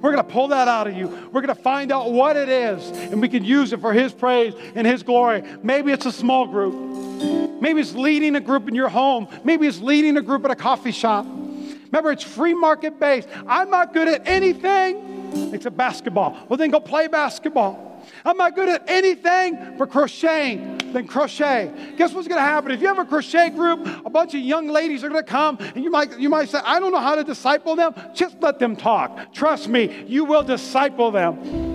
We're 0.01 0.11
going 0.11 0.25
to 0.25 0.31
pull 0.31 0.49
that 0.49 0.67
out 0.67 0.87
of 0.87 0.95
you. 0.95 1.07
We're 1.07 1.41
going 1.41 1.55
to 1.55 1.61
find 1.61 1.91
out 1.91 2.11
what 2.11 2.35
it 2.35 2.49
is, 2.49 2.89
and 3.11 3.21
we 3.21 3.29
can 3.29 3.43
use 3.43 3.73
it 3.73 3.79
for 3.79 3.93
His 3.93 4.11
praise 4.11 4.53
and 4.75 4.85
His 4.85 5.03
glory. 5.03 5.43
Maybe 5.61 5.91
it's 5.91 6.05
a 6.05 6.11
small 6.11 6.45
group. 6.45 7.61
Maybe 7.61 7.79
it's 7.79 7.93
leading 7.93 8.35
a 8.35 8.41
group 8.41 8.67
in 8.67 8.75
your 8.75 8.89
home. 8.89 9.27
Maybe 9.45 9.67
it's 9.67 9.79
leading 9.79 10.17
a 10.17 10.21
group 10.21 10.43
at 10.43 10.51
a 10.51 10.55
coffee 10.55 10.91
shop. 10.91 11.25
Remember, 11.25 12.11
it's 12.11 12.23
free 12.23 12.53
market 12.53 12.99
based. 12.99 13.29
I'm 13.47 13.69
not 13.69 13.93
good 13.93 14.07
at 14.07 14.27
anything 14.27 15.22
except 15.53 15.77
basketball. 15.77 16.37
Well, 16.49 16.57
then 16.57 16.71
go 16.71 16.79
play 16.79 17.07
basketball. 17.07 18.01
I'm 18.25 18.37
not 18.37 18.55
good 18.55 18.69
at 18.69 18.83
anything 18.89 19.75
but 19.77 19.89
crocheting, 19.89 20.77
then 20.91 21.07
crochet. 21.07 21.93
Guess 21.97 22.13
what's 22.13 22.27
going 22.27 22.39
to 22.39 22.43
happen? 22.43 22.71
If 22.71 22.81
you 22.81 22.87
have 22.87 22.99
a 22.99 23.05
crochet 23.05 23.49
group, 23.49 23.85
a 24.05 24.09
bunch 24.09 24.33
of 24.33 24.41
young 24.41 24.67
ladies 24.67 25.03
are 25.03 25.09
going 25.09 25.23
to 25.23 25.29
come, 25.29 25.57
and 25.59 25.83
you 25.83 25.89
might, 25.89 26.19
you 26.19 26.29
might 26.29 26.49
say, 26.49 26.59
I 26.63 26.79
don't 26.79 26.91
know 26.91 26.99
how 26.99 27.15
to 27.15 27.23
disciple 27.23 27.75
them. 27.75 27.93
Just 28.13 28.41
let 28.41 28.59
them 28.59 28.75
talk. 28.75 29.33
Trust 29.33 29.67
me, 29.67 30.05
you 30.07 30.25
will 30.25 30.43
disciple 30.43 31.11
them. 31.11 31.72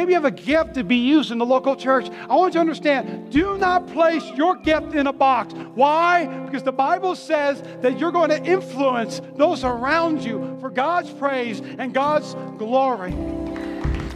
Maybe 0.00 0.14
you 0.14 0.22
have 0.22 0.24
a 0.24 0.30
gift 0.30 0.72
to 0.76 0.82
be 0.82 0.96
used 0.96 1.30
in 1.30 1.36
the 1.36 1.44
local 1.44 1.76
church. 1.76 2.08
I 2.08 2.34
want 2.34 2.54
you 2.54 2.56
to 2.56 2.60
understand 2.60 3.30
do 3.30 3.58
not 3.58 3.86
place 3.88 4.24
your 4.30 4.56
gift 4.56 4.94
in 4.94 5.08
a 5.08 5.12
box. 5.12 5.52
Why? 5.74 6.24
Because 6.46 6.62
the 6.62 6.72
Bible 6.72 7.14
says 7.14 7.62
that 7.82 7.98
you're 7.98 8.10
going 8.10 8.30
to 8.30 8.42
influence 8.42 9.20
those 9.36 9.62
around 9.62 10.24
you 10.24 10.56
for 10.58 10.70
God's 10.70 11.10
praise 11.10 11.60
and 11.60 11.92
God's 11.92 12.32
glory. 12.56 13.12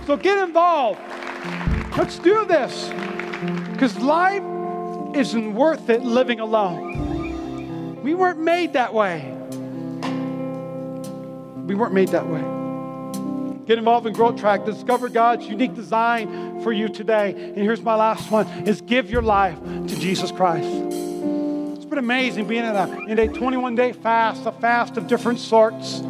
So 0.06 0.16
get 0.16 0.38
involved. 0.38 1.00
Let's 1.98 2.18
do 2.18 2.46
this. 2.46 2.88
Because 3.72 3.94
life 3.98 4.42
isn't 5.14 5.54
worth 5.54 5.90
it 5.90 6.02
living 6.02 6.40
alone. 6.40 8.00
We 8.02 8.14
weren't 8.14 8.40
made 8.40 8.72
that 8.72 8.94
way. 8.94 9.30
We 11.66 11.74
weren't 11.74 11.92
made 11.92 12.08
that 12.08 12.26
way. 12.26 12.63
Get 13.66 13.78
involved 13.78 14.06
in 14.06 14.12
Growth 14.12 14.38
Track. 14.38 14.66
Discover 14.66 15.08
God's 15.08 15.46
unique 15.46 15.74
design 15.74 16.60
for 16.62 16.72
you 16.72 16.88
today. 16.88 17.30
And 17.30 17.56
here's 17.56 17.80
my 17.80 17.94
last 17.94 18.30
one 18.30 18.46
is 18.68 18.82
give 18.82 19.10
your 19.10 19.22
life 19.22 19.58
to 19.62 19.98
Jesus 19.98 20.30
Christ. 20.30 20.68
It's 20.68 21.86
been 21.86 21.98
amazing 21.98 22.46
being 22.46 22.64
in 22.64 22.76
a, 22.76 22.98
in 23.08 23.18
a 23.18 23.28
21 23.28 23.74
day 23.74 23.92
fast, 23.92 24.44
a 24.44 24.52
fast 24.52 24.98
of 24.98 25.06
different 25.06 25.38
sorts. 25.38 26.02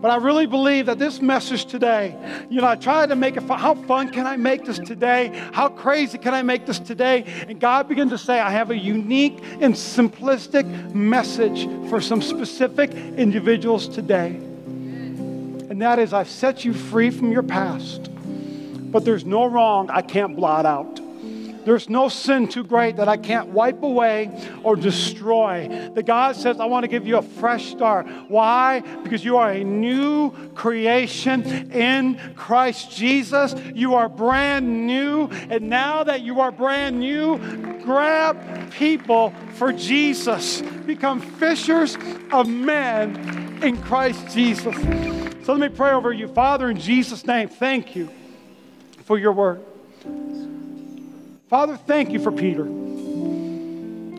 But 0.00 0.10
I 0.10 0.16
really 0.16 0.46
believe 0.46 0.86
that 0.86 0.98
this 0.98 1.20
message 1.20 1.66
today, 1.66 2.16
you 2.48 2.60
know, 2.60 2.68
I 2.68 2.76
tried 2.76 3.10
to 3.10 3.16
make 3.16 3.36
it 3.36 3.42
fun. 3.42 3.58
How 3.58 3.74
fun 3.74 4.10
can 4.10 4.26
I 4.26 4.36
make 4.36 4.64
this 4.64 4.78
today? 4.78 5.28
How 5.52 5.68
crazy 5.68 6.16
can 6.16 6.32
I 6.32 6.42
make 6.42 6.64
this 6.64 6.78
today? 6.78 7.24
And 7.48 7.60
God 7.60 7.88
began 7.88 8.08
to 8.10 8.18
say, 8.18 8.40
I 8.40 8.50
have 8.50 8.70
a 8.70 8.78
unique 8.78 9.42
and 9.60 9.74
simplistic 9.74 10.94
message 10.94 11.66
for 11.90 12.00
some 12.00 12.22
specific 12.22 12.92
individuals 12.92 13.88
today 13.88 14.40
and 15.68 15.82
that 15.82 15.98
is 15.98 16.12
I've 16.12 16.28
set 16.28 16.64
you 16.64 16.72
free 16.72 17.10
from 17.10 17.32
your 17.32 17.42
past. 17.42 18.10
But 18.90 19.04
there's 19.04 19.24
no 19.24 19.46
wrong 19.46 19.90
I 19.90 20.02
can't 20.02 20.36
blot 20.36 20.64
out. 20.64 21.00
There's 21.66 21.90
no 21.90 22.08
sin 22.08 22.46
too 22.46 22.62
great 22.62 22.94
that 22.98 23.08
I 23.08 23.16
can't 23.16 23.48
wipe 23.48 23.82
away 23.82 24.30
or 24.62 24.76
destroy. 24.76 25.90
The 25.92 26.02
God 26.04 26.36
says, 26.36 26.60
I 26.60 26.64
want 26.66 26.84
to 26.84 26.88
give 26.88 27.08
you 27.08 27.16
a 27.16 27.22
fresh 27.22 27.66
start. 27.72 28.06
Why? 28.28 28.82
Because 29.02 29.24
you 29.24 29.36
are 29.36 29.50
a 29.50 29.64
new 29.64 30.30
creation 30.54 31.72
in 31.72 32.20
Christ 32.36 32.92
Jesus. 32.92 33.52
You 33.74 33.96
are 33.96 34.08
brand 34.08 34.86
new. 34.86 35.26
And 35.50 35.68
now 35.68 36.04
that 36.04 36.20
you 36.20 36.38
are 36.38 36.52
brand 36.52 37.00
new, 37.00 37.36
grab 37.82 38.70
people 38.70 39.34
for 39.54 39.72
Jesus. 39.72 40.62
Become 40.86 41.20
fishers 41.20 41.98
of 42.30 42.48
men 42.48 43.60
in 43.60 43.82
Christ 43.82 44.28
Jesus. 44.32 45.25
So 45.46 45.52
let 45.52 45.70
me 45.70 45.76
pray 45.76 45.92
over 45.92 46.12
you. 46.12 46.26
Father, 46.26 46.68
in 46.68 46.76
Jesus' 46.76 47.24
name, 47.24 47.48
thank 47.48 47.94
you 47.94 48.10
for 49.04 49.16
your 49.16 49.30
word. 49.30 49.62
Father, 51.48 51.76
thank 51.76 52.10
you 52.10 52.18
for 52.18 52.32
Peter. 52.32 52.64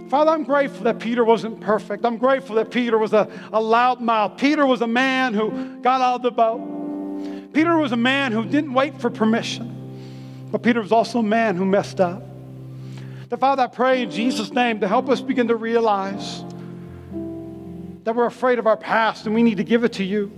Father, 0.10 0.32
I'm 0.32 0.46
grateful 0.46 0.86
that 0.86 1.00
Peter 1.00 1.26
wasn't 1.26 1.60
perfect. 1.60 2.06
I'm 2.06 2.16
grateful 2.16 2.56
that 2.56 2.72
Peter 2.72 2.98
was 2.98 3.12
a, 3.12 3.30
a 3.52 3.60
loud 3.60 4.00
mouth. 4.00 4.38
Peter 4.38 4.66
was 4.66 4.82
a 4.82 4.88
man 4.88 5.34
who 5.34 5.82
got 5.82 6.00
out 6.00 6.16
of 6.16 6.22
the 6.22 6.32
boat. 6.32 7.52
Peter 7.52 7.76
was 7.76 7.92
a 7.92 7.98
man 7.98 8.32
who 8.32 8.46
didn't 8.46 8.74
wait 8.74 9.02
for 9.02 9.10
permission. 9.10 10.48
But 10.50 10.64
Peter 10.64 10.80
was 10.80 10.94
also 10.94 11.20
a 11.20 11.24
man 11.24 11.58
who 11.58 11.66
messed 11.66 12.00
up. 12.00 12.24
That 13.28 13.42
Father, 13.42 13.64
I 13.64 13.68
pray 13.68 14.04
in 14.04 14.12
Jesus' 14.12 14.54
name 14.54 14.80
to 14.80 14.88
help 14.88 15.10
us 15.10 15.20
begin 15.20 15.50
to 15.50 15.58
realize 15.58 16.40
that 18.06 18.16
we're 18.16 18.28
afraid 18.28 18.60
of 18.60 18.66
our 18.66 18.78
past 18.78 19.26
and 19.26 19.36
we 19.36 19.44
need 19.44 19.58
to 19.58 19.66
give 19.66 19.84
it 19.84 19.92
to 19.92 20.06
you. 20.06 20.32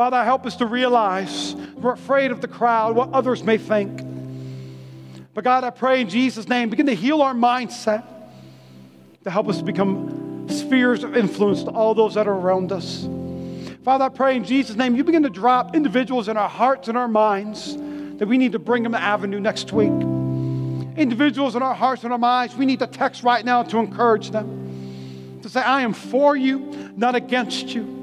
Father, 0.00 0.24
help 0.24 0.46
us 0.46 0.56
to 0.56 0.64
realize 0.64 1.54
we're 1.76 1.92
afraid 1.92 2.30
of 2.30 2.40
the 2.40 2.48
crowd, 2.48 2.96
what 2.96 3.12
others 3.12 3.44
may 3.44 3.58
think. 3.58 4.00
But 5.34 5.44
God, 5.44 5.62
I 5.62 5.68
pray 5.68 6.00
in 6.00 6.08
Jesus' 6.08 6.48
name, 6.48 6.70
begin 6.70 6.86
to 6.86 6.94
heal 6.94 7.20
our 7.20 7.34
mindset 7.34 8.02
to 9.24 9.30
help 9.30 9.46
us 9.48 9.60
become 9.60 10.48
spheres 10.48 11.04
of 11.04 11.18
influence 11.18 11.64
to 11.64 11.70
all 11.70 11.94
those 11.94 12.14
that 12.14 12.26
are 12.26 12.32
around 12.32 12.72
us. 12.72 13.06
Father, 13.84 14.06
I 14.06 14.08
pray 14.08 14.36
in 14.36 14.44
Jesus' 14.44 14.74
name, 14.74 14.96
you 14.96 15.04
begin 15.04 15.22
to 15.24 15.28
drop 15.28 15.76
individuals 15.76 16.28
in 16.28 16.38
our 16.38 16.48
hearts 16.48 16.88
and 16.88 16.96
our 16.96 17.06
minds 17.06 17.76
that 17.76 18.26
we 18.26 18.38
need 18.38 18.52
to 18.52 18.58
bring 18.58 18.84
them 18.84 18.92
to 18.92 18.98
Avenue 18.98 19.38
next 19.38 19.70
week. 19.70 19.92
Individuals 20.96 21.56
in 21.56 21.62
our 21.62 21.74
hearts 21.74 22.04
and 22.04 22.12
our 22.14 22.18
minds, 22.18 22.56
we 22.56 22.64
need 22.64 22.78
to 22.78 22.86
text 22.86 23.22
right 23.22 23.44
now 23.44 23.64
to 23.64 23.76
encourage 23.76 24.30
them, 24.30 25.40
to 25.42 25.50
say, 25.50 25.60
I 25.60 25.82
am 25.82 25.92
for 25.92 26.36
you, 26.36 26.90
not 26.96 27.14
against 27.16 27.74
you. 27.74 27.99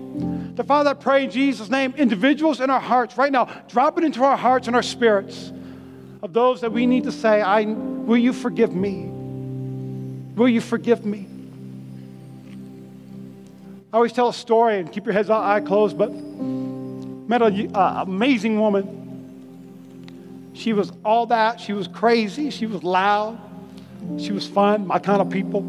The 0.57 0.63
Father, 0.63 0.89
I 0.89 0.93
pray 0.95 1.25
in 1.25 1.29
Jesus' 1.29 1.69
name, 1.69 1.93
individuals 1.97 2.61
in 2.61 2.71
our 2.71 2.79
hearts 2.79 3.15
right 3.15 3.31
now, 3.31 3.45
drop 3.67 3.99
it 3.99 4.03
into 4.03 4.23
our 4.23 4.35
hearts 4.35 4.65
and 4.65 4.75
our 4.75 4.81
spirits 4.81 5.51
of 6.23 6.33
those 6.33 6.61
that 6.61 6.71
we 6.71 6.87
need 6.87 7.03
to 7.03 7.11
say, 7.11 7.43
I, 7.43 7.65
Will 7.65 8.17
you 8.17 8.33
forgive 8.33 8.73
me? 8.73 9.05
Will 10.35 10.49
you 10.49 10.59
forgive 10.59 11.05
me? 11.05 11.27
I 13.93 13.97
always 13.97 14.13
tell 14.13 14.29
a 14.29 14.33
story 14.33 14.79
and 14.79 14.91
keep 14.91 15.05
your 15.05 15.13
heads 15.13 15.29
eye 15.29 15.59
closed, 15.59 15.95
but 15.95 16.11
met 16.11 17.43
an 17.43 17.75
uh, 17.75 18.03
amazing 18.07 18.59
woman. 18.59 20.49
She 20.53 20.73
was 20.73 20.91
all 21.05 21.27
that. 21.27 21.61
She 21.61 21.73
was 21.73 21.87
crazy. 21.87 22.49
She 22.49 22.65
was 22.65 22.81
loud. 22.81 23.39
She 24.17 24.31
was 24.31 24.47
fun, 24.47 24.87
my 24.87 24.97
kind 24.97 25.21
of 25.21 25.29
people. 25.29 25.61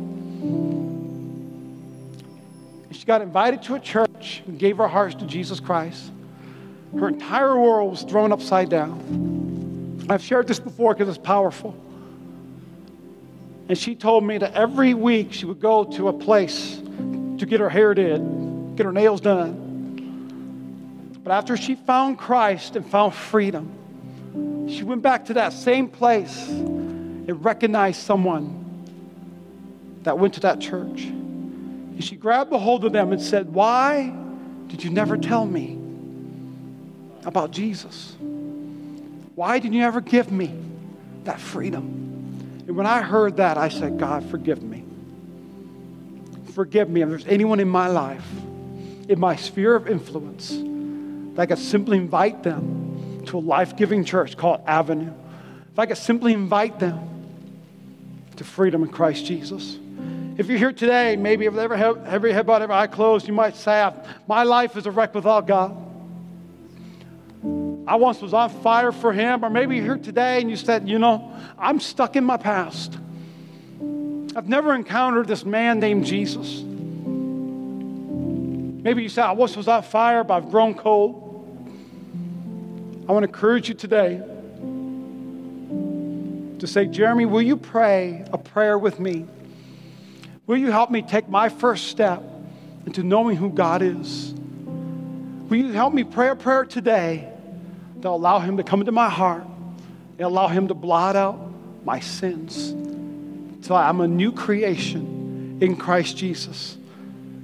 She 2.90 3.04
got 3.04 3.20
invited 3.20 3.62
to 3.64 3.74
a 3.74 3.80
church 3.80 4.42
and 4.46 4.58
gave 4.58 4.78
her 4.78 4.88
heart 4.88 5.18
to 5.18 5.26
Jesus 5.26 5.60
Christ. 5.60 6.10
Her 6.98 7.08
entire 7.08 7.58
world 7.58 7.90
was 7.90 8.02
thrown 8.02 8.32
upside 8.32 8.70
down. 8.70 10.06
I've 10.08 10.22
shared 10.22 10.48
this 10.48 10.58
before 10.58 10.94
because 10.94 11.08
it's 11.08 11.18
powerful. 11.24 11.76
And 13.68 13.76
she 13.76 13.94
told 13.94 14.24
me 14.24 14.38
that 14.38 14.54
every 14.54 14.94
week 14.94 15.34
she 15.34 15.44
would 15.44 15.60
go 15.60 15.84
to 15.84 16.08
a 16.08 16.12
place 16.12 16.78
to 16.78 17.46
get 17.46 17.60
her 17.60 17.68
hair 17.68 17.92
did, 17.92 18.76
get 18.76 18.86
her 18.86 18.92
nails 18.92 19.20
done. 19.20 19.66
But 21.22 21.32
after 21.32 21.58
she 21.58 21.74
found 21.74 22.18
Christ 22.18 22.76
and 22.76 22.90
found 22.90 23.12
freedom, 23.14 24.66
she 24.66 24.82
went 24.82 25.02
back 25.02 25.26
to 25.26 25.34
that 25.34 25.52
same 25.52 25.88
place 25.88 26.48
and 26.48 27.44
recognized 27.44 28.00
someone 28.00 28.64
that 30.04 30.18
went 30.18 30.32
to 30.34 30.40
that 30.40 30.58
church. 30.58 31.08
And 31.98 32.04
she 32.04 32.14
grabbed 32.14 32.52
a 32.52 32.58
hold 32.58 32.84
of 32.84 32.92
them 32.92 33.10
and 33.10 33.20
said, 33.20 33.52
Why 33.52 34.14
did 34.68 34.84
you 34.84 34.90
never 34.90 35.16
tell 35.16 35.44
me 35.44 35.76
about 37.24 37.50
Jesus? 37.50 38.14
Why 39.34 39.58
did 39.58 39.74
you 39.74 39.82
ever 39.82 40.00
give 40.00 40.30
me 40.30 40.54
that 41.24 41.40
freedom? 41.40 42.62
And 42.68 42.76
when 42.76 42.86
I 42.86 43.02
heard 43.02 43.38
that, 43.38 43.58
I 43.58 43.68
said, 43.68 43.98
God, 43.98 44.24
forgive 44.30 44.62
me. 44.62 44.84
Forgive 46.52 46.88
me 46.88 47.02
if 47.02 47.08
there's 47.08 47.26
anyone 47.26 47.58
in 47.58 47.68
my 47.68 47.88
life, 47.88 48.30
in 49.08 49.18
my 49.18 49.34
sphere 49.34 49.74
of 49.74 49.88
influence, 49.88 50.50
that 50.50 51.42
I 51.42 51.46
could 51.46 51.58
simply 51.58 51.98
invite 51.98 52.44
them 52.44 53.24
to 53.26 53.38
a 53.38 53.40
life 53.40 53.76
giving 53.76 54.04
church 54.04 54.36
called 54.36 54.60
Avenue. 54.68 55.12
If 55.72 55.78
I 55.80 55.86
could 55.86 55.98
simply 55.98 56.32
invite 56.32 56.78
them 56.78 57.26
to 58.36 58.44
freedom 58.44 58.84
in 58.84 58.88
Christ 58.88 59.26
Jesus. 59.26 59.80
If 60.38 60.48
you're 60.48 60.58
here 60.58 60.72
today, 60.72 61.16
maybe 61.16 61.46
if 61.46 61.56
every, 61.56 61.76
every 62.06 62.32
head 62.32 62.46
bowed, 62.46 62.62
every 62.62 62.76
eye 62.76 62.86
closed, 62.86 63.26
you 63.26 63.34
might 63.34 63.56
say, 63.56 63.82
ah, 63.82 63.92
My 64.28 64.44
life 64.44 64.76
is 64.76 64.86
a 64.86 64.90
wreck 64.92 65.12
without 65.12 65.48
God. 65.48 65.76
I 67.88 67.96
once 67.96 68.22
was 68.22 68.32
on 68.32 68.48
fire 68.62 68.92
for 68.92 69.12
Him. 69.12 69.44
Or 69.44 69.50
maybe 69.50 69.74
you're 69.74 69.84
here 69.84 69.98
today 69.98 70.40
and 70.40 70.48
you 70.48 70.54
said, 70.54 70.88
You 70.88 71.00
know, 71.00 71.34
I'm 71.58 71.80
stuck 71.80 72.14
in 72.14 72.22
my 72.22 72.36
past. 72.36 72.96
I've 74.36 74.48
never 74.48 74.76
encountered 74.76 75.26
this 75.26 75.44
man 75.44 75.80
named 75.80 76.06
Jesus. 76.06 76.62
Maybe 78.84 79.02
you 79.02 79.08
said, 79.08 79.24
I 79.24 79.32
once 79.32 79.56
was 79.56 79.66
on 79.66 79.82
fire, 79.82 80.22
but 80.22 80.34
I've 80.34 80.50
grown 80.52 80.74
cold. 80.74 81.24
I 83.08 83.12
want 83.12 83.24
to 83.24 83.28
encourage 83.28 83.68
you 83.68 83.74
today 83.74 84.22
to 86.60 86.66
say, 86.68 86.86
Jeremy, 86.86 87.26
will 87.26 87.42
you 87.42 87.56
pray 87.56 88.24
a 88.32 88.38
prayer 88.38 88.78
with 88.78 89.00
me? 89.00 89.26
Will 90.48 90.56
you 90.56 90.70
help 90.70 90.90
me 90.90 91.02
take 91.02 91.28
my 91.28 91.50
first 91.50 91.88
step 91.88 92.22
into 92.86 93.02
knowing 93.02 93.36
who 93.36 93.50
God 93.50 93.82
is? 93.82 94.32
Will 94.32 95.58
you 95.58 95.72
help 95.72 95.92
me 95.92 96.04
pray 96.04 96.30
a 96.30 96.34
prayer 96.34 96.64
today 96.64 97.30
to 98.00 98.08
allow 98.08 98.38
Him 98.38 98.56
to 98.56 98.62
come 98.62 98.80
into 98.80 98.90
my 98.90 99.10
heart 99.10 99.44
and 99.44 100.20
allow 100.22 100.48
Him 100.48 100.68
to 100.68 100.74
blot 100.74 101.16
out 101.16 101.38
my 101.84 102.00
sins 102.00 102.70
until 102.70 103.76
I'm 103.76 104.00
a 104.00 104.08
new 104.08 104.32
creation 104.32 105.58
in 105.60 105.76
Christ 105.76 106.16
Jesus? 106.16 106.78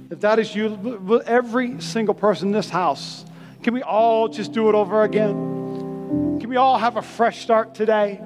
If 0.09 0.21
that 0.21 0.39
is 0.39 0.55
you, 0.55 1.21
every 1.27 1.79
single 1.81 2.15
person 2.15 2.47
in 2.47 2.53
this 2.53 2.69
house 2.69 3.23
Can 3.61 3.73
we 3.75 3.83
all 3.83 4.27
just 4.29 4.51
do 4.51 4.67
it 4.69 4.75
over 4.75 5.03
again? 5.03 6.39
Can 6.39 6.49
we 6.49 6.55
all 6.55 6.79
have 6.79 6.97
a 6.97 7.01
fresh 7.03 7.41
start 7.41 7.75
today? 7.75 8.19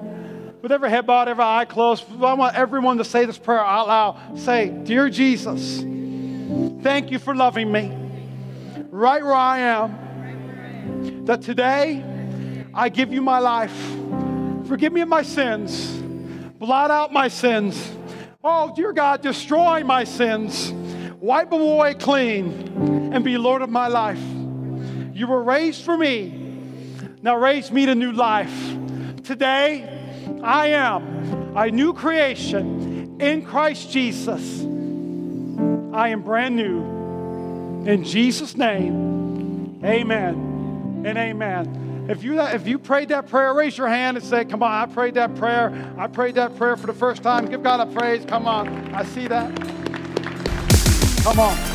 With 0.62 0.72
every 0.72 0.90
head 0.90 1.06
bowed, 1.06 1.28
every 1.28 1.42
eye 1.42 1.64
closed, 1.64 2.04
I 2.22 2.34
want 2.34 2.54
everyone 2.54 2.98
to 2.98 3.04
say 3.04 3.24
this 3.24 3.38
prayer 3.38 3.64
out 3.64 3.88
loud. 3.88 4.38
Say, 4.38 4.68
Dear 4.68 5.08
Jesus, 5.08 5.78
thank 6.82 7.10
you 7.10 7.18
for 7.18 7.34
loving 7.34 7.72
me 7.72 7.96
right 8.90 9.22
where 9.22 9.34
I 9.34 9.58
am. 9.60 11.24
That 11.24 11.42
today 11.42 12.04
I 12.74 12.88
give 12.90 13.12
you 13.12 13.22
my 13.22 13.38
life. 13.38 13.74
Forgive 14.66 14.92
me 14.92 15.00
of 15.00 15.08
my 15.08 15.22
sins. 15.22 15.90
Blot 16.58 16.90
out 16.90 17.12
my 17.12 17.28
sins. 17.28 17.96
Oh, 18.44 18.72
dear 18.74 18.92
God, 18.92 19.22
destroy 19.22 19.82
my 19.82 20.04
sins. 20.04 20.72
Wipe 21.20 21.52
away 21.52 21.94
clean 21.94 23.12
and 23.12 23.24
be 23.24 23.38
Lord 23.38 23.62
of 23.62 23.70
my 23.70 23.88
life. 23.88 24.20
You 25.14 25.26
were 25.26 25.42
raised 25.42 25.84
for 25.84 25.96
me. 25.96 26.36
Now 27.22 27.36
raise 27.36 27.70
me 27.70 27.86
to 27.86 27.94
new 27.94 28.12
life. 28.12 28.76
Today, 29.24 29.99
I 30.42 30.68
am 30.68 31.56
a 31.56 31.70
new 31.70 31.92
creation 31.92 33.20
in 33.20 33.44
Christ 33.44 33.90
Jesus. 33.90 34.60
I 35.92 36.08
am 36.08 36.22
brand 36.22 36.56
new. 36.56 36.80
In 37.86 38.04
Jesus' 38.04 38.56
name, 38.56 39.80
amen 39.84 41.02
and 41.04 41.18
amen. 41.18 42.06
If 42.08 42.24
you, 42.24 42.40
if 42.40 42.66
you 42.66 42.78
prayed 42.78 43.08
that 43.10 43.28
prayer, 43.28 43.54
raise 43.54 43.78
your 43.78 43.88
hand 43.88 44.16
and 44.16 44.26
say, 44.26 44.44
Come 44.44 44.62
on, 44.62 44.72
I 44.72 44.92
prayed 44.92 45.14
that 45.14 45.34
prayer. 45.36 45.94
I 45.96 46.08
prayed 46.08 46.34
that 46.34 46.56
prayer 46.56 46.76
for 46.76 46.86
the 46.86 46.94
first 46.94 47.22
time. 47.22 47.46
Give 47.46 47.62
God 47.62 47.80
a 47.80 47.86
praise. 47.86 48.24
Come 48.24 48.46
on. 48.46 48.94
I 48.94 49.04
see 49.04 49.28
that. 49.28 49.54
Come 51.22 51.38
on. 51.38 51.69